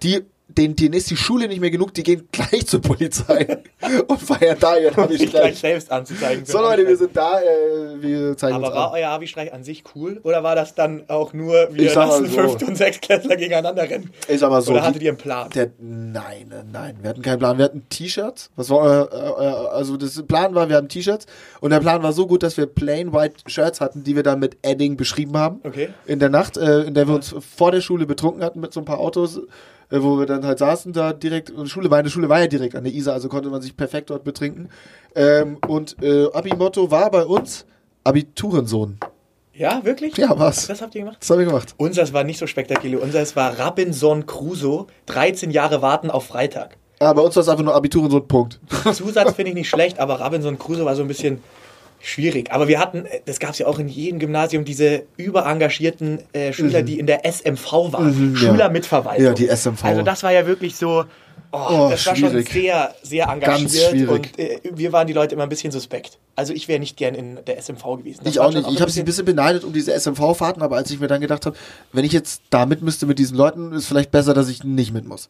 Die, 0.04 0.26
denen, 0.50 0.76
denen 0.78 0.94
ist 0.94 1.10
die 1.10 1.18
Schule 1.18 1.48
nicht 1.50 1.60
mehr 1.60 1.72
genug, 1.72 1.94
die 1.94 2.04
gehen 2.04 2.28
gleich 2.32 2.68
zur 2.68 2.82
Polizei 2.82 3.58
und 4.08 4.22
feiern 4.22 4.58
da 4.60 4.78
ihren 4.78 4.94
sich 5.10 5.30
gleich 5.30 5.44
Abi-Streich. 5.44 5.60
selbst 5.60 5.92
anzuzeigen. 5.92 6.46
So 6.46 6.58
den 6.60 6.62
Leute, 6.64 6.88
wir 6.88 6.96
Abi-Streich. 6.96 6.98
sind 7.00 7.18
da, 7.18 7.40
äh, 7.42 8.02
wir 8.02 8.38
zeigen 8.38 8.56
Aber 8.56 8.68
uns 8.68 8.76
war 8.76 8.88
an. 8.88 8.94
euer 9.00 9.10
Abi-Streich 9.10 9.54
an 9.54 9.64
sich 9.64 9.84
cool? 9.96 10.20
Oder 10.24 10.44
war 10.44 10.56
das 10.56 10.74
dann 10.76 11.04
auch 11.10 11.34
nur, 11.38 11.54
mal 11.70 11.84
lassen 11.84 12.26
so. 12.26 12.32
Fünft- 12.42 12.64
und 12.64 12.76
Sechstklässler 12.76 13.36
gegeneinander 13.38 13.84
rennen? 13.84 14.12
Ich 14.28 14.40
sag 14.40 14.50
mal 14.50 14.62
so, 14.62 14.72
Oder 14.72 14.82
die- 14.82 14.88
hattet 14.88 15.02
ihr 15.04 15.10
einen 15.12 15.18
Plan? 15.18 15.50
Der, 15.52 15.72
nein, 15.80 16.52
nein, 16.72 16.98
wir 17.02 17.10
hatten 17.10 17.22
keinen 17.22 17.40
Plan. 17.40 17.58
Wir 17.58 17.66
hatten 17.66 17.88
T-Shirts. 17.90 18.50
Was 18.56 18.70
war 18.70 18.80
euer, 18.80 19.10
euer, 19.12 19.72
also 19.72 19.96
das 19.98 20.22
Plan 20.24 20.54
war, 20.56 20.68
wir 20.70 20.76
hatten 20.76 20.90
T-Shirts 20.90 21.26
und 21.62 21.70
der 21.70 21.80
Plan 21.80 22.04
war 22.04 22.12
so 22.14 22.28
gut, 22.28 22.44
dass 22.44 22.58
wir 22.58 22.66
plain 22.66 23.14
white 23.14 23.36
Shirts 23.48 23.80
hatten, 23.80 24.04
die 24.04 24.16
wir 24.16 24.24
dann 24.24 24.40
mit 24.40 24.58
Edding 24.64 24.98
beschrieben 24.98 25.38
haben. 25.38 25.62
Okay. 25.64 25.90
In 26.06 26.20
der 26.20 26.30
Nacht, 26.30 26.58
äh, 26.58 26.82
in 26.82 26.94
der 26.94 27.08
wir 27.08 27.16
uns 27.16 27.34
vor 27.56 27.72
der 27.72 27.82
Schule 27.82 28.06
betrunken 28.06 28.44
hatten 28.44 28.60
mit 28.60 28.74
so 28.74 28.80
ein 28.82 28.86
paar 28.86 29.00
Autos, 29.00 29.38
äh, 29.90 30.02
wo 30.02 30.20
wir 30.20 30.26
dann 30.26 30.46
halt 30.46 30.60
saßen, 30.60 30.92
da 30.94 31.14
direkt, 31.14 31.52
und 31.52 31.66
die 31.66 31.70
Schule 31.70 31.90
war, 31.90 32.04
die 32.04 32.10
Schule 32.10 32.28
war 32.30 32.40
ja 32.42 32.48
direkt 32.48 32.76
an 32.76 32.84
der 32.84 32.94
Isar, 32.94 33.14
also 33.14 33.30
konnte 33.30 33.50
man 33.50 33.62
sich 33.62 33.78
perfekt 33.78 34.10
dort 34.10 34.24
betrinken. 34.24 34.70
Ähm, 35.16 35.58
und 35.68 35.96
äh, 36.04 36.26
Abi-Motto 36.34 36.92
war 36.92 37.10
bei 37.12 37.26
uns 37.26 37.66
Abiturensohn. 38.04 38.98
Ja, 39.58 39.84
wirklich? 39.84 40.16
Ja, 40.18 40.38
was? 40.38 40.68
Das 40.68 40.82
habt 40.82 40.94
ihr 40.94 41.02
gemacht? 41.02 41.18
Das 41.20 41.30
haben 41.32 41.40
wir 41.40 41.46
gemacht. 41.48 41.74
Unseres 41.78 42.14
war 42.14 42.24
nicht 42.24 42.38
so 42.38 42.46
spektakulär. 42.46 43.02
Unseres 43.02 43.36
war 43.36 43.60
Robinson 43.60 44.28
Crusoe, 44.28 44.86
13 45.08 45.50
Jahre 45.50 45.82
warten 45.82 46.12
auf 46.12 46.28
Freitag. 46.28 46.78
Aber 47.00 47.16
bei 47.16 47.22
uns 47.22 47.36
war 47.36 47.42
es 47.42 47.50
einfach 47.50 47.64
nur 47.64 47.76
Abiturensohn, 47.76 48.28
Punkt. 48.28 48.60
Zusatz 48.94 49.34
finde 49.34 49.50
ich 49.50 49.56
nicht 49.56 49.70
schlecht, 49.70 50.00
aber 50.00 50.22
Robinson 50.22 50.60
Crusoe 50.60 50.86
war 50.86 50.96
so 50.96 51.02
ein 51.02 51.08
bisschen 51.08 51.42
schwierig. 52.00 52.52
Aber 52.52 52.68
wir 52.68 52.80
hatten, 52.80 53.06
äh, 53.06 53.22
das 53.26 53.40
gab 53.40 53.52
es 53.52 53.60
ja 53.60 53.66
auch 53.66 53.80
in 53.80 53.88
jedem 53.88 54.20
Gymnasium, 54.20 54.64
diese 54.64 55.04
überengagierten 55.18 56.20
äh, 56.34 56.54
Schüler, 56.54 56.84
die 56.84 57.00
in 57.00 57.08
der 57.08 57.26
SMV 57.26 57.94
waren. 57.94 58.30
Mhm, 58.30 58.34
ja. 58.36 58.40
Schülermitverwaltung. 58.40 59.26
Ja, 59.26 59.34
die 59.34 59.48
SMV. 59.48 59.84
Also 59.84 60.02
das 60.04 60.22
war 60.22 60.32
ja 60.32 60.46
wirklich 60.46 60.76
so, 60.76 61.06
oh, 61.52 61.58
Oh, 61.70 61.88
das 61.90 62.06
war 62.06 62.16
schon 62.16 62.30
schwierig. 62.30 62.50
sehr, 62.52 62.96
sehr 63.04 63.28
engagiert. 63.30 63.92
schwierig. 63.92 64.10
Und 64.10 64.40
äh, 64.40 64.60
wir 64.74 64.92
waren 64.92 65.08
die 65.08 65.14
Leute 65.14 65.36
immer 65.36 65.44
ein 65.44 65.50
bisschen 65.50 65.72
suspekt. 65.72 66.18
Also 66.36 66.54
ich 66.54 66.68
wäre 66.68 66.80
nicht 66.80 66.98
gern 66.98 67.16
in 67.16 67.40
der 67.46 67.58
SMV 67.62 67.84
gewesen. 67.98 68.22
Das 68.24 68.34
Ich 68.34 68.40
auch 68.40 68.52
nicht. 68.54 68.68
Ich 68.70 68.82
habe 68.82 68.92
sie 68.92 69.00
ein 69.02 69.06
bisschen 69.06 69.26
beneidet 69.26 69.64
um 69.64 69.74
diese 69.74 69.92
SMV-Fahrten, 69.94 70.62
aber 70.62 70.76
als 70.78 70.92
ich 70.92 71.00
mir 71.00 71.08
dann 71.08 71.22
gedacht 71.22 71.46
habe, 71.46 71.56
wenn 71.94 72.06
ich 72.06 72.12
jetzt 72.12 72.42
da 72.50 72.66
mit 72.66 72.82
müsste 72.82 73.06
mit 73.06 73.18
diesen 73.20 73.38
Leuten, 73.38 73.72
ist 73.74 73.88
vielleicht 73.88 74.12
besser, 74.12 74.34
dass 74.34 74.50
ich 74.50 74.64
nicht 74.64 74.94
mit 74.94 75.06
muss. 75.06 75.30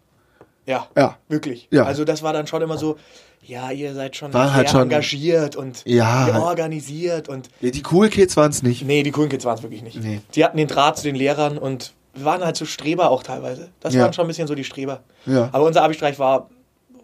Ja, 0.65 0.87
Ja. 0.97 1.17
wirklich. 1.29 1.67
Ja. 1.71 1.83
Also 1.85 2.03
das 2.03 2.23
war 2.23 2.33
dann 2.33 2.45
schon 2.45 2.61
immer 2.61 2.77
so, 2.77 2.97
ja, 3.41 3.71
ihr 3.71 3.93
seid 3.93 4.17
schon 4.17 4.33
War 4.33 4.47
sehr 4.47 4.53
halt 4.55 4.69
schon- 4.69 4.81
engagiert 4.81 5.55
und 5.55 5.81
Ja. 5.85 6.37
organisiert 6.41 7.29
und 7.29 7.47
Ja, 7.61 7.69
die 7.71 7.83
Cool 7.89 8.09
Kids 8.09 8.35
waren 8.35 8.51
es 8.51 8.63
nicht. 8.63 8.83
nee, 8.85 9.01
die 9.03 9.11
coolen 9.11 9.29
Kids 9.29 9.45
waren 9.45 9.55
es 9.55 9.63
wirklich 9.63 9.81
nicht. 9.81 10.03
Nee. 10.03 10.19
Die 10.35 10.43
hatten 10.43 10.57
den 10.57 10.67
Draht 10.67 10.97
zu 10.97 11.03
den 11.03 11.15
Lehrern 11.15 11.57
und 11.57 11.93
wir 12.17 12.25
waren 12.25 12.43
halt 12.43 12.57
so 12.57 12.65
Streber 12.65 13.09
auch 13.09 13.23
teilweise. 13.23 13.69
Das 13.79 13.93
Ja. 13.93 14.03
waren 14.03 14.13
schon 14.13 14.25
ein 14.25 14.27
bisschen 14.27 14.47
so 14.47 14.55
die 14.55 14.63
Streber. 14.63 15.01
Ja. 15.25 15.49
Aber 15.51 15.65
unser 15.65 15.83
Abi-Streich 15.83 16.19
war 16.19 16.49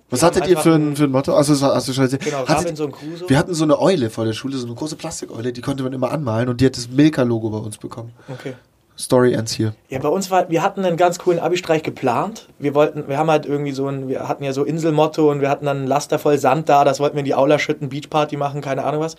Was 0.10 0.22
hattet 0.22 0.48
ihr 0.48 0.58
für 0.58 0.74
ein, 0.76 0.96
für 0.96 1.06
ein 1.06 1.12
Motto? 1.12 1.34
Also, 1.34 1.56
schon 1.56 2.04
erzählt. 2.04 2.24
Genau, 2.24 2.44
Robinson 2.44 2.92
Crusoe. 2.92 3.30
Wir 3.30 3.38
hatten 3.38 3.54
so 3.54 3.64
eine 3.64 3.80
Eule 3.80 4.10
vor 4.10 4.26
der 4.26 4.34
Schule, 4.34 4.58
so 4.58 4.68
eine 4.68 4.76
große 4.76 4.96
Plastikeule, 4.96 5.54
die 5.54 5.62
konnte 5.62 5.84
man 5.84 5.94
immer 5.94 6.12
anmalen 6.12 6.50
und 6.50 6.62
die 6.62 6.66
hat 6.68 6.78
das 6.78 6.90
Milka-Logo 6.90 7.50
bei 7.50 7.58
uns 7.58 7.78
bekommen. 7.78 8.12
Okay. 8.32 8.54
Story 8.96 9.34
ends 9.34 9.52
hier. 9.54 9.74
Ja, 9.90 9.98
bei 9.98 10.08
uns 10.10 10.30
war, 10.30 10.52
wir 10.52 10.62
hatten 10.62 10.86
einen 10.86 10.98
ganz 10.98 11.18
coolen 11.18 11.40
Abi-Streich 11.40 11.82
geplant. 11.82 12.48
Wir 12.60 12.76
wollten, 12.76 13.08
wir 13.08 13.18
haben 13.18 13.32
halt 13.32 13.48
irgendwie 13.48 13.72
so 13.72 13.88
ein, 13.88 14.08
wir 14.08 14.28
hatten 14.28 14.44
ja 14.44 14.54
so 14.54 14.64
Inselmotto 14.64 15.32
und 15.32 15.42
wir 15.42 15.50
hatten 15.50 15.66
dann 15.66 15.84
ein 15.84 15.88
Laster 15.88 16.20
voll 16.20 16.38
Sand 16.38 16.70
da, 16.70 16.84
das 16.84 17.00
wollten 17.00 17.16
wir 17.16 17.22
in 17.22 17.26
die 17.26 17.34
Aula 17.34 17.58
schütten, 17.58 17.90
Beachparty 17.90 18.38
machen, 18.38 18.62
keine 18.62 18.84
Ahnung 18.84 19.02
was. 19.02 19.16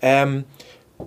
Ähm, 0.00 0.44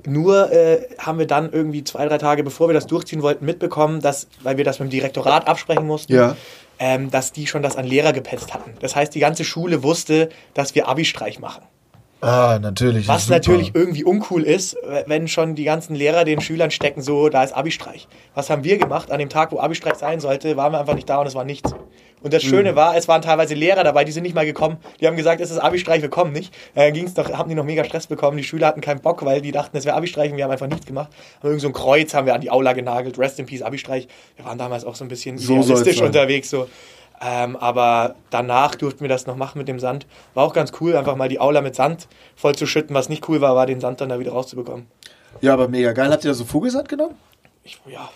nur 0.06 0.52
äh, 0.52 0.88
haben 1.00 1.20
wir 1.20 1.28
dann 1.28 1.52
irgendwie 1.52 1.84
zwei, 1.84 2.06
drei 2.08 2.18
Tage, 2.18 2.44
bevor 2.44 2.70
wir 2.70 2.74
das 2.74 2.88
durchziehen 2.88 3.22
wollten, 3.22 3.46
mitbekommen, 3.46 4.02
dass, 4.02 4.28
weil 4.44 4.58
wir 4.58 4.64
das 4.64 4.80
mit 4.80 4.88
dem 4.90 4.92
Direktorat 4.92 5.48
absprechen 5.48 5.86
mussten, 5.88 6.14
Ja. 6.14 6.36
ähm, 6.80 7.10
dass 7.12 7.32
die 7.32 7.48
schon 7.48 7.62
das 7.62 7.76
an 7.76 7.86
Lehrer 7.86 8.14
gepetzt 8.14 8.54
hatten. 8.54 8.74
Das 8.82 8.96
heißt, 8.96 9.14
die 9.16 9.20
ganze 9.20 9.44
Schule 9.44 9.84
wusste, 9.84 10.30
dass 10.54 10.76
wir 10.76 10.88
Abi-Streich 10.88 11.40
machen. 11.40 11.64
Ah, 12.22 12.60
natürlich. 12.62 13.08
Was 13.08 13.24
super. 13.24 13.36
natürlich 13.36 13.72
irgendwie 13.74 14.04
uncool 14.04 14.44
ist, 14.44 14.76
wenn 15.06 15.30
schon 15.30 15.56
die 15.56 15.64
ganzen 15.64 15.96
Lehrer 15.96 16.26
den 16.26 16.42
Schülern 16.42 16.70
stecken, 16.70 17.02
so, 17.02 17.30
da 17.30 17.44
ist 17.44 17.54
Abi-Streich. 17.54 18.10
Was 18.36 18.50
haben 18.50 18.66
wir 18.66 18.78
gemacht? 18.78 19.10
An 19.10 19.20
dem 19.20 19.30
Tag, 19.30 19.54
wo 19.54 19.60
Abi-Streich 19.60 19.96
sein 19.96 20.20
sollte, 20.20 20.58
waren 20.58 20.74
wir 20.74 20.80
einfach 20.82 20.96
nicht 20.96 21.08
da 21.10 21.20
und 21.22 21.28
es 21.28 21.36
war 21.36 21.46
nichts. 21.46 21.74
Und 22.22 22.34
das 22.34 22.44
Schöne 22.44 22.76
war, 22.76 22.96
es 22.98 23.08
waren 23.08 23.22
teilweise 23.22 23.56
Lehrer 23.56 23.84
dabei, 23.84 24.04
die 24.04 24.12
sind 24.12 24.24
nicht 24.24 24.36
mal 24.36 24.46
gekommen. 24.46 24.78
Die 25.00 25.08
haben 25.08 25.16
gesagt, 25.16 25.40
es 25.42 25.52
ist 25.52 25.58
Abi-Streich, 25.58 26.02
wir 26.02 26.10
kommen 26.10 26.34
nicht. 26.34 26.54
Äh, 26.76 26.92
ging's 26.92 27.14
doch, 27.14 27.32
haben 27.32 27.50
die 27.50 27.56
noch 27.56 27.64
mega 27.64 27.84
Stress 27.84 28.08
bekommen. 28.08 28.38
Die 28.38 28.44
Schüler 28.44 28.68
hatten 28.68 28.82
keinen 28.82 29.00
Bock, 29.00 29.24
weil 29.24 29.42
die 29.42 29.52
dachten, 29.52 29.78
es 29.78 29.86
wäre 29.86 29.96
Abi-Streich 29.96 30.32
und 30.32 30.38
wir 30.38 30.44
haben 30.44 30.52
einfach 30.52 30.68
nichts 30.68 30.86
gemacht. 30.86 31.10
Haben 31.40 31.48
irgend 31.48 31.62
so 31.62 31.68
ein 31.68 31.74
Kreuz 31.74 32.14
haben 32.14 32.26
wir 32.28 32.36
an 32.36 32.42
die 32.42 32.52
Aula 32.52 32.74
genagelt. 32.74 33.18
Rest 33.18 33.40
in 33.40 33.46
Peace, 33.46 33.62
Abi-Streich. 33.62 34.08
Wir 34.36 34.46
waren 34.46 34.58
damals 34.58 34.84
auch 34.84 34.96
so 34.96 35.06
ein 35.06 35.08
bisschen 35.08 35.38
So 35.38 35.60
idealistisch 35.60 36.02
unterwegs, 36.02 36.50
so. 36.50 36.68
Ähm, 37.22 37.58
aber 37.58 38.16
danach 38.30 38.76
durften 38.76 39.02
wir 39.02 39.10
das 39.10 39.28
noch 39.28 39.36
machen 39.36 39.58
mit 39.58 39.68
dem 39.68 39.80
Sand. 39.80 40.08
War 40.34 40.46
auch 40.46 40.54
ganz 40.54 40.72
cool, 40.80 40.96
einfach 40.96 41.16
mal 41.16 41.28
die 41.28 41.40
Aula 41.40 41.62
mit 41.62 41.76
Sand 41.76 42.08
voll 42.36 42.56
zu 42.56 42.66
schütten. 42.66 42.96
Was 42.96 43.10
nicht 43.10 43.28
cool 43.28 43.42
war, 43.42 43.56
war 43.56 43.66
den 43.66 43.82
Sand 43.82 44.00
dann 44.00 44.10
da 44.10 44.20
wieder 44.20 44.32
rauszubekommen. 44.32 44.88
Ja, 45.42 45.54
aber 45.54 45.68
mega 45.68 45.92
geil. 45.92 46.12
Habt 46.12 46.24
ihr 46.24 46.32
da 46.32 46.34
so 46.34 46.46
Vogelsand 46.46 46.88
genommen? 46.88 47.16
Ich, 47.64 47.80
ja, 47.92 48.10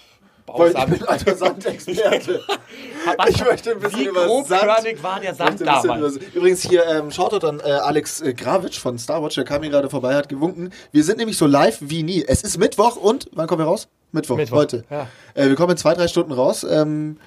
Weil 0.48 0.74
ich 0.76 0.86
bin 0.86 1.04
alter 1.08 1.36
Sandexperte. 1.36 2.42
ich 3.30 3.44
möchte 3.46 3.72
ein 3.72 3.80
bisschen 3.80 4.00
Wie 4.00 4.06
über 4.06 4.28
Sand. 4.44 5.04
war 5.04 5.20
der 5.20 5.34
Sand 5.34 5.62
damals? 5.62 6.16
über- 6.18 6.26
Übrigens 6.36 6.62
hier, 6.68 6.86
ähm, 6.86 7.12
Shoutout 7.12 7.46
an 7.48 7.60
äh, 7.60 7.72
Alex 7.72 8.22
äh, 8.22 8.34
Gravitsch 8.34 8.80
von 8.80 9.00
Starwatch, 9.00 9.36
der 9.36 9.46
kam 9.46 9.62
hier 9.64 9.72
gerade 9.72 9.90
vorbei, 9.90 10.16
hat 10.16 10.30
gewunken. 10.30 10.72
Wir 10.92 11.04
sind 11.04 11.18
nämlich 11.18 11.38
so 11.38 11.46
live 11.48 11.78
wie 11.82 12.04
nie. 12.04 12.24
Es 12.28 12.44
ist 12.44 12.58
Mittwoch 12.58 12.96
und, 12.98 13.30
wann 13.34 13.48
kommen 13.48 13.62
wir 13.62 13.66
raus? 13.66 13.88
Mittwoch, 14.12 14.38
Mittwoch, 14.38 14.58
heute. 14.58 14.84
ja. 14.90 15.08
Äh, 15.34 15.48
wir 15.50 15.56
kommen 15.56 15.72
in 15.72 15.78
zwei, 15.78 15.94
drei 15.94 16.08
Stunden 16.08 16.32
raus. 16.34 16.64
Ähm, 16.70 17.18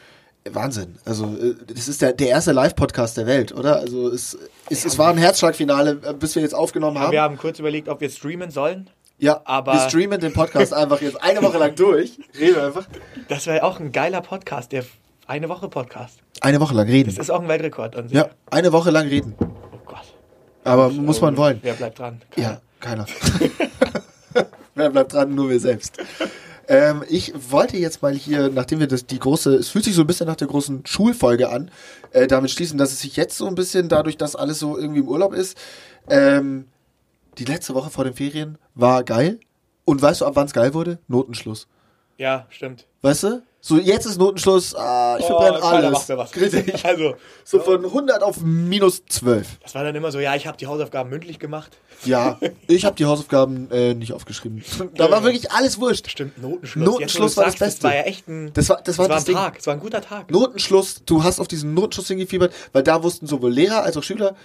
Wahnsinn. 0.48 0.94
Also, 1.04 1.24
äh, 1.24 1.54
das 1.74 1.88
ist 1.88 2.02
der, 2.02 2.12
der 2.12 2.28
erste 2.28 2.52
Live-Podcast 2.52 3.16
der 3.16 3.26
Welt, 3.26 3.52
oder? 3.52 3.76
Also, 3.80 4.08
es, 4.10 4.38
es, 4.70 4.84
es 4.84 4.96
war 4.98 5.08
ein 5.10 5.18
Herzschlagfinale, 5.18 5.98
äh, 6.04 6.12
bis 6.14 6.36
wir 6.36 6.42
jetzt 6.42 6.54
aufgenommen 6.54 6.98
haben. 7.00 7.10
Wir 7.12 7.22
haben 7.22 7.36
kurz 7.36 7.58
überlegt, 7.58 7.88
ob 7.88 8.00
wir 8.00 8.10
streamen 8.10 8.50
sollen. 8.52 8.88
Ja, 9.18 9.40
aber- 9.44 9.72
wir 9.74 9.80
streamen 9.88 10.20
den 10.20 10.32
Podcast 10.32 10.72
einfach 10.74 11.00
jetzt 11.00 11.22
eine 11.22 11.42
Woche 11.42 11.58
lang 11.58 11.74
durch. 11.74 12.18
Reden 12.38 12.60
einfach. 12.60 12.86
Das 13.28 13.46
wäre 13.46 13.62
auch 13.64 13.80
ein 13.80 13.92
geiler 13.92 14.20
Podcast, 14.20 14.72
der 14.72 14.84
eine 15.26 15.48
Woche 15.48 15.68
Podcast. 15.68 16.18
Eine 16.40 16.60
Woche 16.60 16.74
lang 16.74 16.86
reden. 16.86 17.08
Das 17.14 17.18
ist 17.18 17.30
auch 17.30 17.40
ein 17.40 17.48
Weltrekord 17.48 17.96
an 17.96 18.08
sich. 18.08 18.16
Ja, 18.16 18.28
eine 18.50 18.72
Woche 18.72 18.90
lang 18.90 19.08
reden. 19.08 19.34
Oh 19.40 19.78
Gott. 19.86 20.02
Aber 20.64 20.90
muss 20.90 21.20
man 21.20 21.36
wollen. 21.36 21.58
Wer 21.62 21.74
bleibt 21.74 21.98
dran? 21.98 22.20
Ja, 22.36 22.60
keiner. 22.80 23.06
Wer 24.74 24.90
bleibt 24.90 25.12
dran? 25.14 25.34
Nur 25.34 25.48
wir 25.48 25.58
selbst. 25.60 25.96
Ähm, 26.68 27.04
ich 27.08 27.32
wollte 27.50 27.76
jetzt 27.76 28.02
mal 28.02 28.12
hier, 28.14 28.50
nachdem 28.50 28.80
wir 28.80 28.88
das, 28.88 29.06
die 29.06 29.18
große, 29.18 29.54
es 29.54 29.68
fühlt 29.68 29.84
sich 29.84 29.94
so 29.94 30.02
ein 30.02 30.06
bisschen 30.06 30.26
nach 30.26 30.36
der 30.36 30.48
großen 30.48 30.84
Schulfolge 30.84 31.48
an, 31.48 31.70
äh, 32.10 32.26
damit 32.26 32.50
schließen, 32.50 32.76
dass 32.76 32.92
es 32.92 33.00
sich 33.00 33.16
jetzt 33.16 33.36
so 33.38 33.46
ein 33.46 33.54
bisschen 33.54 33.88
dadurch, 33.88 34.16
dass 34.16 34.34
alles 34.36 34.58
so 34.58 34.76
irgendwie 34.76 35.00
im 35.00 35.08
Urlaub 35.08 35.32
ist, 35.32 35.56
ähm, 36.10 36.66
die 37.38 37.44
letzte 37.44 37.74
Woche 37.74 37.90
vor 37.90 38.04
den 38.04 38.14
Ferien 38.14 38.58
war 38.74 39.04
geil. 39.04 39.40
Und 39.84 40.02
weißt 40.02 40.20
du, 40.20 40.26
ab 40.26 40.32
wann 40.36 40.46
es 40.46 40.52
geil 40.52 40.74
wurde? 40.74 40.98
Notenschluss. 41.08 41.68
Ja, 42.18 42.46
stimmt. 42.48 42.86
Weißt 43.02 43.22
du? 43.24 43.42
So, 43.60 43.78
jetzt 43.78 44.06
ist 44.06 44.16
Notenschluss, 44.16 44.76
ah, 44.76 45.16
ich 45.18 45.26
verbrenne 45.26 45.58
keiner 45.58 45.88
alles. 45.88 46.08
macht 46.08 46.08
was. 46.16 46.36
Richtig. 46.36 46.84
Also, 46.84 47.14
So 47.44 47.58
von 47.58 47.84
100 47.84 48.22
auf 48.22 48.40
minus 48.40 49.04
12. 49.06 49.58
das 49.60 49.74
war 49.74 49.82
dann 49.82 49.94
immer 49.96 50.12
so, 50.12 50.20
ja, 50.20 50.36
ich 50.36 50.46
habe 50.46 50.56
die 50.56 50.68
Hausaufgaben 50.68 51.10
mündlich 51.10 51.40
gemacht. 51.40 51.76
Ja, 52.04 52.38
ich 52.68 52.84
habe 52.84 52.94
die 52.94 53.06
Hausaufgaben 53.06 53.68
äh, 53.72 53.94
nicht 53.94 54.12
aufgeschrieben. 54.12 54.62
Da 54.94 55.10
war 55.10 55.24
wirklich 55.24 55.50
alles 55.50 55.80
wurscht. 55.80 56.08
Stimmt, 56.08 56.40
Notenschluss. 56.40 56.86
Notenschluss 56.86 57.30
Jetzt, 57.32 57.36
war 57.38 57.44
das 57.46 57.58
sagst, 57.58 57.58
Beste. 57.58 57.82
Das 57.82 57.90
war 57.90 57.96
ja 57.96 58.02
echt 58.04 58.28
ein, 58.28 58.52
Das 58.54 58.68
war, 58.68 58.80
das 58.82 58.98
war 58.98 59.08
das 59.08 59.24
das 59.24 59.34
war 59.34 59.40
ein 59.42 59.52
Tag. 59.52 59.58
Es 59.60 59.66
war 59.66 59.74
ein 59.74 59.80
guter 59.80 60.00
Tag. 60.00 60.30
Notenschluss, 60.30 61.02
du 61.04 61.24
hast 61.24 61.40
auf 61.40 61.48
diesen 61.48 61.74
Notenschluss 61.74 62.06
hingefiebert, 62.06 62.54
weil 62.72 62.84
da 62.84 63.02
wussten 63.02 63.26
sowohl 63.26 63.52
Lehrer 63.52 63.82
als 63.82 63.96
auch 63.96 64.02
Schüler, 64.04 64.36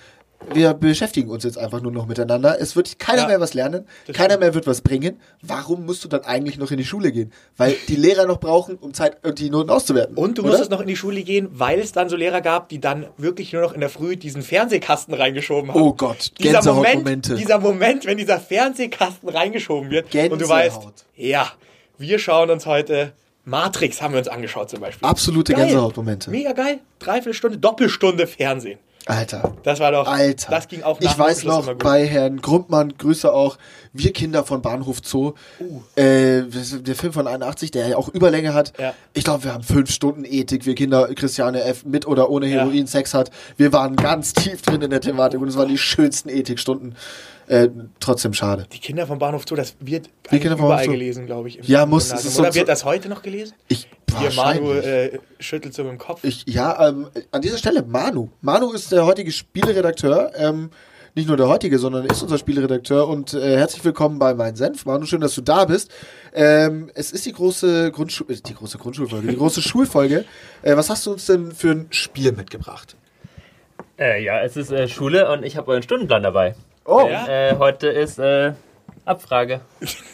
wir 0.53 0.73
beschäftigen 0.73 1.29
uns 1.29 1.43
jetzt 1.43 1.57
einfach 1.57 1.81
nur 1.81 1.91
noch 1.91 2.07
miteinander. 2.07 2.59
Es 2.59 2.75
wird 2.75 2.99
keiner 2.99 3.23
Ja, 3.23 3.27
mehr 3.27 3.39
was 3.39 3.53
lernen, 3.53 3.85
keiner 4.13 4.37
mehr 4.37 4.53
wird 4.53 4.67
was 4.67 4.81
bringen. 4.81 5.19
Warum 5.41 5.85
musst 5.85 6.03
du 6.03 6.07
dann 6.07 6.23
eigentlich 6.23 6.57
noch 6.57 6.71
in 6.71 6.77
die 6.77 6.85
Schule 6.85 7.11
gehen? 7.11 7.31
Weil 7.57 7.75
die 7.87 7.95
Lehrer 7.95 8.25
noch 8.25 8.39
brauchen, 8.39 8.75
um 8.77 8.93
Zeit, 8.93 9.23
äh, 9.23 9.33
die 9.33 9.49
Noten 9.49 9.69
auszuwerten. 9.69 10.17
Und 10.17 10.37
du 10.37 10.41
oder? 10.41 10.51
musstest 10.51 10.71
noch 10.71 10.81
in 10.81 10.87
die 10.87 10.95
Schule 10.95 11.21
gehen, 11.23 11.49
weil 11.53 11.79
es 11.79 11.91
dann 11.91 12.09
so 12.09 12.15
Lehrer 12.15 12.41
gab, 12.41 12.69
die 12.69 12.79
dann 12.79 13.07
wirklich 13.17 13.53
nur 13.53 13.61
noch 13.61 13.73
in 13.73 13.79
der 13.79 13.89
Früh 13.89 14.17
diesen 14.17 14.41
Fernsehkasten 14.41 15.13
reingeschoben 15.13 15.73
haben. 15.73 15.81
Oh 15.81 15.93
Gott, 15.93 16.31
dieser 16.39 16.61
Moment, 16.73 16.83
Gänsehautmomente. 17.05 17.35
dieser 17.35 17.59
Moment, 17.59 18.05
wenn 18.05 18.17
dieser 18.17 18.39
Fernsehkasten 18.39 19.29
reingeschoben 19.29 19.89
wird 19.91 20.05
und 20.05 20.13
du 20.13 20.19
Gänsehaut. 20.29 20.49
weißt, 20.49 20.79
ja, 21.15 21.51
wir 21.97 22.19
schauen 22.19 22.49
uns 22.49 22.65
heute 22.65 23.13
Matrix 23.43 24.01
haben 24.01 24.13
wir 24.13 24.19
uns 24.19 24.27
angeschaut 24.27 24.69
zum 24.69 24.81
Beispiel. 24.81 25.07
Absolute. 25.07 25.53
Gänsehautmomente. 25.53 26.29
Mega 26.29 26.51
geil. 26.53 26.79
Dreiviertel 26.99 27.33
Stunde, 27.33 27.57
Doppelstunde 27.57 28.27
Fernsehen. 28.27 28.77
Alter. 29.07 29.53
Das 29.63 29.79
war 29.79 29.91
doch, 29.91 30.07
Alter. 30.07 30.51
das 30.51 30.67
ging 30.67 30.83
auch 30.83 30.99
nach 30.99 31.11
Ich 31.11 31.17
weiß 31.17 31.43
noch, 31.45 31.73
bei 31.75 32.05
Herrn 32.05 32.39
Grundmann, 32.39 32.93
Grüße 32.97 33.33
auch, 33.33 33.57
wir 33.93 34.13
Kinder 34.13 34.43
von 34.43 34.61
Bahnhof 34.61 34.99
Zoo, 35.03 35.33
Uh. 35.59 35.81
äh, 35.99 36.43
der 36.43 36.95
Film 36.95 37.11
von 37.11 37.25
81, 37.27 37.71
der 37.71 37.87
ja 37.87 37.97
auch 37.97 38.09
Überlänge 38.09 38.53
hat. 38.53 38.73
Ja. 38.79 38.93
Ich 39.13 39.23
glaube, 39.23 39.43
wir 39.43 39.53
haben 39.53 39.63
fünf 39.63 39.89
Stunden 39.91 40.23
Ethik, 40.23 40.65
wir 40.65 40.75
Kinder, 40.75 41.07
Christiane 41.15 41.63
F. 41.63 41.83
mit 41.83 42.05
oder 42.05 42.29
ohne 42.29 42.45
Ja. 42.47 42.61
Heroin 42.61 42.85
Sex 42.87 43.13
hat. 43.13 43.31
Wir 43.57 43.73
waren 43.73 43.95
ganz 43.95 44.33
tief 44.33 44.61
drin 44.61 44.81
in 44.83 44.91
der 44.91 45.01
Thematik 45.01 45.41
und 45.41 45.47
es 45.47 45.57
waren 45.57 45.67
die 45.69 45.77
schönsten 45.79 46.29
Ethikstunden. 46.29 46.95
Äh, 47.47 47.67
trotzdem 47.99 48.33
schade. 48.33 48.65
Die 48.71 48.79
Kinder 48.79 49.05
vom 49.07 49.19
Bahnhof 49.19 49.43
Zoo, 49.49 49.55
das 49.55 49.75
wird 49.81 50.09
Die 50.31 50.39
Kinder 50.39 50.55
vom 50.55 50.67
überall 50.67 50.81
Bahnhof 50.85 50.93
gelesen, 50.93 51.25
glaube 51.25 51.49
ich. 51.49 51.59
Ja, 51.67 51.85
muss, 51.85 52.11
ist 52.13 52.35
so- 52.35 52.41
Oder 52.43 52.53
wird 52.55 52.69
das 52.69 52.85
heute 52.85 53.09
noch 53.09 53.23
gelesen? 53.23 53.55
Ich, 53.67 53.89
Hier, 54.19 54.31
Manu 54.35 54.73
äh, 54.73 55.19
schüttelt 55.39 55.73
so 55.73 55.83
mit 55.83 55.93
dem 55.93 55.97
Kopf. 55.97 56.23
Ich, 56.23 56.43
ja, 56.47 56.89
ähm, 56.89 57.07
an 57.31 57.41
dieser 57.41 57.57
Stelle 57.57 57.83
Manu. 57.83 58.29
Manu 58.41 58.71
ist 58.71 58.91
der 58.91 59.05
heutige 59.05 59.31
Spieleredakteur. 59.31 60.31
Ähm, 60.35 60.69
nicht 61.13 61.27
nur 61.27 61.35
der 61.35 61.47
heutige, 61.49 61.77
sondern 61.77 62.05
ist 62.05 62.21
unser 62.21 62.37
Spieleredakteur. 62.37 63.07
Und 63.07 63.33
äh, 63.33 63.57
herzlich 63.57 63.83
willkommen 63.83 64.17
bei 64.19 64.33
Mein 64.33 64.55
Senf. 64.55 64.85
Manu, 64.85 65.05
schön, 65.05 65.21
dass 65.21 65.35
du 65.35 65.41
da 65.41 65.65
bist. 65.65 65.91
Ähm, 66.33 66.89
es 66.93 67.11
ist 67.11 67.25
die 67.25 67.33
große 67.33 67.91
Grundschule, 67.91 68.35
die 68.35 68.53
große 68.53 68.77
Grundschulfolge, 68.77 69.27
die 69.27 69.37
große 69.37 69.61
Schulfolge. 69.61 70.25
Äh, 70.63 70.77
was 70.77 70.91
hast 70.91 71.07
du 71.07 71.11
uns 71.11 71.25
denn 71.25 71.51
für 71.51 71.71
ein 71.71 71.87
Spiel 71.89 72.33
mitgebracht? 72.33 72.95
Äh, 73.97 74.23
ja, 74.23 74.41
es 74.41 74.55
ist 74.57 74.71
äh, 74.71 74.87
Schule 74.87 75.31
und 75.31 75.43
ich 75.43 75.57
habe 75.57 75.71
euren 75.71 75.81
Stundenplan 75.81 76.21
dabei. 76.21 76.53
Oh, 76.85 77.07
Ja? 77.09 77.27
Äh, 77.27 77.57
heute 77.57 77.87
ist 77.87 78.19
äh, 78.19 78.53
Abfrage. 79.05 79.61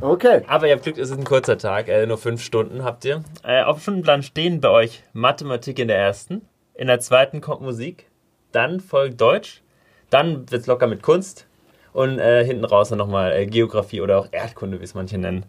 okay. 0.00 0.42
Aber 0.46 0.66
ihr 0.66 0.74
habt 0.74 0.84
Glück, 0.84 0.98
es 0.98 1.10
ist 1.10 1.18
ein 1.18 1.24
kurzer 1.24 1.58
Tag, 1.58 1.88
äh, 1.88 2.06
nur 2.06 2.18
fünf 2.18 2.42
Stunden 2.42 2.84
habt 2.84 3.04
ihr. 3.04 3.22
Äh, 3.44 3.62
auf 3.62 3.76
dem 3.78 3.82
Stundenplan 3.82 4.22
stehen 4.22 4.60
bei 4.60 4.68
euch 4.70 5.02
Mathematik 5.12 5.78
in 5.78 5.88
der 5.88 5.98
ersten, 5.98 6.42
in 6.74 6.86
der 6.86 7.00
zweiten 7.00 7.40
kommt 7.40 7.62
Musik, 7.62 8.06
dann 8.52 8.80
folgt 8.80 9.20
Deutsch, 9.20 9.62
dann 10.10 10.50
wird's 10.50 10.66
locker 10.66 10.86
mit 10.86 11.02
Kunst 11.02 11.46
und 11.92 12.18
äh, 12.18 12.44
hinten 12.44 12.64
raus 12.64 12.88
dann 12.88 12.98
nochmal 12.98 13.32
äh, 13.32 13.46
Geografie 13.46 14.00
oder 14.00 14.18
auch 14.18 14.28
Erdkunde, 14.30 14.80
wie 14.80 14.84
es 14.84 14.94
manche 14.94 15.18
nennen. 15.18 15.44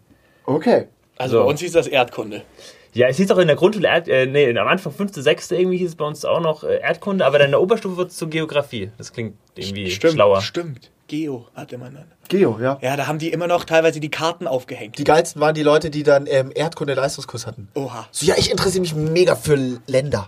Okay. 0.45 0.87
Also 1.17 1.37
So. 1.37 1.43
bei 1.43 1.49
uns 1.49 1.59
hieß 1.61 1.71
das 1.73 1.87
Erdkunde. 1.87 2.41
Ja, 2.93 3.07
es 3.07 3.17
hieß 3.17 3.31
auch 3.31 3.37
in 3.39 3.47
der 3.47 3.55
Grundschule, 3.55 3.87
Erd, 3.87 4.07
äh, 4.07 4.25
nee, 4.27 4.55
am 4.57 4.67
Anfang 4.67 4.93
fünfte, 4.93 5.21
sechste 5.21 5.55
irgendwie 5.55 5.77
hieß 5.77 5.89
es 5.89 5.95
bei 5.95 6.05
uns 6.05 6.25
auch 6.25 6.39
noch 6.41 6.63
äh, 6.63 6.77
Erdkunde, 6.79 7.25
aber 7.25 7.39
dann 7.39 7.45
in 7.45 7.51
der 7.51 7.61
Oberstufe 7.61 7.97
wird 7.97 8.11
es 8.11 8.17
zur 8.17 8.29
Geografie. 8.29 8.91
Das 8.97 9.11
klingt 9.13 9.35
irgendwie 9.55 9.89
Stimmt, 9.89 10.13
schlauer. 10.13 10.41
stimmt. 10.41 10.91
Geo 11.13 11.45
hatte 11.53 11.77
man 11.77 11.93
dann. 11.93 12.05
Geo, 12.27 12.57
ja. 12.59 12.79
Ja, 12.81 12.97
da 12.97 13.05
haben 13.05 13.19
die 13.19 13.31
immer 13.31 13.45
noch 13.45 13.65
teilweise 13.65 13.99
die 13.99 14.09
Karten 14.09 14.47
aufgehängt. 14.47 14.97
Die 14.97 15.03
geilsten 15.03 15.39
waren 15.39 15.53
die 15.53 15.61
Leute, 15.61 15.91
die 15.91 16.01
dann 16.01 16.25
ähm, 16.25 16.51
Erdkunde-Leistungskurs 16.55 17.45
hatten. 17.45 17.67
Oha. 17.75 18.07
So, 18.09 18.25
ja, 18.25 18.33
ich 18.35 18.49
interessiere 18.49 18.81
mich 18.81 18.95
mega 18.95 19.35
für 19.35 19.55
Länder. 19.85 20.27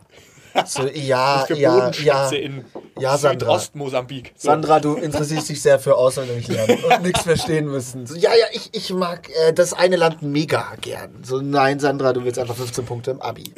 So, 0.67 0.83
ja, 0.93 1.43
Für 1.47 1.55
ja, 1.55 1.89
ja. 1.89 2.29
in 2.29 2.65
Ja, 2.99 3.17
Sandra. 3.17 3.47
Südostmosambik. 3.57 4.33
So. 4.37 4.49
Sandra, 4.49 4.79
du 4.79 4.93
interessierst 4.93 5.49
dich 5.49 5.59
sehr 5.59 5.79
für 5.79 5.95
auswendig 5.95 6.49
lernen 6.49 6.77
und 6.83 7.01
nichts 7.01 7.23
verstehen 7.23 7.65
müssen. 7.65 8.05
So, 8.05 8.15
ja, 8.15 8.29
ja, 8.35 8.45
ich, 8.51 8.69
ich 8.73 8.93
mag 8.93 9.27
äh, 9.47 9.53
das 9.53 9.73
eine 9.73 9.95
Land 9.95 10.21
mega 10.21 10.67
gern. 10.81 11.23
So, 11.23 11.41
nein, 11.41 11.79
Sandra, 11.79 12.13
du 12.13 12.23
willst 12.23 12.37
einfach 12.37 12.55
15 12.55 12.85
Punkte 12.85 13.09
im 13.09 13.23
Abi. 13.23 13.51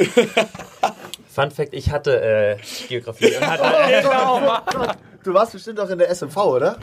Fun 1.35 1.51
Fact, 1.51 1.73
ich 1.73 1.91
hatte 1.91 2.21
äh, 2.21 2.57
Geografie 2.87 3.35
und 3.35 3.45
hatte 3.45 3.63
äh, 3.65 4.93
Du 5.23 5.33
warst 5.33 5.51
bestimmt 5.51 5.77
auch 5.81 5.89
in 5.89 5.97
der 5.99 6.09
SMV, 6.15 6.37
oder? 6.37 6.77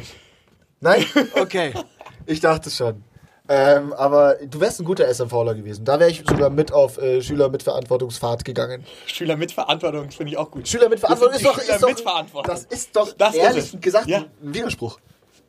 Nein? 0.80 1.04
Okay. 1.40 1.72
Ich 2.26 2.40
dachte 2.40 2.70
schon. 2.70 3.02
Ähm, 3.48 3.92
aber 3.92 4.37
du 4.46 4.58
wärst 4.60 4.80
ein 4.80 4.87
guter 4.87 5.12
SMVler 5.12 5.54
gewesen. 5.54 5.84
Da 5.84 6.00
wäre 6.00 6.10
ich 6.10 6.24
sogar 6.26 6.48
mit 6.48 6.72
auf 6.72 6.96
äh, 6.96 7.20
Schüler 7.20 7.50
mit 7.50 7.62
Verantwortungsfahrt 7.62 8.42
gegangen. 8.44 8.84
Schüler 9.06 9.37
mit 9.37 9.52
Verantwortung 9.52 10.10
finde 10.10 10.32
ich 10.32 10.38
auch 10.38 10.50
gut. 10.50 10.66
Schüler 10.66 10.88
mit 10.88 11.00
Verantwortung 11.00 11.34
Das 11.34 11.42
ist 11.42 11.46
doch, 11.46 11.60
Schüler 11.62 11.74
ist 11.74 11.82
doch, 11.82 11.88
mit 11.88 12.00
Verantwortung. 12.00 12.54
das 12.54 12.64
ist 12.64 12.96
doch 12.96 13.12
Das 13.12 13.34
ist 13.34 13.40
ehrlich 13.42 13.74
es. 13.74 13.80
gesagt 13.80 14.06
Ja. 14.08 14.24
ein 14.42 14.54
Widerspruch. 14.54 14.98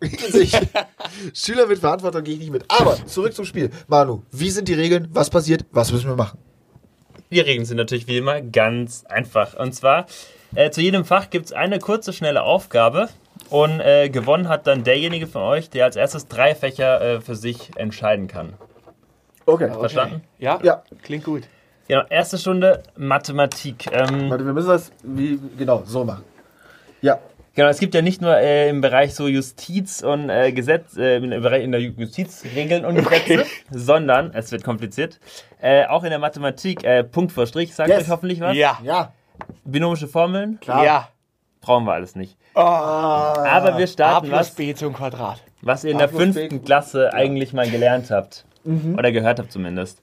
In 0.01 0.09
sich. 0.31 0.51
Schüler 1.33 1.67
mit 1.67 1.79
Verantwortung 1.79 2.23
gehe 2.25 2.33
ich 2.33 2.39
nicht 2.41 2.51
mit. 2.51 2.65
Aber 2.67 2.97
zurück 3.05 3.33
zum 3.33 3.45
Spiel. 3.45 3.69
Manu, 3.87 4.23
wie 4.31 4.49
sind 4.49 4.67
die 4.67 4.73
Regeln? 4.73 5.07
Was 5.13 5.29
passiert? 5.29 5.63
Was 5.71 5.93
müssen 5.93 6.09
wir 6.09 6.17
machen? 6.17 6.37
Die 7.31 7.39
Regeln 7.39 7.65
sind 7.65 7.77
natürlich 7.77 8.07
wie 8.07 8.17
immer 8.17 8.41
ganz 8.41 9.05
einfach. 9.05 9.57
Und 9.57 9.73
zwar, 9.73 10.05
äh, 10.53 10.69
zu 10.69 10.81
jedem 10.81 11.05
Fach 11.05 11.29
gibt 11.29 11.45
es 11.45 11.53
eine 11.53 11.79
kurze, 11.79 12.11
schnelle 12.11 12.43
Aufgabe. 12.43 13.07
Und 13.49 13.79
äh, 13.79 14.09
gewonnen 14.09 14.49
hat 14.49 14.65
dann 14.67 14.83
derjenige 14.83 15.27
von 15.27 15.41
euch, 15.43 15.69
der 15.69 15.85
als 15.85 15.95
erstes 15.95 16.27
drei 16.27 16.55
Fächer 16.55 17.01
äh, 17.01 17.21
für 17.21 17.35
sich 17.35 17.71
entscheiden 17.77 18.27
kann. 18.27 18.53
Okay. 19.45 19.71
Verstanden? 19.71 20.21
Ja? 20.39 20.59
Ja. 20.63 20.83
Klingt 21.03 21.23
gut. 21.23 21.43
Genau, 21.87 22.01
erste 22.09 22.37
Stunde 22.39 22.81
Mathematik. 22.97 23.85
Ähm, 23.91 24.29
Warte, 24.31 24.45
wir 24.45 24.53
müssen 24.53 24.69
das 24.69 24.91
wie 25.03 25.39
genau 25.57 25.83
so 25.85 26.03
machen. 26.03 26.23
Ja. 27.01 27.19
Genau, 27.53 27.69
es 27.69 27.79
gibt 27.79 27.93
ja 27.93 28.01
nicht 28.01 28.21
nur 28.21 28.35
äh, 28.35 28.67
im 28.69 28.81
Bereich 28.81 29.13
so 29.15 29.27
Justiz 29.27 30.01
und 30.01 30.29
äh, 30.29 30.51
Gesetz, 30.51 30.97
äh, 30.97 31.17
im 31.17 31.29
Bereich 31.41 31.63
in 31.63 31.71
der 31.71 31.79
Justiz 31.81 32.43
Regeln 32.55 32.83
und 32.83 32.95
Gesetze, 32.95 33.45
sondern, 33.71 34.31
es 34.33 34.51
wird 34.51 34.63
kompliziert, 34.63 35.19
äh, 35.61 35.85
auch 35.85 36.03
in 36.03 36.09
der 36.09 36.19
Mathematik, 36.19 36.83
äh, 36.83 37.03
Punkt 37.05 37.31
vor 37.31 37.45
Strich, 37.45 37.73
sagt 37.73 37.89
Yes. 37.89 38.01
euch 38.03 38.09
hoffentlich 38.09 38.41
was. 38.41 38.57
Ja. 38.57 38.79
Ja. 38.83 39.13
Binomische 39.63 40.07
Formeln, 40.07 40.59
Ja. 40.65 41.07
Brauchen 41.65 41.85
wir 41.85 41.93
alles 41.93 42.15
nicht. 42.15 42.37
Oh, 42.53 42.59
Aber 42.59 43.77
wir 43.77 43.87
starten 43.87 44.31
was, 44.31 44.51
B 44.51 44.73
zum 44.75 44.93
Quadrat. 44.93 45.41
was 45.61 45.83
ihr 45.83 45.89
in 45.91 45.97
A 45.97 45.99
der 45.99 46.09
fünften 46.09 46.63
Klasse 46.63 47.11
eigentlich 47.13 47.53
mal 47.53 47.69
gelernt 47.69 48.11
habt. 48.11 48.45
Oder 48.65 49.11
gehört 49.11 49.39
habt 49.39 49.51
zumindest. 49.51 50.01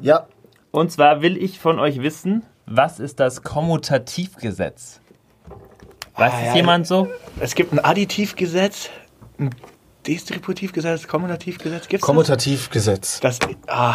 Ja. 0.00 0.26
Und 0.70 0.90
zwar 0.92 1.20
will 1.22 1.36
ich 1.36 1.58
von 1.58 1.78
euch 1.78 2.00
wissen, 2.02 2.44
was 2.66 2.98
ist 3.00 3.20
das 3.20 3.42
Kommutativgesetz? 3.42 5.00
Weiß 6.16 6.32
Ah, 6.32 6.38
es 6.40 6.46
ja. 6.48 6.54
jemand 6.56 6.86
so? 6.86 7.08
Es 7.40 7.54
gibt 7.54 7.72
ein 7.72 7.78
Additivgesetz, 7.78 8.88
ein 9.38 9.50
Distributivgesetz, 10.06 11.06
Kommutativgesetz. 11.08 11.88
Gibt's 11.88 12.06
Kommutativgesetz. 12.06 13.20
das? 13.20 13.38
Das, 13.40 13.48
ah. 13.66 13.94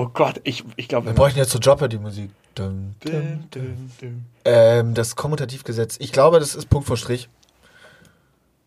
Oh 0.00 0.06
Gott, 0.06 0.40
ich, 0.44 0.62
ich 0.76 0.86
glaube. 0.86 1.06
Wir 1.06 1.12
bräuchten 1.12 1.40
jetzt 1.40 1.50
so 1.50 1.58
Jeopardy-Musik. 1.58 2.30
Dum, 2.54 2.94
dum. 3.00 3.12
Dum, 3.12 3.48
dum, 3.50 3.90
dum. 4.00 4.24
Ähm, 4.44 4.94
das 4.94 5.16
Kommutativgesetz. 5.16 5.96
Ich 5.98 6.12
glaube, 6.12 6.38
das 6.38 6.54
ist 6.54 6.70
Punkt 6.70 6.86
vor 6.86 6.96
Strich. 6.96 7.28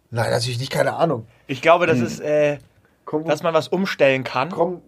Nein, 0.09 0.29
natürlich 0.29 0.59
nicht, 0.59 0.71
keine 0.73 0.93
Ahnung. 0.97 1.25
Ich 1.47 1.61
glaube, 1.61 1.87
das 1.87 1.99
ist, 1.99 2.19
äh, 2.19 2.57
Komm, 3.05 3.23
dass 3.25 3.43
man 3.43 3.53
was 3.53 3.69
umstellen 3.69 4.25
kann 4.25 4.49
komm. 4.51 4.81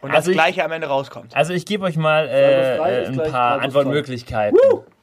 und 0.00 0.10
Also 0.10 0.16
das 0.16 0.26
ich- 0.28 0.32
Gleiche 0.32 0.64
am 0.64 0.72
Ende 0.72 0.86
rauskommt. 0.86 1.36
Also 1.36 1.52
ich 1.52 1.66
gebe 1.66 1.84
euch 1.84 1.98
mal 1.98 2.26
äh, 2.28 2.78
frei 2.78 2.92
äh, 2.92 3.06
ein 3.06 3.16
paar 3.30 3.60
Antwortmöglichkeiten. 3.60 4.58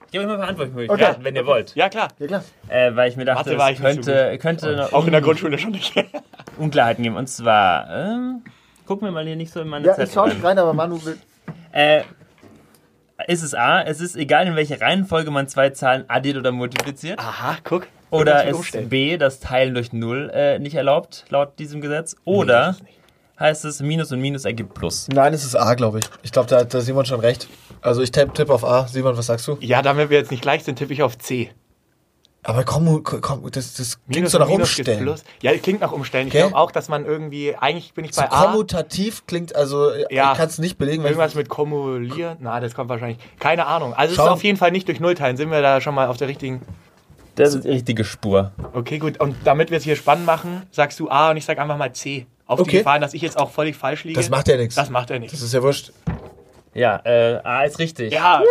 Ich 0.08 0.12
gebe 0.14 0.24
euch 0.24 0.28
mal 0.30 0.34
ein 0.36 0.40
paar 0.40 0.50
Antwortmöglichkeiten, 0.50 1.16
Okay. 1.16 1.24
wenn 1.24 1.36
ihr 1.36 1.46
wollt. 1.46 1.76
Ja, 1.76 1.90
klar. 1.90 2.08
Ja, 2.18 2.26
klar. 2.26 2.44
Äh, 2.70 2.96
weil 2.96 3.10
ich 3.12 3.18
mir 3.18 3.26
dachte, 3.26 3.50
Mathe 3.52 3.60
war 3.60 3.68
es 3.70 3.78
ich 3.78 3.82
könnte, 3.84 4.38
könnte 4.40 4.76
noch 4.76 4.94
Auch 4.94 5.06
in 5.06 5.12
der 5.12 5.22
Un- 5.22 5.26
Grundschule 5.26 5.60
schon 5.60 5.72
nicht. 5.72 5.94
Unklarheiten 6.58 7.04
geben. 7.04 7.18
Und 7.18 7.28
zwar, 7.30 7.88
ähm, 7.90 8.42
gucken 8.88 9.08
wir 9.08 9.12
mal 9.12 9.26
hier 9.26 9.36
nicht 9.36 9.52
so 9.54 9.60
in 9.62 9.68
meine 9.68 9.86
Ja, 9.86 9.92
ich 9.92 9.98
Zettel 9.98 10.14
schau 10.14 10.22
rein. 10.24 10.30
nicht 10.34 10.44
rein, 10.44 10.58
aber 10.58 10.74
Manu 10.74 11.04
will. 11.06 11.18
Äh, 11.74 12.02
ist 13.28 13.44
es 13.44 13.54
A, 13.54 13.82
es 13.84 14.00
ist 14.00 14.16
egal, 14.16 14.48
in 14.48 14.56
welcher 14.56 14.80
Reihenfolge 14.82 15.30
man 15.32 15.48
zwei 15.48 15.70
Zahlen 15.72 16.06
addiert 16.08 16.38
oder 16.38 16.52
multipliziert. 16.52 17.20
Aha, 17.20 17.58
guck. 17.64 17.88
Oder 18.10 18.46
ist 18.46 18.56
umstellen. 18.56 18.90
B, 18.90 19.18
das 19.18 19.40
Teilen 19.40 19.74
durch 19.74 19.92
Null 19.94 20.32
äh, 20.34 20.58
nicht 20.60 20.76
erlaubt, 20.76 21.26
laut 21.30 21.60
diesem 21.60 21.82
Gesetz. 21.82 22.16
Oder 22.26 22.72
nicht. 22.82 22.84
heißt 23.40 23.66
es, 23.66 23.82
Minus 23.82 24.12
und 24.12 24.22
Minus 24.22 24.46
ergibt 24.46 24.74
Plus. 24.74 25.08
Nein, 25.10 25.34
es 25.34 25.44
ist 25.44 25.56
A, 25.56 25.74
glaube 25.76 26.00
ich. 26.00 26.06
Ich 26.24 26.32
glaube, 26.32 26.48
da 26.50 26.60
hat 26.60 26.72
Simon 26.72 27.06
schon 27.06 27.20
recht. 27.20 27.48
Also 27.82 28.02
ich 28.02 28.12
tippe 28.12 28.34
tipp 28.34 28.50
auf 28.50 28.64
A. 28.64 28.88
Simon, 28.88 29.18
was 29.18 29.26
sagst 29.28 29.48
du? 29.48 29.58
Ja, 29.60 29.82
damit 29.82 30.10
wir 30.10 30.18
jetzt 30.18 30.32
nicht 30.32 30.42
gleich 30.42 30.64
sind, 30.64 30.78
tippe 30.78 30.94
ich 30.94 31.04
auf 31.04 31.18
C. 31.18 31.52
Aber 32.44 32.64
komm, 32.64 33.04
komm 33.04 33.44
das, 33.52 33.74
das 33.74 33.98
klingt 34.04 34.16
Minus 34.16 34.32
so 34.32 34.40
nach 34.40 34.48
Minus 34.48 34.70
Umstellen. 34.78 35.02
Plus. 35.04 35.24
Ja, 35.42 35.52
klingt 35.58 35.82
nach 35.82 35.92
Umstellen. 35.92 36.28
Ich 36.28 36.34
Okay. 36.34 36.44
glaube 36.44 36.56
auch, 36.56 36.72
dass 36.72 36.88
man 36.88 37.06
irgendwie, 37.06 37.56
eigentlich 37.58 37.94
bin 37.94 38.06
ich 38.06 38.14
So 38.14 38.22
bei 38.22 38.32
A. 38.32 38.46
kommutativ 38.46 39.26
klingt, 39.28 39.54
also 39.56 39.92
Ja. 40.10 40.32
ich 40.32 40.38
kann 40.38 40.48
es 40.48 40.58
nicht 40.58 40.78
belegen. 40.78 41.04
Irgendwas 41.04 41.32
ich, 41.32 41.38
mit 41.38 41.50
kumulieren? 41.50 42.38
Na, 42.40 42.60
das 42.62 42.74
kommt 42.74 42.90
wahrscheinlich. 42.90 43.18
Keine 43.40 43.66
Ahnung. 43.66 43.94
Also 43.94 44.12
es 44.12 44.16
Schau. 44.18 44.26
ist 44.28 44.32
auf 44.32 44.44
jeden 44.44 44.58
Fall 44.58 44.72
nicht 44.72 44.88
durch 44.88 45.00
Null 45.02 45.16
teilen. 45.16 45.36
Sind 45.36 45.52
wir 45.52 45.62
da 45.62 45.82
schon 45.82 45.94
mal 45.94 46.08
auf 46.08 46.16
der 46.18 46.30
richtigen. 46.30 46.62
Das 47.36 47.54
ist 47.54 47.66
die 47.66 47.70
richtige 47.70 48.04
Spur. 48.06 48.52
Okay, 48.74 48.98
gut. 48.98 49.20
Und 49.20 49.36
damit 49.44 49.70
wir 49.70 49.78
es 49.78 49.84
hier 49.84 49.96
spannend 49.96 50.26
machen, 50.26 50.64
sagst 50.72 51.00
du 51.00 51.10
A 51.10 51.32
und 51.32 51.38
ich 51.38 51.46
sag 51.46 51.60
einfach 51.60 51.78
mal 51.78 51.92
C. 51.94 52.26
Auf 52.46 52.62
Okay. 52.62 52.72
die 52.72 52.78
Gefahr, 52.78 52.98
dass 53.00 53.14
ich 53.14 53.22
jetzt 53.22 53.38
auch 53.38 53.52
völlig 53.52 53.76
falsch 53.76 54.06
liege. 54.06 54.18
das 54.18 54.30
macht 54.30 54.48
ja 54.48 54.56
nichts. 54.56 54.76
Das 54.76 54.90
macht 54.90 55.12
er 55.12 55.20
nicht. 55.20 55.34
Das 55.34 55.42
ist 55.42 55.54
ja 55.54 55.62
wurscht. 55.62 55.92
Ja, 56.78 57.02
äh, 57.06 57.40
A 57.44 57.64
ist 57.64 57.80
richtig. 57.80 58.14
Ja, 58.14 58.42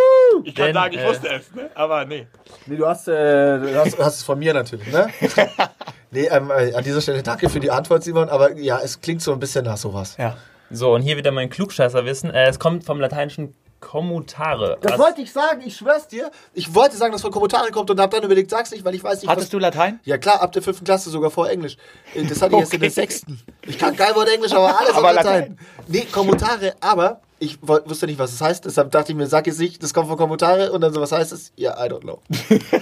ich 0.44 0.54
kann 0.54 0.66
Denn, 0.66 0.74
sagen, 0.74 0.94
ich 0.94 1.00
äh, 1.00 1.08
wusste 1.08 1.28
es, 1.28 1.54
ne? 1.54 1.70
aber 1.74 2.04
nee. 2.04 2.26
Nee, 2.66 2.76
du 2.76 2.86
hast, 2.86 3.06
äh, 3.08 3.12
du 3.58 3.74
hast, 3.76 3.96
hast 3.98 4.16
es 4.16 4.22
von 4.24 4.38
mir 4.38 4.52
natürlich, 4.52 4.90
ne? 4.92 5.06
nee, 6.10 6.26
ähm, 6.26 6.50
äh, 6.50 6.74
an 6.74 6.82
dieser 6.82 7.00
Stelle 7.00 7.22
danke 7.22 7.48
für 7.48 7.60
die 7.60 7.70
Antwort, 7.70 8.02
Simon, 8.02 8.28
aber 8.28 8.52
ja, 8.56 8.80
es 8.82 9.00
klingt 9.00 9.22
so 9.22 9.32
ein 9.32 9.38
bisschen 9.38 9.64
nach 9.64 9.76
sowas. 9.76 10.16
Ja. 10.18 10.36
So, 10.70 10.92
und 10.94 11.02
hier 11.02 11.16
wieder 11.16 11.30
mein 11.30 11.48
Klugscheißerwissen. 11.50 12.30
Äh, 12.34 12.48
es 12.48 12.58
kommt 12.58 12.82
vom 12.84 12.98
lateinischen 13.00 13.54
commutare. 13.78 14.78
Das 14.80 14.92
was- 14.94 14.98
wollte 14.98 15.20
ich 15.20 15.32
sagen, 15.32 15.62
ich 15.64 15.76
schwör's 15.76 16.08
dir. 16.08 16.30
Ich 16.54 16.74
wollte 16.74 16.96
sagen, 16.96 17.12
dass 17.12 17.22
von 17.22 17.30
Kommentare 17.30 17.70
kommt 17.70 17.90
und 17.90 18.00
hab 18.00 18.10
dann 18.10 18.24
überlegt, 18.24 18.50
sag's 18.50 18.72
nicht, 18.72 18.84
weil 18.84 18.94
ich 18.96 19.04
weiß 19.04 19.22
nicht, 19.22 19.30
Hattest 19.30 19.52
du 19.52 19.58
Latein? 19.60 20.00
Ja 20.04 20.18
klar, 20.18 20.42
ab 20.42 20.50
der 20.52 20.62
fünften 20.62 20.84
Klasse 20.84 21.10
sogar 21.10 21.30
vor 21.30 21.48
Englisch. 21.48 21.76
Äh, 22.14 22.24
Das 22.24 22.42
hatte 22.42 22.54
ich 22.56 22.60
erst 22.62 22.74
in 22.74 22.80
der 22.80 22.88
Okay. 22.88 22.94
sechsten. 22.94 23.40
Ich 23.66 23.78
kann 23.78 23.94
kein 23.96 24.14
Wort 24.16 24.28
Englisch, 24.28 24.52
aber 24.52 24.76
alles 24.80 24.94
Aber 24.94 25.10
auf 25.10 25.14
Latein. 25.14 25.40
Latein. 25.40 25.58
Nee, 25.86 26.06
Kommentare, 26.10 26.74
aber 26.80 27.20
ich 27.38 27.58
wusste 27.62 28.06
nicht, 28.06 28.18
was 28.18 28.32
es 28.32 28.40
heißt. 28.40 28.64
Deshalb 28.64 28.90
dachte 28.90 29.12
ich 29.12 29.18
mir, 29.18 29.26
sag 29.26 29.46
jetzt 29.46 29.60
nicht, 29.60 29.82
das 29.82 29.92
kommt 29.94 30.08
von 30.08 30.16
Kommentare 30.16 30.72
und 30.72 30.80
dann 30.80 30.92
so, 30.92 31.00
was 31.00 31.12
heißt 31.12 31.32
es? 31.32 31.52
Ja, 31.56 31.72
I 31.84 31.88
don't 31.90 32.00
know. 32.00 32.20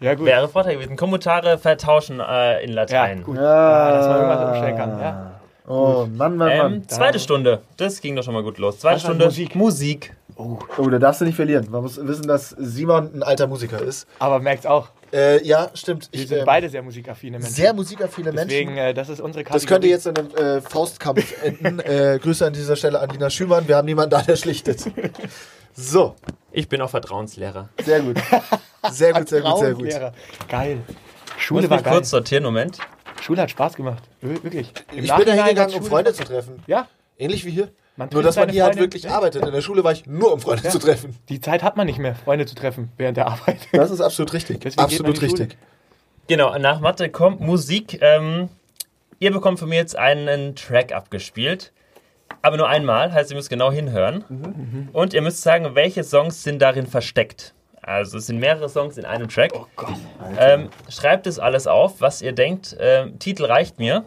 Ja, 0.00 0.14
gut. 0.14 0.26
Wäre 0.26 0.48
Vorteil 0.48 0.74
gewesen. 0.76 0.96
Kommutare 0.96 1.58
vertauschen 1.58 2.20
äh, 2.20 2.62
in 2.62 2.70
Ja, 2.70 2.74
Latein. 2.76 3.24
gut. 3.24 3.36
Ja, 3.36 3.90
dass 3.90 4.06
man 4.06 4.16
irgendwas 4.20 4.48
umstellen 4.50 4.76
kann. 4.76 5.00
Ja. 5.00 5.40
Oh, 5.66 6.06
Mann, 6.14 6.36
Mann, 6.36 6.50
Ähm, 6.50 6.88
zweite 6.88 7.18
Stunde. 7.18 7.62
Das 7.76 8.00
ging 8.00 8.14
doch 8.14 8.22
schon 8.22 8.34
mal 8.34 8.44
gut 8.44 8.58
los. 8.58 8.78
Zweite 8.78 9.00
Stunde. 9.00 9.24
Musik? 9.24 9.54
Musik. 9.56 10.14
Oh, 10.36 10.88
da 10.88 10.98
darfst 11.00 11.20
du 11.20 11.24
nicht 11.24 11.34
verlieren. 11.34 11.66
Man 11.70 11.82
muss 11.82 11.98
wissen, 12.06 12.28
dass 12.28 12.50
Simon 12.50 13.10
ein 13.12 13.22
alter 13.24 13.48
Musiker 13.48 13.82
ist. 13.82 14.06
Aber 14.20 14.38
merkt's 14.38 14.66
auch, 14.66 14.88
Äh, 15.12 15.42
ja, 15.46 15.70
stimmt. 15.74 16.08
wir 16.12 16.20
Ich, 16.20 16.28
sind 16.28 16.38
ähm, 16.40 16.44
beide 16.44 16.68
sehr 16.68 16.82
musikaffine 16.82 17.38
Menschen. 17.38 17.54
sehr 17.54 17.72
musikaffine 17.72 18.30
Menschen. 18.32 18.48
Deswegen, 18.48 18.76
äh, 18.76 18.92
das 18.94 19.08
ist 19.08 19.20
unsere 19.20 19.44
Kategorie. 19.44 19.60
Das 19.62 19.66
könnte 19.68 19.88
jetzt 19.88 20.06
in 20.06 20.16
einem 20.16 20.30
äh, 20.34 20.60
Faustkampf 20.60 21.42
enden. 21.42 21.80
Äh, 21.84 22.18
Grüße 22.20 22.46
an 22.46 22.52
dieser 22.52 22.76
Stelle 22.76 23.00
an 23.00 23.08
Lina 23.10 23.30
Schümann. 23.30 23.66
Wir 23.68 23.76
haben 23.76 23.86
niemanden 23.86 24.10
da, 24.10 24.22
der 24.22 24.36
schlichtet. 24.36 24.84
So, 25.74 26.14
Ich 26.52 26.68
bin 26.68 26.80
auch 26.82 26.90
Vertrauenslehrer. 26.90 27.68
sehr 27.84 28.00
gut. 28.00 28.16
Sehr 28.90 29.12
gut, 29.12 29.28
sehr 29.28 29.40
gut, 29.42 29.58
sehr 29.58 29.74
gut. 29.74 29.88
Geil. 30.48 30.78
Schule 31.38 31.62
muss 31.62 31.70
war 31.70 31.76
mich 31.78 31.84
geil. 31.84 31.94
kurz 31.94 32.10
sortieren, 32.10 32.44
Moment. 32.44 32.78
Schule 33.20 33.42
hat 33.42 33.50
Spaß 33.50 33.74
gemacht. 33.76 34.02
Wir- 34.20 34.42
Wirklich. 34.42 34.72
Im 34.92 35.04
Ich 35.04 35.06
bin 35.06 35.06
da 35.08 35.14
Nachhinein 35.14 35.38
hingegangen, 35.46 35.74
um 35.76 35.84
Freunde 35.84 36.12
zu 36.12 36.24
treffen. 36.24 36.62
Ja, 36.66 36.88
Ähnlich 37.20 37.44
wie 37.44 37.50
hier. 37.50 37.68
Man 37.98 38.08
Nur, 38.12 38.22
dass 38.22 38.36
man 38.36 38.48
hier 38.48 38.62
halt 38.62 38.78
wirklich 38.78 39.10
arbeitet. 39.10 39.44
In 39.44 39.52
der 39.52 39.60
Schule 39.60 39.82
war 39.82 39.90
ich 39.90 40.06
nur, 40.06 40.32
um 40.32 40.40
Freunde 40.40 40.68
zu 40.68 40.78
treffen. 40.78 41.16
die 41.28 41.40
Zeit 41.40 41.64
hat 41.64 41.76
man 41.76 41.84
nicht 41.84 41.98
mehr, 41.98 42.14
Freunde 42.14 42.46
zu 42.46 42.54
treffen 42.54 42.92
während 42.96 43.16
der 43.16 43.26
Arbeit. 43.26 43.58
Das 43.72 43.90
ist 43.90 44.00
absolut 44.00 44.32
richtig. 44.32 44.60
Deswegen 44.62 44.82
absolut 44.82 45.16
Schule. 45.16 45.26
richtig. 45.26 45.58
Genau, 46.28 46.56
nach 46.58 46.78
Mathe 46.78 47.08
kommt 47.08 47.40
Musik. 47.40 47.98
Ähm, 48.00 48.50
ihr 49.18 49.32
bekommt 49.32 49.58
von 49.58 49.68
mir 49.68 49.74
jetzt 49.74 49.98
einen 49.98 50.54
Track 50.54 50.92
abgespielt. 50.92 51.72
Aber 52.40 52.56
nur 52.56 52.68
einmal, 52.68 53.12
heißt, 53.12 53.30
ihr 53.32 53.36
müsst 53.36 53.50
genau 53.50 53.72
hinhören. 53.72 54.24
Mhm. 54.28 54.88
Und 54.92 55.12
ihr 55.12 55.22
müsst 55.22 55.42
sagen, 55.42 55.74
welche 55.74 56.04
Songs 56.04 56.44
sind 56.44 56.62
darin 56.62 56.86
versteckt. 56.86 57.52
Also 57.82 58.18
es 58.18 58.26
sind 58.26 58.38
mehrere 58.38 58.68
Songs 58.68 58.96
in 58.96 59.06
einem 59.06 59.28
Track. 59.28 59.52
Oh 59.54 59.66
Gott. 59.74 59.94
Ähm, 60.38 60.68
schreibt 60.88 61.26
es 61.26 61.40
alles 61.40 61.66
auf, 61.66 62.00
was 62.00 62.22
ihr 62.22 62.32
denkt. 62.32 62.76
Ähm, 62.78 63.18
Titel 63.18 63.44
reicht 63.46 63.80
mir. 63.80 64.04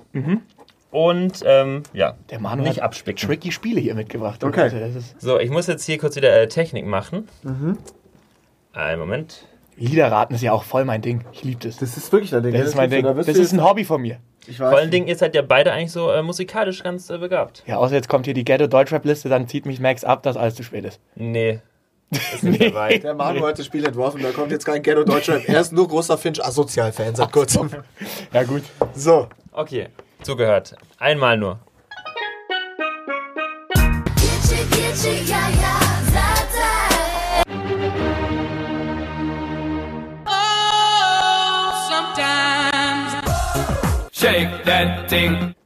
Und 0.92 1.42
ähm, 1.46 1.84
ja. 1.94 2.16
Der 2.30 2.40
Manu 2.40 2.64
nicht 2.64 2.78
hat 2.78 2.84
abspicken. 2.84 3.28
tricky 3.28 3.52
Spiele 3.52 3.80
hier 3.80 3.96
mitgebracht. 3.96 4.44
Okay. 4.44 4.62
Also, 4.64 4.80
das 4.80 4.96
ist 4.96 5.20
So, 5.22 5.40
ich 5.40 5.50
muss 5.50 5.68
jetzt 5.68 5.86
hier 5.86 5.98
kurz 5.98 6.16
wieder 6.18 6.40
äh, 6.40 6.48
Technik 6.48 6.86
machen. 6.86 7.28
Mhm. 7.44 7.78
Einen 8.74 9.00
Moment. 9.00 9.46
Liederraten 9.78 10.36
ist 10.36 10.42
ja 10.42 10.52
auch 10.52 10.64
voll 10.64 10.86
mein 10.86 11.02
Ding. 11.02 11.24
Ich 11.32 11.44
liebe 11.44 11.66
das. 11.66 11.78
Das 11.78 11.98
ist 11.98 12.12
wirklich 12.12 12.30
dein 12.32 12.44
Ding. 12.44 12.54
Das 12.54 12.68
ist 12.68 12.76
mein 12.76 12.90
Ding. 12.90 13.04
Das 13.04 13.28
ist 13.28 13.54
ein 13.54 13.64
Hobby 13.64 13.86
von 13.86 14.02
mir. 14.02 14.18
ich 14.46 14.58
Vor 14.58 14.68
allen 14.68 14.92
Dingen, 14.92 15.08
ihr 15.08 15.16
seid 15.16 15.34
ja 15.34 15.42
beide 15.42 15.72
eigentlich 15.72 15.92
so 15.92 16.12
äh, 16.12 16.22
musikalisch 16.22 16.84
ganz 16.84 17.10
äh, 17.10 17.18
begabt. 17.18 17.64
Ja, 17.66 17.78
außer 17.78 17.96
jetzt 17.96 18.10
kommt 18.10 18.26
hier 18.26 18.34
die 18.34 18.44
Ghetto-Deutschrap-Liste, 18.44 19.30
dann 19.30 19.48
zieht 19.48 19.66
mich 19.66 19.80
Max 19.80 20.04
ab, 20.04 20.24
dass 20.24 20.38
alles 20.38 20.56
zu 20.56 20.64
spät 20.64 20.86
ist. 20.86 21.00
Nee. 21.16 21.62
Ist 22.34 22.44
nicht 22.44 22.62
dabei. 22.62 22.98
Der 22.98 23.14
Manu 23.14 23.48
hat 23.48 23.58
das 23.58 23.66
Spiel 23.66 23.86
entworfen, 23.86 24.22
da 24.22 24.32
kommt 24.32 24.52
jetzt 24.52 24.66
kein 24.66 24.84
Ghetto 24.84 25.06
Deutschrap. 25.06 25.48
Er 25.48 25.62
ist 25.62 25.72
nur 25.72 25.88
großer 25.88 26.18
Finch-Asozial-Fan 26.18 27.16
seit 27.16 27.32
kurzem. 27.32 27.70
Ja, 28.34 28.44
gut. 28.44 28.64
So. 28.94 29.30
Okay, 29.54 29.88
zugehört. 30.24 30.76
Einmal 31.00 31.38
nur. 31.38 31.60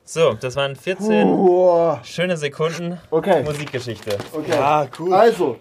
So, 0.04 0.34
das 0.34 0.56
waren 0.56 0.76
14 0.76 1.28
Boah. 1.28 2.00
schöne 2.04 2.38
Sekunden 2.38 3.00
Okay. 3.12 3.44
Musikgeschichte. 3.44 4.18
okay. 4.32 4.52
Ja, 4.52 4.88
cool. 5.00 5.14
Also, 5.14 5.58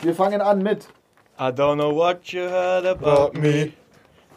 wir 0.00 0.14
fangen 0.14 0.40
an 0.40 0.62
mit. 0.62 0.86
I 1.38 1.50
don't 1.52 1.74
know 1.74 1.94
what 1.94 2.24
you 2.28 2.40
heard 2.48 2.86
about 2.86 3.38
me. 3.38 3.72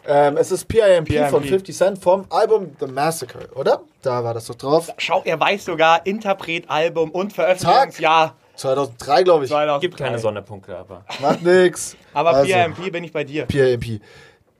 Ähm, 0.06 0.36
es 0.36 0.50
ist 0.50 0.66
PIMP, 0.66 1.08
PIMP. 1.08 1.30
von 1.30 1.42
50 1.44 1.76
Cent 1.76 1.98
vom 2.02 2.26
Album 2.30 2.76
The 2.80 2.86
Massacre, 2.86 3.48
oder? 3.54 3.80
Da 4.02 4.24
war 4.24 4.34
das 4.34 4.46
doch 4.46 4.56
drauf. 4.56 4.92
Schau, 4.98 5.22
er 5.24 5.38
weiß 5.38 5.64
sogar 5.64 6.04
Interpret, 6.06 6.68
Album 6.68 7.10
und 7.12 7.32
Veröffentlichungsjahr. 7.32 8.34
2003, 8.56 9.22
glaube 9.22 9.44
ich. 9.44 9.50
2003. 9.50 9.80
Gibt 9.80 9.96
keine 9.96 10.18
Sonderpunkte, 10.18 10.76
aber. 10.76 11.04
Macht 11.20 11.42
nix. 11.42 11.96
Aber 12.12 12.30
Also, 12.30 12.52
PIMP 12.52 12.92
bin 12.92 13.04
ich 13.04 13.12
bei 13.12 13.24
dir. 13.24 13.46
PIMP. 13.46 14.00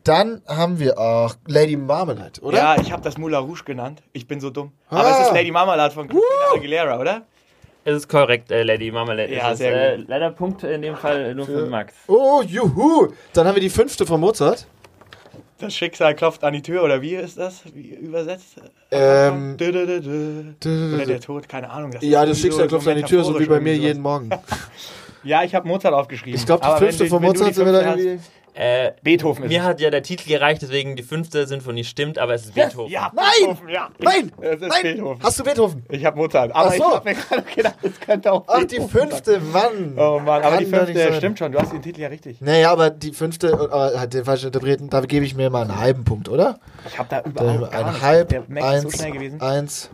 Dann 0.04 0.42
haben 0.48 0.78
wir 0.80 0.98
auch 0.98 1.34
Lady 1.46 1.76
Marmalade, 1.76 2.40
oder? 2.40 2.58
Ja, 2.58 2.76
ich 2.80 2.90
habe 2.90 3.02
das 3.02 3.18
Moulin 3.18 3.38
Rouge 3.38 3.62
genannt. 3.64 4.02
Ich 4.12 4.26
bin 4.26 4.40
so 4.40 4.50
dumm. 4.50 4.72
Ah. 4.88 5.00
Aber 5.00 5.10
es 5.10 5.26
ist 5.26 5.34
Lady 5.34 5.50
Marmalade 5.50 5.94
von 5.94 6.08
Christina 6.08 6.54
Aguilera, 6.54 6.98
oder? 6.98 7.22
Es 7.84 7.96
ist 7.96 8.08
korrekt, 8.08 8.50
äh, 8.52 8.62
Lady 8.62 8.90
Marmalade. 8.92 9.32
Ja, 9.32 9.48
es 9.48 9.54
ist, 9.54 9.58
sehr 9.58 9.94
äh, 9.94 9.96
gut. 9.98 10.08
leider 10.08 10.30
Punkt 10.30 10.62
in 10.62 10.82
dem 10.82 10.96
Fall 10.96 11.34
nur 11.34 11.46
für 11.46 11.66
Max. 11.66 11.94
Oh, 12.06 12.42
juhu. 12.46 13.08
Dann 13.32 13.46
haben 13.46 13.56
wir 13.56 13.60
die 13.62 13.70
fünfte 13.70 14.06
von 14.06 14.20
Mozart. 14.20 14.66
Das 15.62 15.74
Schicksal 15.76 16.16
klopft 16.16 16.42
an 16.42 16.54
die 16.54 16.62
Tür, 16.62 16.82
oder 16.82 17.00
wie 17.00 17.14
ist 17.14 17.38
das? 17.38 17.62
Wie 17.72 17.90
übersetzt? 17.94 18.56
Ähm, 18.90 19.56
Dö, 19.56 19.70
dö, 19.70 20.00
dö. 20.60 20.94
Oder 20.96 21.06
der 21.06 21.20
Tod, 21.20 21.48
keine 21.48 21.70
Ahnung. 21.70 21.92
Das 21.92 22.02
Ja, 22.02 22.26
das 22.26 22.38
so 22.38 22.42
Schicksal 22.42 22.66
klopft 22.66 22.88
an 22.88 22.96
die 22.96 23.04
Tür, 23.04 23.22
so 23.22 23.38
wie 23.38 23.46
bei 23.46 23.60
mir 23.60 23.76
jeden 23.76 24.02
Morgen. 24.02 24.30
Ja, 25.24 25.44
ich 25.44 25.54
habe 25.54 25.68
Mozart 25.68 25.94
aufgeschrieben. 25.94 26.36
Ich 26.36 26.44
glaube, 26.44 26.66
die 26.66 26.84
fünfte 26.84 27.06
von 27.06 27.22
Mozart 27.22 27.54
sind 27.54 27.64
wir 27.64 27.72
da 27.72 27.94
irgendwie. 27.94 28.18
Äh, 28.54 28.92
Beethoven 29.02 29.44
ist 29.44 29.48
mir 29.50 29.60
es. 29.60 29.64
hat 29.64 29.80
ja 29.80 29.88
der 29.88 30.02
Titel 30.02 30.28
gereicht, 30.28 30.60
deswegen 30.60 30.94
die 30.94 31.02
fünfte 31.02 31.46
Sinfonie 31.46 31.84
stimmt, 31.84 32.18
aber 32.18 32.34
es 32.34 32.44
ist 32.44 32.54
Beethoven. 32.54 32.92
Ja, 32.92 33.10
Nein! 33.14 33.24
Beethoven, 33.40 33.68
ja. 33.70 33.88
Nein! 33.98 34.32
Es 34.42 34.60
ist 34.60 34.68
Nein! 34.68 34.82
Beethoven. 34.82 35.22
Hast 35.22 35.40
du 35.40 35.44
Beethoven? 35.44 35.84
Ich 35.88 36.04
habe 36.04 36.18
Mozart. 36.18 36.54
Aber 36.54 36.68
Ach 36.68 36.72
so. 36.72 36.76
ich 36.76 36.82
habe 36.94 37.08
mir 37.08 37.14
gerade 37.16 37.42
gedacht, 37.54 37.74
das 37.82 38.00
könnte 38.00 38.30
auch 38.30 38.44
Ach, 38.48 38.58
die 38.58 38.66
Beethoven 38.76 38.88
fünfte, 38.90 39.40
Mann. 39.40 39.52
sein. 39.52 39.94
Oh 39.96 40.18
Mann, 40.18 40.42
aber 40.42 40.50
Kann 40.50 40.58
die 40.58 40.66
fünfte 40.66 41.14
stimmt 41.14 41.38
schon. 41.38 41.52
Du 41.52 41.58
hast 41.60 41.72
den 41.72 41.80
Titel 41.80 42.00
ja 42.02 42.08
richtig. 42.08 42.42
Naja, 42.42 42.70
aber 42.72 42.90
die 42.90 43.12
fünfte 43.12 43.48
äh, 43.48 43.98
hat 43.98 44.12
den 44.12 44.24
falschen 44.26 44.46
Interpreten, 44.48 44.90
da 44.90 45.00
gebe 45.00 45.24
ich 45.24 45.34
mir 45.34 45.48
mal 45.48 45.62
einen 45.62 45.78
halben 45.78 46.04
Punkt, 46.04 46.28
oder? 46.28 46.58
Ich 46.86 46.98
habe 46.98 47.08
da 47.08 47.22
überhaupt 47.22 47.70
gar 47.72 47.86
ein 47.86 48.02
halb, 48.02 48.28
Der 48.28 48.44
Mac 48.48 48.62
so 48.62 48.68
eins, 48.68 48.96
schnell 48.96 49.12
gewesen. 49.12 49.40
eins. 49.40 49.90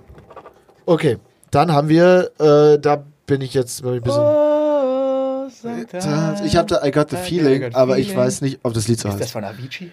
Okay, 0.85 1.19
dann 1.53 1.73
haben 1.73 1.89
wir, 1.89 2.33
äh, 2.41 2.79
da 2.81 3.05
bin 3.27 3.41
ich 3.41 3.55
jetzt 3.55 3.85
ein 3.85 4.01
bisschen. 4.01 4.21
Oh, 4.21 4.58
Da- 5.93 6.41
Ich 6.45 6.57
habe 6.57 6.67
da 6.69 6.85
I 6.85 6.91
Got 6.91 7.11
the 7.11 7.17
Feeling, 7.17 7.63
Got 7.63 7.75
aber 7.75 7.99
ich 7.99 8.09
Feeling. 8.09 8.25
weiß 8.25 8.41
nicht, 8.43 8.61
ob 8.63 8.75
das 8.75 8.89
Lied 8.89 8.99
so 9.01 9.09
Ist 9.09 9.15
das 9.15 9.23
heißt. 9.23 9.33
von 9.33 9.45
Avicii? 9.45 9.93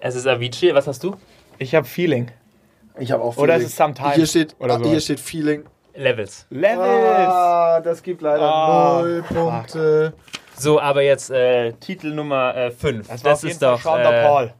Es 0.00 0.14
ist 0.14 0.26
Avicii, 0.26 0.74
was 0.74 0.86
hast 0.86 1.02
du? 1.04 1.16
Ich 1.58 1.74
habe 1.74 1.86
Feeling. 1.86 2.30
Ich 2.98 3.12
habe 3.12 3.22
auch 3.22 3.36
Oder 3.36 3.56
ist 3.56 3.66
es 3.66 3.76
Sometimes? 3.76 4.14
Hier 4.14 4.26
steht, 4.26 4.56
Oder 4.58 4.74
ah, 4.74 4.78
sowas. 4.78 4.90
hier 4.90 5.00
steht 5.00 5.20
Feeling. 5.20 5.64
Levels. 5.94 6.46
Levels. 6.50 6.78
Ah, 7.28 7.80
das 7.80 8.02
gibt 8.02 8.22
leider 8.22 8.42
Ah, 8.42 9.00
null. 9.02 9.24
Punkte. 9.28 10.12
So, 10.56 10.80
aber 10.80 11.02
jetzt 11.02 11.30
äh, 11.30 11.72
Titel 11.74 12.12
Nummer 12.14 12.70
5. 12.70 13.08
Das 13.08 13.24
war 13.24 13.32
auf 13.34 13.42
jeden 13.42 13.52
ist 13.52 13.62
doch. 13.62 13.80
Sean 13.82 14.00
Äh, 14.00 14.22
Paul. 14.26 14.52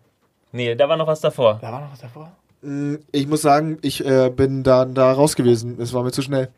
nee, 0.52 0.74
da 0.74 0.88
war 0.88 0.96
noch 0.96 1.06
was 1.06 1.20
davor. 1.20 1.58
Da 1.60 1.70
war 1.72 1.80
noch 1.82 1.92
was 1.92 2.00
davor. 2.00 2.32
Mm, 2.62 2.96
Ich 3.12 3.26
muss 3.26 3.42
sagen, 3.42 3.78
ich 3.82 4.04
äh, 4.04 4.30
bin 4.30 4.62
dann 4.62 4.94
da 4.94 5.12
raus 5.12 5.36
gewesen. 5.36 5.78
Es 5.80 5.92
war 5.94 6.02
mir 6.02 6.12
zu 6.12 6.22
schnell. 6.22 6.48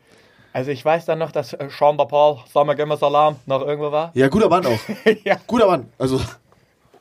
Also 0.53 0.69
ich 0.69 0.85
weiß 0.85 1.05
dann 1.05 1.17
noch, 1.17 1.31
dass 1.31 1.53
äh, 1.53 1.67
Sean 1.75 1.97
Paul, 1.97 2.37
Summer 2.51 2.75
Gimmer 2.75 2.95
Salam, 2.95 3.37
noch 3.47 3.61
irgendwo 3.65 3.91
war. 3.91 4.11
Ja, 4.13 4.27
guter 4.27 4.49
Mann 4.49 4.65
auch. 4.67 4.79
ja. 5.23 5.37
Guter 5.47 5.65
Mann. 5.67 5.91
Also. 5.97 6.21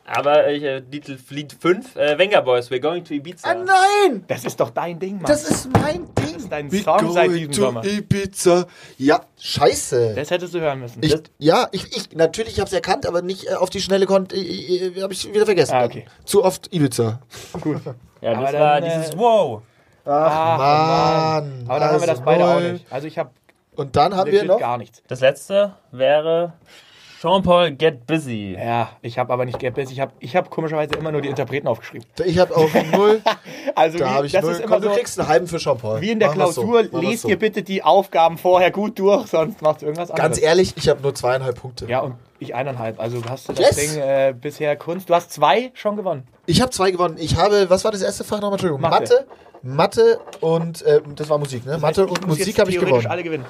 Aber 0.05 0.47
äh, 0.47 0.83
Titel 0.83 1.17
Lied 1.31 1.57
5, 1.59 1.97
äh, 1.97 2.19
Venga 2.19 2.41
Boys, 2.41 2.71
We're 2.71 2.81
Going 2.81 3.05
to 3.05 3.15
Ibiza. 3.15 3.49
Ah, 3.49 3.55
nein! 3.55 4.25
Das 4.27 4.45
ist 4.45 4.59
doch 4.59 4.71
dein 4.71 4.99
Ding, 4.99 5.17
Mann. 5.17 5.27
Das 5.27 5.49
ist 5.49 5.71
mein 5.71 6.07
Ding. 6.15 6.33
Das 6.33 6.43
ist 6.43 6.51
dein 6.51 6.71
Song 6.71 7.13
seit 7.13 7.31
diesem 7.31 7.53
Sommer. 7.53 7.85
Ibiza. 7.85 8.67
Ja, 8.99 9.21
scheiße. 9.39 10.15
das 10.17 10.31
hättest 10.31 10.55
du 10.55 10.61
hören 10.61 10.81
müssen. 10.81 11.03
Ich, 11.03 11.15
ja, 11.39 11.69
ich, 11.73 11.97
ich 11.97 12.13
natürlich 12.17 12.59
habe 12.59 12.67
es 12.67 12.73
erkannt, 12.73 13.07
aber 13.07 13.23
nicht 13.23 13.49
äh, 13.49 13.55
auf 13.55 13.71
die 13.71 13.81
Schnelle 13.81 14.07
konnte. 14.07 14.35
Äh, 14.35 14.89
äh, 14.89 15.03
habe 15.03 15.13
ich 15.13 15.33
wieder 15.33 15.45
vergessen. 15.45 15.75
Ah, 15.75 15.85
okay. 15.85 16.07
Zu 16.25 16.43
oft 16.43 16.75
Ibiza. 16.75 17.21
Ja, 18.23 18.33
Aber 18.33 18.43
das 18.43 18.53
dann, 18.53 18.61
war 18.61 18.79
äh, 18.79 18.83
dieses 18.83 19.17
Wow. 19.17 19.63
Ach, 20.05 20.59
Mann. 20.59 21.65
Aber 21.69 21.79
dann 21.81 21.89
haben 21.91 22.01
wir 22.01 22.07
das 22.07 22.09
Also 22.09 22.23
beide 22.25 22.45
auch 22.45 22.61
null. 22.61 22.73
nicht. 22.73 22.87
Also 22.91 23.07
ich 23.07 23.19
habe 23.19 23.31
Und 23.77 23.97
dann 23.97 24.15
haben 24.17 24.31
wir 24.31 24.45
noch. 24.45 24.59
gar 24.59 24.77
nichts. 24.79 25.03
Das 25.09 25.21
letzte 25.21 25.75
wäre 25.91 26.53
Jean-Paul 27.21 27.71
Get 27.73 28.07
Busy. 28.07 28.57
Ja, 28.59 28.91
ich 29.01 29.17
habe 29.19 29.33
aber 29.33 29.45
nicht 29.45 29.59
Get 29.61 29.75
Busy. 29.75 29.93
Ich 29.95 30.01
habe 30.01 30.13
ich 30.19 30.35
hab 30.35 30.51
komischerweise 30.51 30.95
immer 30.97 31.13
nur 31.13 31.21
die 31.23 31.29
Interpreten 31.29 31.69
aufgeschrieben. 31.69 32.07
Ich 32.25 32.39
habe 32.39 32.55
auch 32.57 32.69
null. 32.93 33.23
Also 33.77 33.99
Da 33.99 34.05
wie, 34.07 34.09
habe 34.11 34.27
ich 34.27 34.33
das 34.33 34.43
null. 34.43 34.53
ist 34.53 34.59
immer 34.61 34.75
Komm, 34.75 34.83
so, 34.83 34.89
du 34.89 34.95
kriegst 34.97 35.19
einen 35.21 35.29
halben 35.29 35.47
für 35.47 35.59
Jean-Paul. 35.59 36.01
wie 36.01 36.11
in 36.11 36.19
der 36.19 36.31
so. 36.31 36.35
Klausur, 36.35 36.75
wir's 36.91 37.03
lest 37.03 37.23
so. 37.23 37.29
ihr 37.29 37.39
bitte 37.39 37.63
die 37.63 37.83
Aufgaben 37.85 38.39
vorher 38.39 38.73
gut 38.73 38.99
durch, 38.99 39.29
sonst 39.29 39.63
macht 39.63 39.83
irgendwas 39.83 40.11
anderes. 40.11 40.31
Ganz 40.31 40.43
ehrlich, 40.43 40.75
ich 40.77 40.89
habe 40.89 41.01
nur 41.01 41.15
zweieinhalb 41.15 41.61
Punkte. 41.61 41.87
Ja, 41.87 42.01
und 42.01 42.17
ich 42.41 42.55
eineinhalb. 42.57 42.99
Also 43.01 43.23
hast 43.29 43.49
du 43.49 43.53
das 43.53 43.77
Yes! 43.77 43.93
Ding 43.93 44.03
äh, 44.03 44.35
bisher 44.39 44.75
Kunst. 44.77 45.09
Du 45.09 45.15
hast 45.15 45.31
zwei 45.33 45.71
schon 45.75 45.97
gewonnen. 45.97 46.27
Ich 46.47 46.61
habe 46.61 46.73
zwei 46.73 46.91
gewonnen. 46.91 47.17
Ich 47.21 47.37
habe, 47.37 47.71
was 47.71 47.85
war 47.85 47.93
das 47.93 48.03
erste 48.03 48.25
Fach 48.25 48.37
nochmal? 48.41 48.55
Entschuldigung. 48.55 48.81
Mathe. 48.81 48.99
Mathe. 49.15 49.27
Mathe 49.63 50.21
und, 50.41 50.83
äh, 50.83 51.01
das 51.15 51.29
war 51.29 51.39
Musik, 51.39 51.65
ne? 51.67 51.79
Mathe 51.79 52.03
Ich 52.05 52.11
und 52.11 52.27
muss 52.27 52.39
Musik 52.39 52.59
habe 52.59 52.71
ich 52.71 52.77
theoretisch 52.77 52.99
gewonnen. 52.99 53.13
alle 53.13 53.23
gewinnen. 53.23 53.45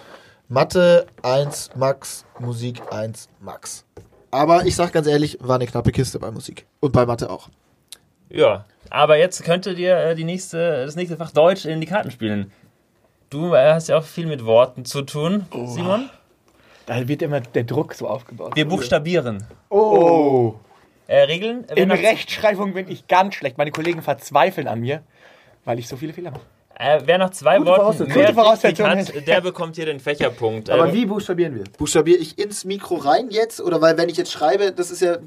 Mathe 0.49 1.07
1 1.23 1.71
Max, 1.77 2.25
Musik 2.39 2.83
1 2.91 3.29
Max. 3.41 3.85
Aber 4.31 4.65
ich 4.67 4.77
sag 4.77 4.93
ganz 4.93 5.07
ehrlich, 5.07 5.39
war 5.41 5.57
eine 5.57 5.67
knappe 5.67 5.93
Kiste 5.93 6.19
bei 6.19 6.31
Musik. 6.31 6.67
Und 6.81 6.93
bei 6.93 7.07
Mathe 7.07 7.31
auch. 7.31 7.49
Ja, 8.29 8.65
aber 8.91 9.19
jetzt 9.19 9.45
könntet 9.45 9.79
ihr 9.79 9.97
äh, 9.97 10.15
die 10.15 10.25
nächste, 10.25 10.85
das 10.85 10.97
nächste 10.97 11.17
Fach 11.17 11.31
Deutsch 11.31 11.65
in 11.65 11.81
die 11.81 11.87
Karten 11.87 12.11
spielen. 12.11 12.51
Du 13.31 13.55
äh, 13.55 13.73
hast 13.73 13.89
ja 13.89 13.99
auch 13.99 14.05
viel 14.05 14.27
mit 14.27 14.45
Worten 14.45 14.85
zu 14.85 15.03
tun, 15.03 15.47
Simon. 15.67 16.11
Da 16.87 17.09
wird 17.09 17.23
immer 17.23 17.41
der 17.41 17.65
Druck 17.65 17.95
so 17.95 18.09
aufgebaut. 18.09 18.57
Wir 18.57 18.67
buchstabieren. 18.67 19.45
Oh. 19.71 20.55
Äh, 21.07 21.21
Regeln? 21.25 21.65
Wer 21.69 21.77
In 21.77 21.91
Rechtschreibung 21.91 22.75
bin 22.75 22.91
ich 22.91 23.07
ganz 23.07 23.35
schlecht. 23.35 23.57
Meine 23.59 23.71
Kollegen 23.71 24.03
verzweifeln 24.03 24.67
an 24.67 24.81
mir, 24.81 25.03
weil 25.65 25.79
ich 25.79 25.89
so 25.89 25.97
viele 25.97 26.13
Fehler 26.13 26.31
mache. 26.31 26.43
äh, 26.79 27.01
wer 27.05 27.19
noch 27.19 27.31
zwei 27.31 27.59
Gute 27.59 27.71
Worten 27.71 28.09
mehr 28.09 28.35
Voraussetzung. 28.35 28.87
richtig 28.87 29.17
hat, 29.17 29.27
der 29.27 29.41
bekommt 29.41 29.77
hier 29.77 29.87
den 29.87 30.01
Fächerpunkt. 30.01 30.71
Aber 30.71 30.89
Ähm, 30.89 30.93
wie 30.95 31.07
buchstabieren 31.07 31.55
wir? 31.55 31.65
Buchstabiere 31.79 32.19
ich 32.19 32.39
ins 32.39 32.65
Mikro 32.65 32.97
rein 32.97 33.29
jetzt? 33.31 33.61
Oder 33.61 33.81
weil, 33.81 33.97
wenn 33.99 34.09
ich 34.09 34.17
jetzt 34.17 34.33
schreibe, 34.33 34.73
das 34.73 34.91
ist 34.91 35.01
ja 35.03 35.15
äh, 35.15 35.21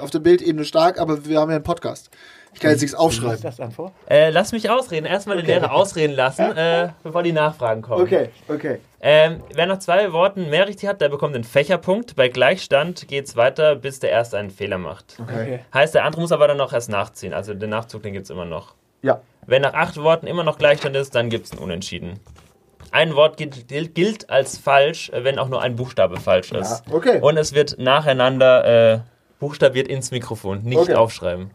auf 0.00 0.10
der 0.10 0.18
Bildebene 0.20 0.64
stark, 0.64 0.98
aber 0.98 1.24
wir 1.26 1.38
haben 1.40 1.50
ja 1.50 1.56
einen 1.56 1.64
Podcast. 1.64 2.10
Ich 2.54 2.60
kann 2.62 2.70
jetzt 2.70 2.80
nichts 2.80 2.94
Was 2.94 3.00
aufschreiben. 3.00 3.34
ist 3.34 3.44
das 3.44 3.56
dann 3.56 3.70
vor? 3.70 3.92
Äh, 4.08 4.30
lass 4.30 4.52
mich 4.52 4.70
ausreden. 4.70 5.04
Erstmal 5.04 5.36
den 5.36 5.44
Lehrer 5.44 5.72
ausreden 5.72 6.14
lassen, 6.14 6.40
äh, 6.56 6.88
bevor 7.02 7.22
die 7.22 7.32
Nachfragen 7.32 7.82
kommen. 7.82 8.00
Okay, 8.02 8.30
okay. 8.48 8.78
Ähm, 9.02 9.42
wer 9.52 9.66
nach 9.66 9.78
zwei 9.78 10.10
Worten 10.14 10.48
mehr 10.48 10.66
richtig 10.66 10.88
hat, 10.88 11.02
der 11.02 11.10
bekommt 11.10 11.34
den 11.34 11.44
Fächerpunkt. 11.44 12.16
Bei 12.16 12.28
Gleichstand 12.28 13.08
geht's 13.08 13.36
weiter, 13.36 13.76
bis 13.76 14.00
der 14.00 14.08
Erste 14.10 14.38
einen 14.38 14.50
Fehler 14.50 14.78
macht. 14.78 15.18
Okay. 15.20 15.60
Heißt, 15.74 15.94
der 15.94 16.04
andere 16.06 16.22
muss 16.22 16.32
aber 16.32 16.48
dann 16.48 16.56
noch 16.56 16.72
erst 16.72 16.88
nachziehen. 16.88 17.34
Also 17.34 17.52
den 17.52 17.68
Nachzug, 17.68 18.02
den 18.02 18.14
gibt's 18.14 18.30
immer 18.30 18.46
noch. 18.46 18.74
Ja. 19.02 19.20
Wenn 19.46 19.62
nach 19.62 19.74
acht 19.74 19.96
Worten 19.96 20.26
immer 20.26 20.42
noch 20.44 20.58
Gleichstand 20.58 20.96
ist, 20.96 21.14
dann 21.14 21.30
gibt's 21.30 21.52
ein 21.52 21.58
Unentschieden. 21.58 22.18
Ein 22.90 23.14
Wort 23.14 23.36
gilt, 23.36 23.68
gilt, 23.94 24.30
als 24.30 24.58
falsch, 24.58 25.10
äh, 25.10 25.22
wenn 25.24 25.38
auch 25.38 25.48
nur 25.48 25.60
ein 25.62 25.76
Buchstabe 25.76 26.18
falsch 26.18 26.52
ist. 26.52 26.82
Ja, 26.88 26.94
okay. 26.94 27.20
Und 27.20 27.36
es 27.36 27.52
wird 27.52 27.78
nacheinander 27.78 28.94
äh, 28.94 29.00
buchstabiert 29.38 29.88
ins 29.88 30.10
Mikrofon, 30.10 30.62
nicht 30.62 30.78
Okay. 30.78 30.94
aufschreiben. 30.94 31.50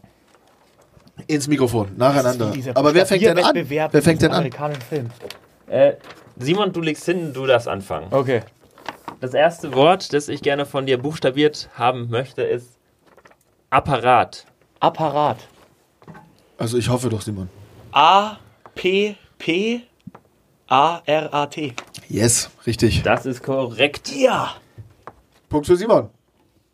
Ins 1.26 1.48
Mikrofon, 1.48 1.92
nacheinander. 1.96 2.52
Aber 2.74 2.94
wer 2.94 3.06
fängt 3.06 3.22
denn 3.22 3.38
an? 3.38 3.54
Wer 3.68 4.02
fängt 4.02 4.22
denn 4.22 4.32
an? 4.32 4.48
Äh, 5.66 5.94
Simon, 6.36 6.72
du 6.72 6.80
legst 6.80 7.04
hin, 7.04 7.32
du 7.34 7.46
darfst 7.46 7.68
anfangen. 7.68 8.06
Okay. 8.10 8.42
Das 9.20 9.34
erste 9.34 9.74
Wort, 9.74 10.12
das 10.12 10.28
ich 10.28 10.42
gerne 10.42 10.66
von 10.66 10.86
dir 10.86 10.98
buchstabiert 10.98 11.68
haben 11.74 12.08
möchte, 12.10 12.42
ist 12.42 12.78
Apparat. 13.70 14.46
Apparat. 14.80 15.38
Also 16.58 16.76
ich 16.78 16.88
hoffe 16.88 17.08
doch, 17.08 17.20
Simon. 17.22 17.48
A 17.92 18.38
P 18.74 19.16
P 19.38 19.82
A 20.68 21.02
R 21.04 21.34
A 21.34 21.46
T. 21.46 21.74
Yes, 22.08 22.50
richtig. 22.66 23.02
Das 23.02 23.26
ist 23.26 23.42
korrekt. 23.42 24.10
Ja. 24.14 24.54
Punkt 25.50 25.66
für 25.66 25.76
Simon. 25.76 26.08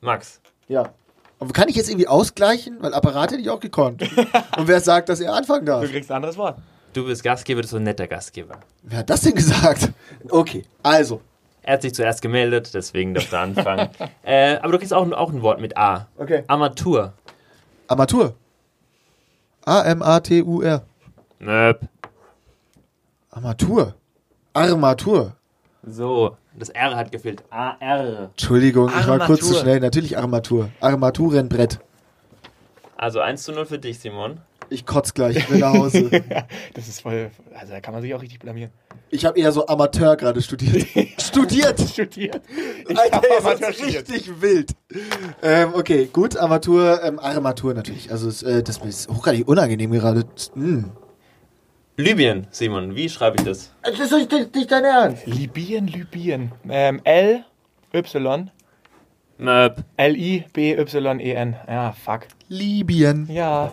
Max. 0.00 0.40
Ja. 0.68 0.92
Aber 1.40 1.52
kann 1.52 1.68
ich 1.68 1.74
jetzt 1.74 1.88
irgendwie 1.88 2.06
ausgleichen? 2.06 2.76
Weil 2.80 2.94
Apparat 2.94 3.32
hätte 3.32 3.40
ich 3.40 3.50
auch 3.50 3.58
gekonnt. 3.58 4.02
Und 4.56 4.68
wer 4.68 4.80
sagt, 4.80 5.08
dass 5.08 5.18
er 5.20 5.34
anfangen 5.34 5.66
darf? 5.66 5.82
Du 5.84 5.90
kriegst 5.90 6.10
ein 6.10 6.16
anderes 6.16 6.36
Wort. 6.36 6.58
Du 6.92 7.04
bist 7.04 7.24
Gastgeber, 7.24 7.60
du 7.60 7.62
bist 7.62 7.72
so 7.72 7.78
ein 7.78 7.82
netter 7.82 8.06
Gastgeber. 8.06 8.60
Wer 8.84 8.98
hat 8.98 9.10
das 9.10 9.22
denn 9.22 9.34
gesagt? 9.34 9.90
Okay, 10.30 10.64
also. 10.82 11.20
Er 11.62 11.74
hat 11.74 11.82
sich 11.82 11.94
zuerst 11.94 12.22
gemeldet, 12.22 12.72
deswegen 12.72 13.12
darfst 13.12 13.32
du 13.32 13.38
anfangen. 13.38 13.88
äh, 14.22 14.56
aber 14.56 14.72
du 14.72 14.78
kriegst 14.78 14.94
auch, 14.94 15.10
auch 15.12 15.30
ein 15.30 15.42
Wort 15.42 15.60
mit 15.60 15.76
A. 15.76 16.06
Okay. 16.16 16.44
Amateur. 16.46 17.12
Amateur. 17.88 18.34
A-M-A-T-U-R. 19.64 20.87
Möp. 21.38 21.80
Armatur. 23.30 23.94
Armatur. 24.52 25.36
So, 25.86 26.36
das 26.58 26.70
R 26.70 26.96
hat 26.96 27.12
gefehlt. 27.12 27.44
A-R. 27.50 28.30
Entschuldigung, 28.30 28.88
ich 28.88 29.06
war 29.06 29.18
kurz 29.20 29.40
zu 29.40 29.46
Armatur. 29.46 29.60
schnell. 29.60 29.80
Natürlich 29.80 30.18
Armatur. 30.18 30.70
Armaturenbrett. 30.80 31.78
Also 32.96 33.20
1 33.20 33.42
zu 33.44 33.52
0 33.52 33.66
für 33.66 33.78
dich, 33.78 34.00
Simon. 34.00 34.38
Ich 34.70 34.84
kotz 34.84 35.14
gleich, 35.14 35.36
ich 35.36 35.50
will 35.50 35.60
nach 35.60 35.72
Hause. 35.72 36.10
Das 36.74 36.88
ist 36.88 37.00
voll. 37.00 37.30
Also 37.54 37.72
da 37.72 37.80
kann 37.80 37.94
man 37.94 38.02
sich 38.02 38.12
auch 38.14 38.20
richtig 38.20 38.40
blamieren. 38.40 38.70
Ich 39.08 39.24
habe 39.24 39.38
eher 39.38 39.52
so 39.52 39.66
Amateur 39.66 40.16
gerade 40.16 40.42
studiert. 40.42 40.86
studiert! 41.20 41.80
Studiert. 41.80 42.42
Ich 42.86 42.98
Alter, 42.98 43.18
Amateur 43.18 43.56
seid 43.58 43.74
studiert. 43.76 44.10
richtig 44.10 44.42
wild. 44.42 44.72
Ähm, 45.42 45.70
okay, 45.74 46.10
gut, 46.12 46.36
Armatur, 46.36 47.02
ähm, 47.02 47.18
Armatur 47.18 47.72
natürlich. 47.72 48.10
Also 48.10 48.28
es, 48.28 48.42
äh, 48.42 48.62
das 48.62 48.78
ist 48.78 49.08
hochgradig 49.08 49.48
unangenehm 49.48 49.92
gerade. 49.92 50.24
Mm. 50.54 50.84
Libyen, 52.00 52.46
Simon. 52.52 52.94
Wie 52.94 53.08
schreibe 53.08 53.38
ich 53.38 53.44
das? 53.44 53.72
Das 53.82 53.98
ist 53.98 54.12
nicht, 54.12 54.54
nicht 54.54 54.70
dein 54.70 54.84
Ernst. 54.84 55.26
Libyen, 55.26 55.88
Libyen. 55.88 56.52
Ähm, 56.68 57.00
L 57.02 57.44
Y 57.92 58.52
Möp. 59.36 59.84
L 59.96 60.16
I 60.16 60.44
B 60.52 60.78
Y 60.78 61.18
E 61.18 61.32
N. 61.32 61.56
Ja, 61.66 61.90
fuck. 61.90 62.28
Libyen. 62.46 63.26
Ja. 63.28 63.72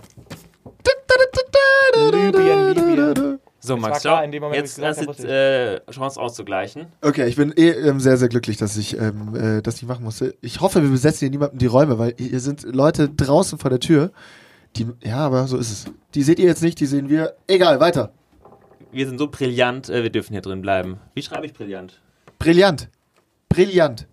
Libyen, 1.95 2.73
Libyen. 2.73 3.39
So, 3.59 3.77
Max, 3.77 4.01
klar, 4.01 4.23
in 4.23 4.31
dem 4.31 4.41
Moment, 4.41 4.59
Jetzt 4.59 4.81
hast 4.81 5.05
du 5.05 5.27
äh, 5.27 5.81
Chance 5.91 6.19
auszugleichen. 6.19 6.87
Okay, 7.01 7.27
ich 7.27 7.35
bin 7.35 7.53
eh 7.55 7.69
ähm, 7.69 7.99
sehr, 7.99 8.17
sehr 8.17 8.29
glücklich, 8.29 8.57
dass 8.57 8.75
ich 8.75 8.97
ähm, 8.97 9.35
äh, 9.35 9.61
das 9.61 9.75
nicht 9.75 9.87
machen 9.87 10.03
musste. 10.03 10.33
Ich 10.41 10.61
hoffe, 10.61 10.81
wir 10.81 10.89
besetzen 10.89 11.19
hier 11.19 11.29
niemandem 11.29 11.59
die 11.59 11.67
Räume, 11.67 11.99
weil 11.99 12.15
hier 12.17 12.39
sind 12.39 12.63
Leute 12.63 13.07
draußen 13.07 13.59
vor 13.59 13.69
der 13.69 13.79
Tür, 13.79 14.11
Die, 14.75 14.87
ja, 15.03 15.17
aber 15.17 15.47
so 15.47 15.57
ist 15.57 15.71
es. 15.71 15.85
Die 16.13 16.23
seht 16.23 16.39
ihr 16.39 16.45
jetzt 16.45 16.61
nicht, 16.63 16.79
die 16.79 16.85
sehen 16.85 17.09
wir. 17.09 17.35
Egal, 17.47 17.79
weiter. 17.79 18.11
Wir 18.91 19.07
sind 19.07 19.17
so 19.17 19.27
brillant, 19.27 19.89
äh, 19.89 20.03
wir 20.03 20.09
dürfen 20.09 20.33
hier 20.33 20.41
drin 20.41 20.61
bleiben. 20.61 20.99
Wie 21.13 21.21
schreibe 21.21 21.45
ich 21.45 21.53
brillant? 21.53 22.01
Brillant. 22.39 22.89
Brillant. 23.49 24.07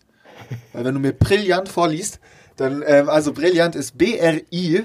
Weil 0.73 0.85
wenn 0.85 0.95
du 0.95 1.01
mir 1.01 1.13
brillant 1.13 1.69
vorliest, 1.69 2.21
dann, 2.57 2.83
ähm, 2.87 3.09
also 3.09 3.33
brillant 3.33 3.75
ist 3.75 3.97
B-R-I 3.97 4.85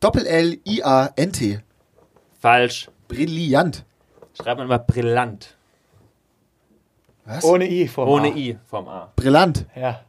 Doppel-L-I-A-N-T. 0.00 1.60
Falsch. 2.38 2.90
Brillant. 3.08 3.84
Schreibt 4.34 4.58
man 4.58 4.66
immer 4.66 4.78
brillant. 4.78 5.56
Was? 7.24 7.44
Ohne 7.44 7.68
I 7.68 7.88
vor 7.88 8.06
Ohne 8.06 8.28
I 8.36 8.58
vom 8.66 8.86
A. 8.88 9.12
Brillant. 9.16 9.66
Ja. 9.74 10.05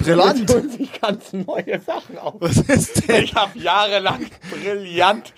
Brillant. 0.00 0.38
Jetzt 0.40 0.52
tun 0.52 0.68
sich 0.70 1.00
ganz 1.00 1.32
neue 1.32 1.80
Sachen 1.80 2.18
auf. 2.18 2.34
Was 2.40 2.56
ist 2.58 3.08
denn? 3.08 3.24
Ich 3.24 3.34
habe 3.34 3.58
jahrelang 3.58 4.26
brillant 4.50 5.32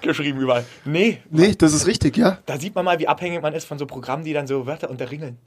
geschrieben 0.00 0.40
überall. 0.40 0.64
Nee, 0.84 1.18
Nee, 1.30 1.54
das 1.56 1.72
ist 1.74 1.86
richtig, 1.86 2.16
ja. 2.16 2.38
da 2.46 2.58
sieht 2.58 2.74
man 2.74 2.84
mal, 2.84 2.98
wie 2.98 3.08
abhängig 3.08 3.40
man 3.42 3.52
ist 3.54 3.64
von 3.66 3.78
so 3.78 3.86
Programmen, 3.86 4.24
die 4.24 4.32
dann 4.32 4.46
so 4.46 4.66
Wörter 4.66 4.90
unterringeln. 4.90 5.38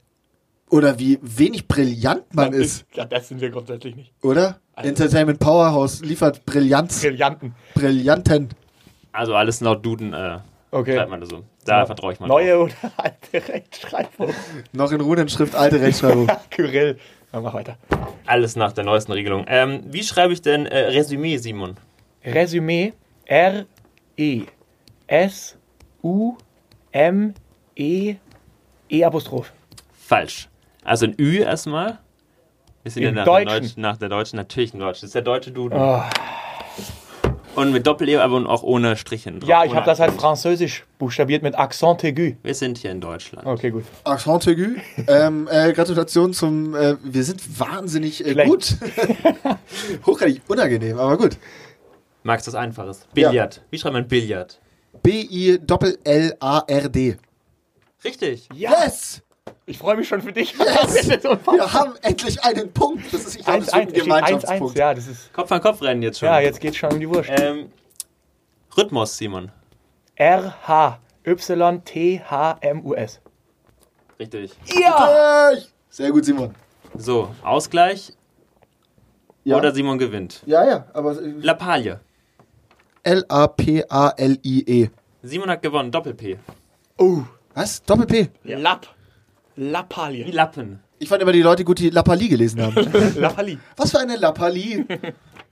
Oder 0.70 0.98
wie 0.98 1.18
wenig 1.22 1.68
brillant 1.68 2.24
man 2.34 2.50
Das 2.52 2.60
ist, 2.60 2.86
Ja, 2.94 3.04
das 3.04 3.28
sind 3.28 3.40
wir 3.40 3.50
grundsätzlich 3.50 3.94
nicht. 3.94 4.12
oder? 4.22 4.58
Also- 4.74 4.88
Entertainment 4.88 5.38
Powerhouse 5.38 6.00
liefert 6.00 6.44
Brillanz. 6.44 7.00
Brillanten. 7.02 7.54
Brillanten. 7.74 8.48
Also 9.12 9.34
alles 9.34 9.60
laut 9.60 9.84
Duden 9.86 10.12
äh, 10.12 10.38
Okay. 10.72 10.96
schreibt 10.96 11.10
man 11.10 11.20
das 11.20 11.28
so. 11.30 11.44
Da 11.64 11.86
vertraue 11.86 12.12
ich 12.14 12.20
mal 12.20 12.26
Neue 12.26 12.52
drauf. 12.54 12.70
oder 12.82 12.92
alte 13.32 13.48
Rechtschreibung. 13.48 14.34
Noch 14.72 14.90
in 14.92 15.00
Runenschrift, 15.00 15.54
alte 15.54 15.80
Rechtschreibung. 15.80 16.26
Kyrill. 16.50 16.98
Ja, 17.36 17.42
mach 17.42 17.52
weiter. 17.52 17.76
Alles 18.24 18.56
nach 18.56 18.72
der 18.72 18.84
neuesten 18.84 19.12
Regelung. 19.12 19.44
Ähm, 19.46 19.82
wie 19.84 20.02
schreibe 20.02 20.32
ich 20.32 20.40
denn 20.40 20.64
äh, 20.64 20.78
Resümee, 20.78 21.36
Simon? 21.36 21.76
Resümee. 22.24 22.94
R 23.26 23.66
E 24.16 24.44
S 25.06 25.58
U 26.02 26.38
M 26.92 27.34
E 27.74 28.14
E 28.88 29.04
Apostroph. 29.04 29.52
Falsch. 29.92 30.48
Also 30.82 31.04
ein 31.04 31.14
Ü 31.18 31.40
erstmal. 31.40 31.98
Sind 32.86 33.02
Im 33.02 33.14
nach 33.16 33.26
Deutschen. 33.26 33.48
Der 33.48 33.60
Deutschen, 33.60 33.82
nach 33.82 33.96
der 33.98 34.08
Deutschen, 34.08 34.36
natürlich 34.36 34.72
im 34.72 34.80
Deutschen. 34.80 35.02
Das 35.02 35.08
ist 35.08 35.14
der 35.14 35.20
deutsche 35.20 35.50
Duden. 35.50 35.78
Oh. 35.78 36.00
Und 37.56 37.72
mit 37.72 37.86
Doppel-E, 37.86 38.16
aber 38.18 38.48
auch 38.48 38.62
ohne 38.62 38.96
Strichen 38.96 39.40
drauf. 39.40 39.48
Ja, 39.48 39.64
ich 39.64 39.74
habe 39.74 39.86
das 39.86 39.98
halt 39.98 40.12
französisch 40.12 40.84
buchstabiert 40.98 41.42
mit 41.42 41.58
Accent 41.58 42.04
aigu. 42.04 42.36
Wir 42.42 42.54
sind 42.54 42.78
hier 42.78 42.90
in 42.90 43.00
Deutschland. 43.00 43.46
Okay, 43.46 43.70
gut. 43.70 43.84
Accent 44.04 44.46
aigu. 44.46 44.76
Ähm, 45.08 45.48
äh, 45.50 45.72
Gratulation 45.72 46.32
zum. 46.32 46.74
Äh, 46.74 46.96
wir 47.02 47.24
sind 47.24 47.58
wahnsinnig 47.58 48.24
äh, 48.24 48.44
gut. 48.46 48.76
Hochgradig 50.06 50.42
unangenehm, 50.48 50.98
aber 50.98 51.16
gut. 51.16 51.38
Magst 52.22 52.46
du 52.46 52.52
was 52.52 52.56
Einfaches? 52.56 53.06
Billard. 53.14 53.62
Wie 53.70 53.78
schreibt 53.78 53.94
man 53.94 54.06
Billard? 54.06 54.60
B-I-L-L-A-R-D. 55.02 55.66
Richtig. 58.04 58.48
Yes! 58.52 59.22
Ich 59.68 59.78
freue 59.78 59.96
mich 59.96 60.06
schon 60.08 60.22
für 60.22 60.32
dich. 60.32 60.54
Yes! 60.58 61.08
Wir 61.10 61.72
haben 61.72 61.94
endlich 62.02 62.42
einen 62.44 62.72
Punkt. 62.72 63.12
Das 63.12 63.24
ist, 63.24 63.36
ich 63.36 63.44
glaube, 63.44 63.58
1, 63.58 63.66
das 63.66 63.74
1, 63.74 63.82
ein 63.82 63.88
steht 63.88 64.02
1, 64.02 64.12
1. 64.12 64.20
Gemeinschaftspunkt. 64.22 64.78
Ja, 64.78 64.94
das 64.94 65.06
ist. 65.08 65.32
Kopf 65.32 65.50
an 65.50 65.60
Kopf 65.60 65.82
rennen 65.82 66.02
jetzt 66.02 66.18
schon. 66.20 66.28
Ja, 66.28 66.38
jetzt 66.40 66.60
geht's 66.60 66.76
schon 66.76 66.92
um 66.92 67.00
die 67.00 67.08
Wurst. 67.08 67.30
Ähm, 67.32 67.70
Rhythmus, 68.76 69.16
Simon. 69.16 69.50
R 70.14 70.54
H 70.66 70.98
Y 71.26 71.84
T 71.84 72.20
H 72.24 72.58
M 72.60 72.84
U 72.86 72.94
S. 72.94 73.20
Richtig. 74.18 74.52
Ja! 74.66 75.50
Sehr 75.90 76.10
gut, 76.10 76.24
Simon. 76.24 76.54
So, 76.94 77.34
Ausgleich 77.42 78.12
Ja, 79.44 79.56
oder 79.58 79.74
Simon 79.74 79.98
gewinnt. 79.98 80.42
ja, 80.46 80.64
ja 80.66 80.86
aber 80.94 81.20
äh, 81.20 81.34
Lappalie. 81.40 82.00
L-A-P-A-L-I-E. 83.02 84.90
Simon 85.22 85.50
hat 85.50 85.62
gewonnen, 85.62 85.90
Doppel-P. 85.92 86.38
Oh, 86.98 87.22
Was? 87.54 87.82
Doppel-P. 87.82 88.28
Lapp. 88.44 88.88
Wie 89.56 89.62
Lappalie. 89.70 90.30
Lappen. 90.30 90.80
Ich 90.98 91.08
fand 91.08 91.20
immer 91.22 91.32
die 91.32 91.42
Leute 91.42 91.64
gut, 91.64 91.78
die 91.78 91.90
Lappalie 91.90 92.28
gelesen 92.28 92.62
haben. 92.62 92.74
Lappalie. 93.16 93.58
Was 93.76 93.90
für 93.90 93.98
eine 94.00 94.16
Lappalie. 94.16 94.86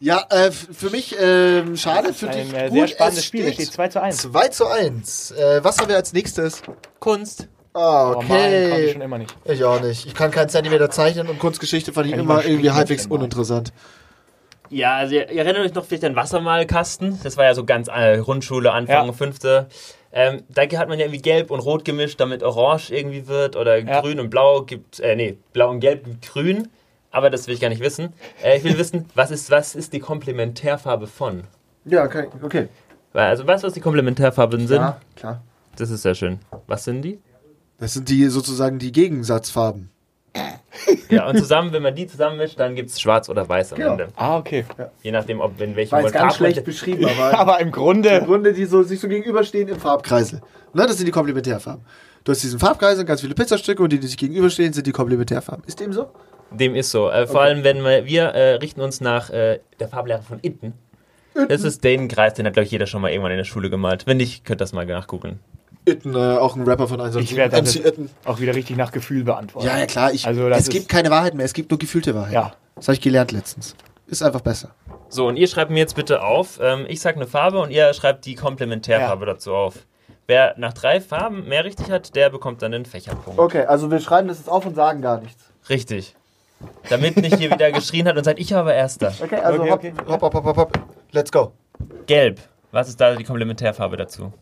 Ja, 0.00 0.24
äh, 0.30 0.50
für 0.50 0.90
mich 0.90 1.14
ähm, 1.20 1.76
schade, 1.76 2.12
für 2.14 2.28
Ein 2.28 2.48
dich 2.50 2.54
äh, 2.54 2.68
gut. 2.68 2.78
sehr 2.78 2.88
spannendes 2.88 3.20
es 3.20 3.26
Spiel. 3.26 3.46
Es 3.46 3.54
steht 3.54 3.72
2 3.72 3.88
zu 3.88 4.02
1. 4.02 4.16
2 4.22 4.48
zu 4.48 4.66
1. 4.66 5.30
Äh, 5.32 5.64
was 5.64 5.78
haben 5.78 5.88
wir 5.88 5.96
als 5.96 6.12
nächstes? 6.12 6.62
Kunst. 6.98 7.48
Ah, 7.74 8.12
Oh 8.12 8.14
Mann, 8.16 8.26
konnte 8.28 8.56
ich 8.56 8.72
okay. 8.72 8.92
schon 8.92 9.00
immer 9.02 9.18
nicht. 9.18 9.34
ich 9.44 9.64
auch 9.64 9.80
nicht. 9.80 10.06
Ich 10.06 10.14
kann 10.14 10.30
keinen 10.30 10.48
Zentimeter 10.48 10.90
zeichnen 10.90 11.28
und 11.28 11.38
Kunstgeschichte 11.40 11.92
fand 11.92 12.06
ich 12.06 12.12
Kann 12.12 12.20
immer 12.20 12.34
mal 12.34 12.40
irgendwie 12.42 12.58
spielen, 12.60 12.74
halbwegs 12.74 13.02
denn 13.02 13.08
mal? 13.10 13.72
Ja, 14.74 14.96
also 14.96 15.14
ihr, 15.14 15.30
ihr 15.30 15.44
erinnert 15.44 15.64
euch 15.64 15.74
noch 15.74 15.84
vielleicht 15.84 16.04
an 16.04 16.16
Wassermalkasten. 16.16 17.20
Das 17.22 17.36
war 17.36 17.44
ja 17.44 17.54
so 17.54 17.64
ganz 17.64 17.88
äh, 17.88 18.18
Grundschule, 18.18 18.72
Anfang 18.72 19.06
Ja. 19.06 19.12
fünfte. 19.12 19.68
Ähm, 20.12 20.42
da 20.48 20.62
hat 20.62 20.88
man 20.88 20.98
ja 20.98 21.04
irgendwie 21.06 21.22
gelb 21.22 21.50
und 21.52 21.60
rot 21.60 21.84
gemischt, 21.84 22.18
damit 22.18 22.42
orange 22.42 22.90
irgendwie 22.90 23.28
wird. 23.28 23.54
Oder 23.54 23.78
Ja. 23.78 24.00
grün 24.00 24.18
und 24.18 24.30
blau 24.30 24.62
gibt, 24.62 24.98
äh, 24.98 25.14
nee, 25.14 25.38
blau 25.52 25.70
und 25.70 25.78
gelb 25.80 26.04
gibt 26.04 26.26
grün. 26.28 26.68
Aber 27.12 27.30
das 27.30 27.46
will 27.46 27.54
ich 27.54 27.60
gar 27.60 27.68
nicht 27.68 27.80
wissen. 27.82 28.12
Äh, 28.42 28.56
ich 28.58 28.64
will 28.64 28.76
wissen, 28.76 29.06
was 29.14 29.30
ist, 29.30 29.48
was 29.52 29.76
ist 29.76 29.92
die 29.92 30.00
Komplementärfarbe 30.00 31.06
von? 31.06 31.44
Ja, 31.84 32.04
okay. 32.04 32.26
okay. 32.42 32.68
Also 33.12 33.46
weißt 33.46 33.62
du, 33.62 33.68
was 33.68 33.74
die 33.74 33.80
Komplementärfarben 33.80 34.66
sind? 34.66 34.78
Ja, 34.80 35.00
klar. 35.14 35.40
Das 35.76 35.90
ist 35.90 36.02
sehr 36.02 36.16
schön. 36.16 36.40
Was 36.66 36.82
sind 36.82 37.02
die? 37.02 37.20
Das 37.78 37.92
sind 37.94 38.08
die 38.08 38.26
sozusagen 38.26 38.80
die 38.80 38.90
Gegensatzfarben. 38.90 39.90
Ja, 41.08 41.28
und 41.28 41.38
zusammen, 41.38 41.72
wenn 41.72 41.82
man 41.82 41.94
die 41.94 42.06
zusammenmischt, 42.06 42.58
dann 42.58 42.74
gibt 42.74 42.90
es 42.90 43.00
schwarz 43.00 43.28
oder 43.28 43.48
weiß 43.48 43.72
am 43.72 43.78
Genau. 43.78 43.92
Ende. 43.92 44.08
Ah, 44.16 44.36
okay. 44.36 44.64
Je 45.02 45.12
nachdem, 45.12 45.40
ob 45.40 45.60
in 45.60 45.76
welchem 45.76 45.92
War 45.92 46.02
jetzt 46.02 46.12
ganz 46.12 46.36
schlecht 46.36 46.64
beschrieben, 46.64 47.06
aber 47.06 47.38
Aber 47.38 47.60
im 47.60 47.68
im 47.68 47.72
Grunde. 47.72 48.22
Grunde, 48.24 48.52
die 48.52 48.64
so, 48.64 48.82
sich 48.82 48.98
so 49.00 49.08
gegenüberstehen 49.08 49.68
im 49.68 49.78
Farbkreisel. 49.78 50.40
Ne, 50.72 50.86
das 50.86 50.96
sind 50.96 51.06
die 51.06 51.12
Komplementärfarben. 51.12 51.84
Du 52.24 52.32
hast 52.32 52.42
diesen 52.42 52.58
Farbkreisel, 52.58 53.04
ganz 53.04 53.20
viele 53.20 53.34
Pizzastücke 53.34 53.82
und 53.82 53.92
die, 53.92 54.00
die 54.00 54.06
sich 54.08 54.16
gegenüberstehen, 54.16 54.72
sind 54.72 54.86
die 54.86 54.92
Komplementärfarben. 54.92 55.64
Ist 55.66 55.78
dem 55.78 55.92
so? 55.92 56.08
Dem 56.50 56.74
ist 56.74 56.90
so. 56.90 57.10
Äh, 57.10 57.26
vor 57.26 57.42
allem, 57.42 57.62
wenn 57.64 57.82
wir, 57.84 58.04
wir 58.06 58.22
äh, 58.24 58.54
richten 58.54 58.80
uns 58.80 59.00
nach 59.00 59.30
äh, 59.30 59.60
der 59.78 59.88
Farblehre 59.88 60.22
von 60.22 60.38
Itten. 60.42 60.72
Das 61.48 61.62
ist 61.64 61.82
den 61.82 62.06
Kreis, 62.08 62.34
den 62.34 62.46
hat, 62.46 62.52
glaube 62.52 62.64
ich, 62.64 62.70
jeder 62.70 62.86
schon 62.86 63.02
mal 63.02 63.10
irgendwann 63.10 63.32
in 63.32 63.38
der 63.38 63.44
Schule 63.44 63.68
gemalt. 63.68 64.06
Wenn 64.06 64.16
nicht, 64.18 64.44
könnt 64.44 64.56
ihr 64.60 64.64
das 64.64 64.72
mal 64.72 64.86
nachgoogeln. 64.86 65.40
Itten, 65.86 66.14
äh, 66.14 66.18
auch 66.38 66.56
ein 66.56 66.62
Rapper 66.62 66.88
von 66.88 67.00
1 67.00 67.14
Ich 67.16 67.36
werde 67.36 67.60
das 67.60 67.74
MC 67.76 67.84
Itten. 67.86 68.10
auch 68.24 68.40
wieder 68.40 68.54
richtig 68.54 68.76
nach 68.76 68.90
Gefühl 68.92 69.24
beantworten. 69.24 69.66
Ja, 69.66 69.78
ja, 69.78 69.86
klar. 69.86 70.12
Ich, 70.12 70.26
Also, 70.26 70.48
es 70.48 70.68
gibt 70.68 70.88
keine 70.88 71.10
Wahrheit 71.10 71.34
mehr, 71.34 71.44
es 71.44 71.52
gibt 71.52 71.70
nur 71.70 71.78
gefühlte 71.78 72.14
Wahrheit. 72.14 72.32
Ja. 72.32 72.52
Das 72.76 72.88
habe 72.88 72.94
ich 72.94 73.00
gelernt 73.00 73.32
letztens. 73.32 73.76
Ist 74.06 74.22
einfach 74.22 74.40
besser. 74.40 74.70
So, 75.08 75.26
und 75.28 75.36
ihr 75.36 75.46
schreibt 75.46 75.70
mir 75.70 75.78
jetzt 75.78 75.94
bitte 75.96 76.22
auf. 76.22 76.58
Ähm, 76.62 76.84
ich 76.88 77.00
sage 77.00 77.16
eine 77.16 77.26
Farbe 77.26 77.60
und 77.60 77.70
ihr 77.70 77.92
schreibt 77.94 78.24
die 78.26 78.34
Komplementärfarbe 78.34 79.26
dazu 79.26 79.54
auf. 79.54 79.74
Wer 80.26 80.54
nach 80.58 80.72
drei 80.72 81.00
Farben 81.00 81.48
mehr 81.48 81.64
richtig 81.64 81.90
hat, 81.90 82.16
der 82.16 82.30
bekommt 82.30 82.62
dann 82.62 82.72
den 82.72 82.86
Fächerpunkt. 82.86 83.38
Okay, 83.38 83.64
also 83.66 83.90
wir 83.90 84.00
schreiben 84.00 84.28
das 84.28 84.38
jetzt 84.38 84.48
auf 84.48 84.64
und 84.66 84.74
sagen 84.74 85.02
gar 85.02 85.20
nichts. 85.20 85.44
Richtig. 85.68 86.16
Damit 86.88 87.16
nicht 87.18 87.36
hier 87.36 87.50
wieder 87.50 87.72
geschrien 87.72 88.08
hat 88.08 88.16
und 88.16 88.24
sagt, 88.24 88.38
ich 88.38 88.52
habe 88.52 88.72
Erster. 88.72 89.12
Okay, 89.22 89.36
also 89.36 89.60
Okay, 89.62 89.70
hopp, 89.70 89.78
okay. 89.78 89.92
hopp, 90.08 90.22
hopp, 90.22 90.34
hopp, 90.34 90.44
hopp, 90.44 90.56
hopp. 90.56 90.78
Let's 91.12 91.30
go. 91.30 91.52
Gelb. 92.06 92.40
Was 92.72 92.88
ist 92.88 93.00
da 93.00 93.14
die 93.14 93.24
Komplementärfarbe 93.24 93.96
dazu? 93.96 94.32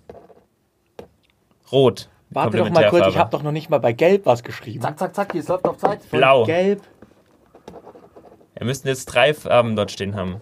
Rot. 1.73 2.09
Warte 2.31 2.57
doch 2.57 2.71
mal 2.71 2.89
kurz, 2.89 3.09
ich 3.09 3.19
habe 3.19 3.31
doch 3.31 3.43
noch 3.43 3.53
nicht 3.53 3.69
mal 3.69 3.79
bei 3.79 3.93
Gelb 3.93 4.27
was 4.27 4.43
geschrieben. 4.43 4.81
Zack, 4.81 4.99
zack, 4.99 5.15
zack, 5.15 5.33
hier, 5.33 5.43
es 5.43 5.49
läuft 5.49 5.67
auf 5.67 5.77
Zeit. 5.77 6.09
Blau. 6.11 6.45
Gelb. 6.45 6.83
Wir 8.55 8.67
müssten 8.67 8.89
jetzt 8.89 9.07
drei 9.07 9.35
Farben 9.35 9.77
dort 9.77 9.91
stehen 9.91 10.15
haben. 10.15 10.41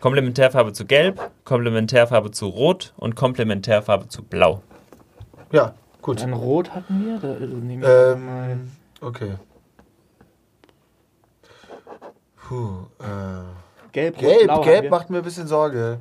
Komplementärfarbe 0.00 0.72
zu 0.72 0.86
Gelb, 0.86 1.30
Komplementärfarbe 1.44 2.30
zu 2.30 2.48
Rot 2.48 2.94
und 2.96 3.14
Komplementärfarbe 3.14 4.08
zu 4.08 4.22
Blau. 4.22 4.62
Ja, 5.52 5.74
gut. 6.00 6.22
Dann 6.22 6.32
Rot 6.32 6.70
hatten 6.70 7.04
wir. 7.04 7.18
Da, 7.18 7.36
äh, 7.36 8.16
mal. 8.16 8.50
Ähm, 8.50 8.70
okay. 9.00 9.34
Puh, 12.36 12.86
äh. 12.98 13.92
Gelb, 13.92 14.18
Gelb, 14.18 14.62
gelb 14.62 14.90
macht 14.90 15.10
mir 15.10 15.18
ein 15.18 15.24
bisschen 15.24 15.46
Sorge. 15.46 16.00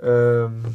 Ähm. 0.00 0.74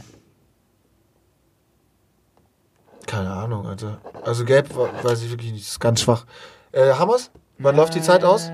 Keine 3.05 3.31
Ahnung, 3.31 3.67
Alter. 3.67 3.99
Also 4.23 4.45
gelb 4.45 4.69
weiß 4.75 5.21
ich 5.23 5.29
wirklich 5.29 5.51
nicht, 5.51 5.65
das 5.65 5.73
ist 5.73 5.79
ganz 5.79 6.01
schwach. 6.01 6.25
Äh, 6.71 6.93
Hammers? 6.93 7.31
Wann 7.59 7.75
läuft 7.75 7.95
die 7.95 8.01
Zeit 8.01 8.23
aus? 8.23 8.51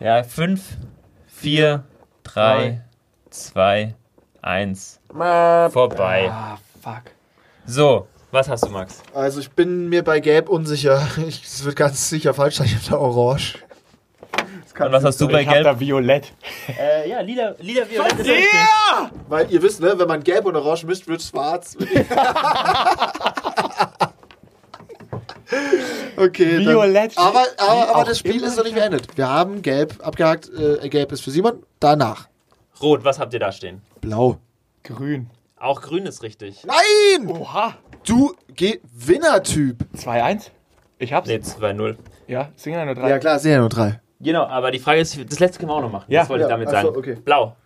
Ja, 0.00 0.22
5, 0.22 0.60
4, 1.26 1.84
3, 2.24 2.82
2, 3.30 3.94
1. 4.42 5.00
Vorbei. 5.08 6.30
Ah, 6.30 6.58
fuck. 6.82 7.02
So, 7.64 8.06
was 8.30 8.48
hast 8.48 8.64
du, 8.66 8.70
Max? 8.70 9.02
Also 9.14 9.40
ich 9.40 9.50
bin 9.50 9.88
mir 9.88 10.04
bei 10.04 10.20
gelb 10.20 10.48
unsicher. 10.48 11.06
Ich, 11.26 11.42
es 11.44 11.64
wird 11.64 11.76
ganz 11.76 12.08
sicher 12.10 12.34
falsch 12.34 12.56
sein, 12.56 12.66
ich 12.66 12.74
hab 12.76 12.84
da 12.90 12.98
orange. 12.98 13.58
Und 14.78 14.92
was 14.92 15.04
hast 15.04 15.18
du 15.22 15.28
bei 15.28 15.40
ich 15.40 15.46
hab 15.46 15.54
Gelb? 15.54 15.64
da 15.64 15.80
Violett. 15.80 16.34
Äh, 16.78 17.08
ja, 17.08 17.20
lila, 17.20 17.54
lila 17.60 17.88
violett 17.88 18.12
ist 18.12 18.28
richtig. 18.28 18.50
Weil 19.26 19.50
ihr 19.50 19.62
wisst, 19.62 19.80
ne, 19.80 19.98
wenn 19.98 20.06
man 20.06 20.22
gelb 20.22 20.44
und 20.44 20.54
orange 20.54 20.84
mischt, 20.84 21.08
wird 21.08 21.22
schwarz. 21.22 21.78
okay. 26.16 26.58
Violett. 26.60 27.16
Dann, 27.16 27.24
aber 27.26 27.44
aber, 27.58 27.94
aber 27.94 28.04
das 28.04 28.18
Spiel 28.18 28.42
ist 28.42 28.56
noch 28.56 28.64
nicht 28.64 28.74
beendet. 28.74 29.16
Wir 29.16 29.28
haben 29.28 29.62
gelb 29.62 29.94
abgehakt. 30.04 30.50
Äh, 30.50 30.88
gelb 30.88 31.12
ist 31.12 31.22
für 31.22 31.30
Simon. 31.30 31.62
Danach. 31.80 32.28
Rot, 32.80 33.04
was 33.04 33.18
habt 33.18 33.32
ihr 33.32 33.40
da 33.40 33.52
stehen? 33.52 33.82
Blau. 34.00 34.38
Grün. 34.82 35.30
Auch 35.58 35.80
grün 35.80 36.06
ist 36.06 36.22
richtig. 36.22 36.64
Nein! 36.64 37.28
Oha. 37.28 37.74
Du 38.04 38.34
Gewinnertyp. 38.54 39.84
2-1. 39.96 40.50
Ich 40.98 41.12
hab's. 41.12 41.28
Nee, 41.28 41.36
2-0. 41.36 41.96
Ja, 42.28 42.50
es 42.56 42.62
sind 42.62 42.74
ja 42.74 42.84
nur 42.84 42.94
drei. 42.94 43.08
Ja 43.10 43.18
klar, 43.18 43.40
nur 43.58 43.68
drei. 43.68 44.00
Genau, 44.20 44.44
aber 44.44 44.70
die 44.70 44.78
Frage 44.78 45.00
ist, 45.00 45.18
das 45.30 45.38
letzte 45.38 45.58
können 45.58 45.70
wir 45.70 45.74
auch 45.76 45.82
noch 45.82 45.92
machen. 45.92 46.06
Ja. 46.08 46.20
das 46.20 46.28
wollte 46.30 46.44
ich 46.44 46.50
Ja, 46.50 46.54
damit 46.56 46.68
ach 46.68 46.72
sagen. 46.72 46.88
so, 46.92 46.96
okay. 46.98 47.16
Blau, 47.16 47.56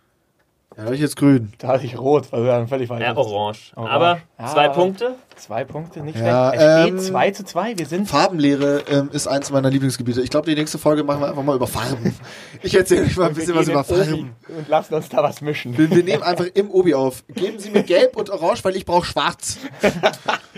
Ja, 0.77 0.83
da 0.83 0.87
hab 0.87 0.93
ich 0.93 1.01
jetzt 1.01 1.17
grün. 1.17 1.51
Da 1.57 1.67
hatte 1.67 1.85
ich 1.85 1.99
rot, 1.99 2.29
also 2.31 2.45
dann 2.45 2.67
völlig 2.69 2.87
falsch. 2.87 3.01
ja, 3.01 3.15
orange. 3.15 3.73
Orange. 3.75 3.91
Aber 3.91 4.19
Ah, 4.37 4.47
zwei 4.53 4.69
Punkte. 4.69 5.15
Zwei 5.35 5.63
Punkte, 5.65 6.01
nicht 6.01 6.17
Ja, 6.17 6.49
schlecht. 6.53 6.63
Es 6.63 6.87
ähm, 6.89 6.97
steht 6.99 7.11
2 7.11 7.31
zu 7.31 7.43
2. 7.45 7.77
Wir 7.77 7.85
sind. 7.85 8.07
Farbenlehre 8.07 8.83
ähm, 8.89 9.09
ist 9.11 9.27
eins 9.27 9.51
meiner 9.51 9.69
Lieblingsgebiete. 9.69 10.21
Ich 10.21 10.29
glaube, 10.29 10.49
die 10.49 10.55
nächste 10.55 10.77
Folge 10.77 11.03
machen 11.03 11.19
wir 11.21 11.27
einfach 11.29 11.43
mal 11.43 11.55
über 11.55 11.67
Farben. 11.67 12.15
Ich 12.63 12.73
erzähle 12.75 13.03
euch 13.05 13.17
mal 13.17 13.27
ein 13.29 13.33
bisschen 13.33 13.53
wir 13.55 13.61
was 13.61 13.67
über 13.67 13.83
Farben. 13.83 14.33
Und 14.47 14.69
lassen 14.69 14.93
uns 14.93 15.09
da 15.09 15.21
was 15.23 15.41
mischen. 15.41 15.77
Wir, 15.77 15.89
wir 15.89 16.03
nehmen 16.03 16.23
einfach 16.23 16.45
im 16.53 16.69
Obi 16.71 16.93
auf. 16.93 17.23
Geben 17.27 17.59
Sie 17.59 17.71
mir 17.71 17.83
gelb 17.83 18.15
und 18.15 18.29
orange, 18.29 18.63
weil 18.63 18.75
ich 18.77 18.85
brauche 18.85 19.05
schwarz. 19.05 19.57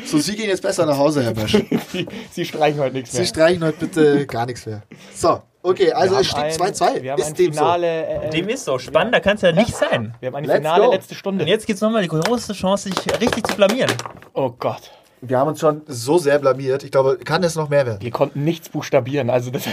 So, 0.06 0.18
Sie 0.20 0.36
gehen 0.36 0.50
jetzt 0.50 0.62
besser 0.62 0.86
nach 0.86 0.98
Hause, 0.98 1.24
Herr 1.24 1.34
Bösch. 1.34 1.54
Sie, 1.92 2.08
Sie 2.32 2.46
streichen 2.46 2.80
heute 2.80 2.94
nichts 2.96 3.12
Sie 3.12 3.18
mehr. 3.20 3.26
streichen 3.28 3.64
heute 3.64 3.78
bitte 3.80 4.28
gar 4.28 4.46
nichts 4.46 4.66
mehr. 4.66 4.84
So, 5.16 5.42
okay, 5.64 5.92
also 5.92 6.16
es 6.18 6.28
steht 6.28 6.40
ein- 6.40 6.52
2-2. 6.52 7.02
Wir 7.02 7.12
haben 7.14 7.22
ein 7.22 7.28
Ist 7.28 7.40
dem 7.40 7.54
so. 7.54 7.60
Finale. 7.60 8.06
Äh, 8.06 8.30
Dem 8.30 8.50
ist 8.50 8.66
so. 8.66 8.78
Spannender 8.78 9.20
kann 9.22 9.36
es 9.38 9.42
ja 9.42 9.52
nicht 9.52 9.76
sein. 9.76 10.14
wir 10.20 10.28
haben 10.28 10.36
eine 10.36 10.48
Let's 10.48 10.58
finale 10.60 10.86
go. 10.86 10.92
letzte 10.92 11.16
Stunde. 11.16 11.44
Und 11.44 11.48
jetzt 11.50 11.66
gibt 11.66 11.78
es 11.78 11.82
nochmal 11.82 12.02
die 12.04 12.08
große 12.10 12.54
Chance, 12.54 12.90
sich 12.90 13.20
richtig 13.22 13.48
zu 13.48 13.56
blamieren. 13.56 13.92
Oh 14.34 14.52
Gott. 14.52 14.92
Wir 15.26 15.40
haben 15.40 15.48
uns 15.48 15.62
schon 15.62 15.84
so 15.88 16.18
sehr 16.18 16.38
blamiert. 16.38 16.84
Ich 16.84 16.92
glaube, 16.92 17.18
kann 17.18 17.44
es 17.44 17.56
noch 17.56 17.70
mehr 17.70 17.86
werden. 17.86 18.02
Wir 18.02 18.12
konnten 18.12 18.44
nichts 18.44 18.68
buchstabieren. 18.68 19.30
Also 19.30 19.52
das 19.52 19.66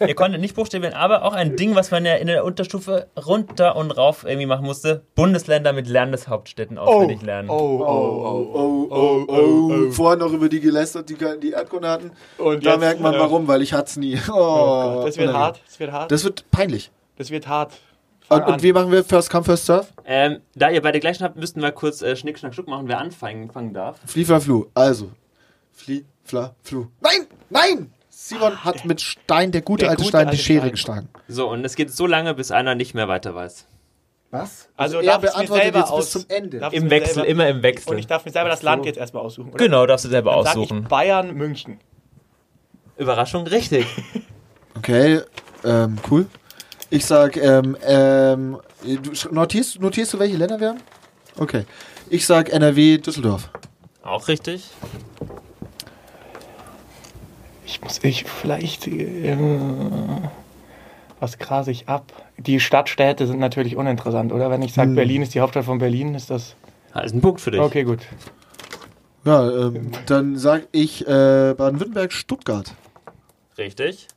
Ihr 0.00 0.14
konntet 0.16 0.40
nicht 0.40 0.56
buchstabieren, 0.56 0.94
aber 0.94 1.22
auch 1.22 1.32
ein 1.32 1.54
Ding, 1.54 1.76
was 1.76 1.92
man 1.92 2.04
ja 2.04 2.16
in 2.16 2.26
der 2.26 2.44
Unterstufe 2.44 3.06
runter 3.24 3.76
und 3.76 3.92
rauf 3.92 4.24
irgendwie 4.24 4.46
machen 4.46 4.66
musste. 4.66 5.04
Bundesländer 5.14 5.72
mit 5.72 5.86
Landeshauptstädten 5.86 6.76
auswendig 6.76 7.22
lernen. 7.22 7.50
Oh, 7.50 7.84
oh, 7.86 8.52
Oh, 8.62 8.86
oh, 8.90 9.24
oh, 9.28 9.90
Vorher 9.92 10.18
noch 10.18 10.32
über 10.32 10.48
die 10.48 10.60
gelästert, 10.60 11.08
die 11.08 11.16
die 11.40 11.52
Erdkunde 11.52 11.88
hatten. 11.88 12.10
Und 12.38 12.66
da 12.66 12.76
merkt 12.76 13.00
man 13.00 13.14
äh, 13.14 13.18
warum, 13.18 13.46
weil 13.46 13.62
ich 13.62 13.72
hat's 13.72 13.96
nie. 13.96 14.18
Oh, 14.28 14.34
oh 14.34 14.94
Gott. 14.94 15.08
Das 15.08 15.18
wird 15.18 15.32
hart. 15.32 15.60
Das 15.66 15.80
wird 15.80 15.92
hart. 15.92 16.10
Das 16.10 16.24
wird 16.24 16.50
peinlich. 16.50 16.90
Das 17.16 17.30
wird 17.30 17.46
hart. 17.46 17.72
Fang 18.32 18.44
Und, 18.48 18.52
und 18.54 18.62
wie 18.62 18.72
machen 18.72 18.90
wir 18.92 19.04
First 19.04 19.30
Come, 19.30 19.44
First 19.44 19.66
Serve? 19.66 19.86
Ähm, 20.04 20.40
da 20.54 20.70
ihr 20.70 20.82
beide 20.82 21.00
gleich 21.00 21.20
habt, 21.22 21.36
müssten 21.36 21.60
wir 21.62 21.72
kurz 21.72 22.02
äh, 22.02 22.16
Schnick, 22.16 22.38
Schnack, 22.38 22.54
Schnuck 22.54 22.68
machen, 22.68 22.88
wer 22.88 22.98
anfangen 22.98 23.50
fangen 23.50 23.72
darf. 23.74 23.98
Flie, 24.06 24.24
Fla, 24.24 24.40
Flu. 24.40 24.66
Also. 24.74 25.10
Flie, 25.72 26.04
Fla, 26.24 26.54
Flu. 26.62 26.86
Nein! 27.00 27.26
Nein! 27.50 27.92
Simon 28.10 28.64
hat 28.64 28.84
mit 28.84 29.00
Stein, 29.00 29.50
der 29.52 29.62
gute 29.62 29.80
Der 29.80 29.90
alte 29.90 30.02
gute 30.02 30.08
Stein, 30.10 30.26
die 30.26 30.30
alte 30.32 30.42
Schere 30.42 30.60
Stein. 30.60 30.70
geschlagen. 30.72 31.08
So, 31.28 31.50
und 31.50 31.64
es 31.64 31.74
geht 31.74 31.90
so 31.92 32.06
lange, 32.06 32.34
bis 32.34 32.50
einer 32.50 32.74
nicht 32.74 32.94
mehr 32.94 33.08
weiter 33.08 33.34
weiß. 33.34 33.66
Was? 34.30 34.68
Also 34.76 34.98
er 35.00 35.04
darf 35.04 35.24
ich's 35.24 35.32
mir 35.32 35.38
beantwortet 35.46 35.62
selber 35.64 35.78
jetzt 35.80 35.86
bis 35.88 35.92
aus- 35.98 36.10
zum 36.10 36.24
Ende. 36.28 36.58
darf- 36.58 36.72
Im 36.72 36.88
Wechsel, 36.90 37.14
selber- 37.14 37.28
immer 37.28 37.48
im 37.48 37.62
Wechsel. 37.62 37.90
Und 37.90 37.98
ich 37.98 38.06
darf 38.06 38.24
mir 38.24 38.30
selber 38.32 38.48
das 38.48 38.62
Land 38.62 38.86
jetzt 38.86 38.96
erstmal 38.98 39.22
aussuchen, 39.24 39.48
oder? 39.50 39.58
genau, 39.58 39.84
darfst 39.86 40.04
du 40.06 40.08
selber 40.08 40.32
Dann 40.34 40.44
sag 40.44 40.56
aussuchen. 40.56 40.82
ich 40.82 40.88
Bayern, 40.88 41.34
München. 41.34 41.78
Überraschung, 42.96 43.46
richtig. 43.46 43.86
Okay, 44.74 45.20
ähm, 45.64 45.98
cool. 46.10 46.26
Ich 46.92 47.06
sag, 47.06 47.38
ähm, 47.38 47.74
ähm, 47.86 48.58
notierst, 49.30 49.80
notierst 49.80 50.12
du, 50.12 50.18
welche 50.18 50.36
Länder 50.36 50.60
wir 50.60 50.68
haben? 50.68 50.80
Okay. 51.38 51.64
Ich 52.10 52.26
sag 52.26 52.52
NRW, 52.52 52.98
Düsseldorf. 52.98 53.48
Auch 54.02 54.28
richtig. 54.28 54.68
Ich 57.64 57.80
muss 57.80 57.98
ich 58.02 58.24
vielleicht. 58.24 58.88
Äh, 58.88 59.38
was 61.18 61.38
grase 61.38 61.70
ich 61.70 61.88
ab? 61.88 62.12
Die 62.36 62.60
Stadtstädte 62.60 63.26
sind 63.26 63.38
natürlich 63.38 63.76
uninteressant, 63.76 64.30
oder? 64.30 64.50
Wenn 64.50 64.60
ich 64.60 64.74
sage, 64.74 64.92
Berlin 64.92 65.22
ist 65.22 65.34
die 65.34 65.40
Hauptstadt 65.40 65.64
von 65.64 65.78
Berlin, 65.78 66.14
ist 66.14 66.28
das. 66.28 66.56
Das 66.92 67.06
ist 67.06 67.14
ein 67.14 67.22
Punkt 67.22 67.40
für 67.40 67.52
dich. 67.52 67.60
Okay, 67.60 67.84
gut. 67.84 68.00
Ja, 69.24 69.50
ähm, 69.50 69.92
dann 70.04 70.36
sag 70.36 70.68
ich 70.72 71.06
äh, 71.06 71.54
Baden-Württemberg, 71.56 72.12
Stuttgart. 72.12 72.74
Richtig. 73.56 74.08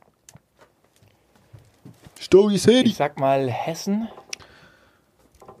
Story 2.20 2.58
City. 2.58 2.88
Ich 2.90 2.96
sag 2.96 3.18
mal 3.18 3.48
Hessen. 3.50 4.08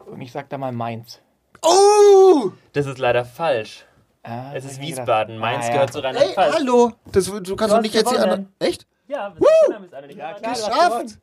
Und 0.06 0.20
ich 0.20 0.32
sag 0.32 0.48
da 0.48 0.58
mal 0.58 0.72
Mainz. 0.72 1.20
Oh! 1.62 2.50
Das 2.72 2.86
ist 2.86 2.98
leider 2.98 3.24
falsch. 3.24 3.84
Ah, 4.22 4.52
Es 4.54 4.64
ist. 4.64 4.80
Wiesbaden. 4.80 5.38
Mainz 5.38 5.64
Ah, 5.64 5.68
ja. 5.68 5.72
gehört 5.74 5.92
zu 5.92 5.98
Ey, 5.98 6.04
Rheinland-Pfalz. 6.06 6.54
hallo! 6.56 6.92
Das, 7.12 7.24
du 7.26 7.56
kannst 7.56 7.74
doch 7.74 7.80
nicht 7.80 7.94
jetzt 7.94 8.10
die 8.10 8.14
gewonnen. 8.14 8.30
anderen. 8.30 8.54
Echt? 8.58 8.86
Ja, 9.08 9.32
wir 9.36 10.10
Ja, 10.16 10.32
klar. 10.34 10.52
Geschafft! 10.54 11.18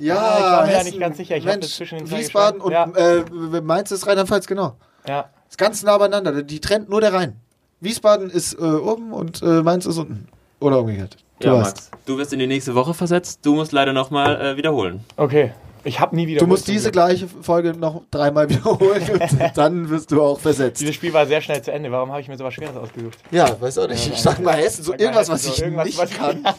Ja, 0.00 0.16
Ah, 0.16 0.36
ich 0.38 0.42
war 0.44 0.66
mir 0.66 0.72
da 0.72 0.78
Hessen, 0.78 0.90
nicht 0.90 1.00
ganz 1.00 1.16
sicher. 1.16 1.36
Ich 1.36 1.44
Mensch, 1.44 1.66
zwischen 1.76 1.98
den 1.98 2.10
Wiesbaden 2.10 2.60
und 2.60 2.72
geschrieben. 2.72 3.54
äh, 3.54 3.60
Mainz 3.60 3.90
ist 3.90 4.06
Rheinland-Pfalz, 4.06 4.46
genau. 4.46 4.76
Ja. 5.06 5.30
Ist 5.48 5.56
ganz 5.58 5.82
nah 5.82 5.96
beieinander. 5.98 6.42
Die 6.42 6.60
trennt 6.60 6.88
nur 6.88 7.00
der 7.00 7.12
Rhein. 7.12 7.40
Wiesbaden 7.80 8.28
ist 8.28 8.54
äh, 8.54 8.62
oben 8.64 9.12
und 9.12 9.40
äh, 9.42 9.62
Mainz 9.62 9.86
ist 9.86 9.98
unten. 9.98 10.28
Oder 10.60 10.80
umgekehrt. 10.80 11.16
Du 11.40 11.46
Ja, 11.48 11.54
weißt. 11.60 11.76
Max. 11.76 11.90
Du 12.06 12.18
wirst 12.18 12.32
in 12.32 12.38
die 12.38 12.46
nächste 12.46 12.74
Woche 12.74 12.94
versetzt. 12.94 13.40
Du 13.44 13.54
musst 13.54 13.72
leider 13.72 13.92
nochmal 13.92 14.40
äh, 14.40 14.56
wiederholen. 14.56 15.04
Okay. 15.16 15.52
Ich 15.84 16.00
habe 16.00 16.16
nie 16.16 16.26
wieder. 16.26 16.40
Du 16.40 16.46
musst 16.48 16.66
diese 16.66 16.90
gleiche 16.90 17.28
Folge 17.28 17.72
noch 17.72 18.02
dreimal 18.10 18.48
wiederholen 18.50 19.02
und 19.10 19.56
dann 19.56 19.88
wirst 19.88 20.10
du 20.10 20.20
auch 20.20 20.40
versetzt. 20.40 20.80
Dieses 20.80 20.96
Spiel 20.96 21.12
war 21.12 21.24
sehr 21.26 21.40
schnell 21.40 21.62
zu 21.62 21.70
Ende. 21.72 21.90
Warum 21.92 22.10
habe 22.10 22.20
ich 22.20 22.26
mir 22.28 22.36
sowas 22.36 22.52
Schweres 22.52 22.76
ausgesucht? 22.76 23.16
Ja, 23.30 23.58
weiß 23.60 23.78
auch 23.78 23.88
nicht. 23.88 24.06
Ich 24.12 24.20
sag 24.20 24.40
mal 24.40 24.54
Hessen, 24.56 24.82
so 24.82 24.92
irgendwas, 24.92 25.28
was 25.28 25.44
so 25.44 25.52
ich 25.52 25.62
irgendwas, 25.62 25.86
nicht 25.86 25.98
was- 25.98 26.10
kann. 26.10 26.42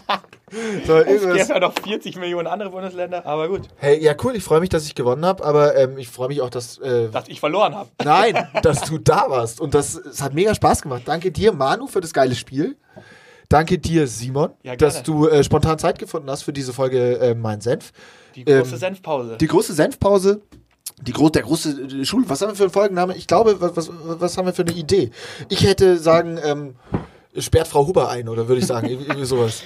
So, 0.87 0.95
Es 0.97 1.05
gibt 1.05 1.21
irgendwas. 1.25 1.47
ja 1.47 1.59
noch 1.59 1.73
40 1.83 2.15
Millionen 2.17 2.47
andere 2.47 2.71
Bundesländer, 2.71 3.23
aber 3.23 3.49
gut. 3.49 3.67
Hey, 3.75 4.03
ja 4.03 4.15
cool, 4.23 4.35
ich 4.35 4.43
freue 4.43 4.59
mich, 4.61 4.69
dass 4.69 4.83
ich 4.87 4.95
gewonnen 4.95 5.23
habe, 5.23 5.45
aber 5.45 5.75
ähm, 5.75 5.99
ich 5.99 6.07
freue 6.09 6.29
mich 6.29 6.41
auch, 6.41 6.49
dass... 6.49 6.79
Äh, 6.79 7.09
Dass 7.09 7.27
ich 7.27 7.39
verloren 7.39 7.75
habe. 7.75 7.87
nein, 8.03 8.47
dass 8.63 8.81
du 8.81 8.97
da 8.97 9.25
warst. 9.29 9.61
Und 9.61 9.75
das, 9.75 9.93
es 9.93 10.23
hat 10.23 10.33
mega 10.33 10.55
Spaß 10.55 10.81
gemacht. 10.81 11.03
Danke 11.05 11.31
dir, 11.31 11.51
Manu, 11.51 11.85
für 11.85 12.01
das 12.01 12.13
geile 12.13 12.33
Spiel. 12.33 12.77
Danke 13.49 13.79
dir, 13.79 14.07
Simon, 14.07 14.51
Ja, 14.61 14.75
dass 14.75 15.01
du 15.01 15.27
äh, 15.27 15.43
spontan 15.43 15.79
Zeit 15.79 15.97
gefunden 15.97 16.29
hast 16.29 16.43
für 16.43 16.53
diese 16.53 16.71
Folge 16.71 17.19
äh, 17.19 17.33
Mein 17.35 17.61
Senf. 17.61 17.91
Die 18.35 18.45
große 18.45 18.73
Ähm, 18.75 18.77
Senfpause. 18.77 19.37
Die 19.37 19.47
große 19.47 19.73
Senfpause, 19.73 20.41
die 21.01 21.11
gro 21.13 21.29
der 21.29 21.41
große 21.41 21.81
äh, 21.81 22.05
Schul. 22.05 22.23
Was 22.27 22.41
haben 22.41 22.49
wir 22.49 22.55
für 22.55 22.63
einen 22.63 22.71
Folgenname? 22.71 23.15
Ich 23.15 23.25
glaube, 23.25 23.59
was, 23.59 23.75
was, 23.75 23.89
was 24.21 24.37
haben 24.37 24.45
wir 24.45 24.53
für 24.53 24.61
eine 24.61 24.73
Idee? 24.73 25.09
Ich 25.49 25.63
hätte 25.63 25.97
sagen, 25.97 26.39
ähm, 26.43 26.75
sperrt 27.37 27.67
Frau 27.67 27.87
Huber 27.87 28.09
ein, 28.09 28.29
oder 28.29 28.47
würde 28.47 28.59
ich 28.61 28.67
sagen, 28.67 28.87
irgendwie 28.89 29.25
sowas. 29.25 29.63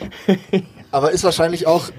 Aber 0.91 1.11
ist 1.11 1.25
wahrscheinlich 1.25 1.67
auch 1.67 1.89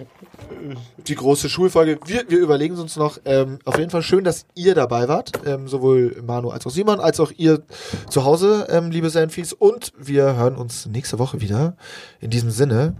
die 1.07 1.15
große 1.15 1.49
Schulfolge. 1.49 1.99
Wir, 2.07 2.25
wir 2.29 2.39
überlegen 2.39 2.75
es 2.75 2.81
uns 2.81 2.97
noch. 2.97 3.19
Ähm, 3.25 3.59
auf 3.65 3.79
jeden 3.79 3.91
Fall 3.91 4.03
schön, 4.03 4.25
dass 4.25 4.47
ihr 4.55 4.75
dabei 4.75 5.09
wart. 5.09 5.33
Ähm, 5.47 5.69
sowohl 5.69 6.23
Manu 6.27 6.51
als 6.51 6.67
auch 6.67 6.71
Simon, 6.71 7.01
als 7.01 7.21
auch 7.21 7.33
ihr 7.37 7.63
zu 8.09 8.25
Hause, 8.25 8.67
ähm, 8.71 8.91
liebe 8.91 9.11
Senfis. 9.11 9.53
Und 9.53 9.93
wir 9.99 10.37
hören 10.37 10.57
uns 10.57 10.87
nächste 10.87 11.19
Woche 11.19 11.41
wieder. 11.41 11.77
In 12.21 12.31
diesem 12.31 12.51
Sinne, 12.51 12.95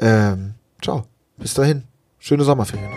ähm, 0.00 0.54
ciao. 0.82 1.04
Bis 1.36 1.54
dahin. 1.54 1.84
Schöne 2.18 2.44
Sommerferien. 2.44 2.90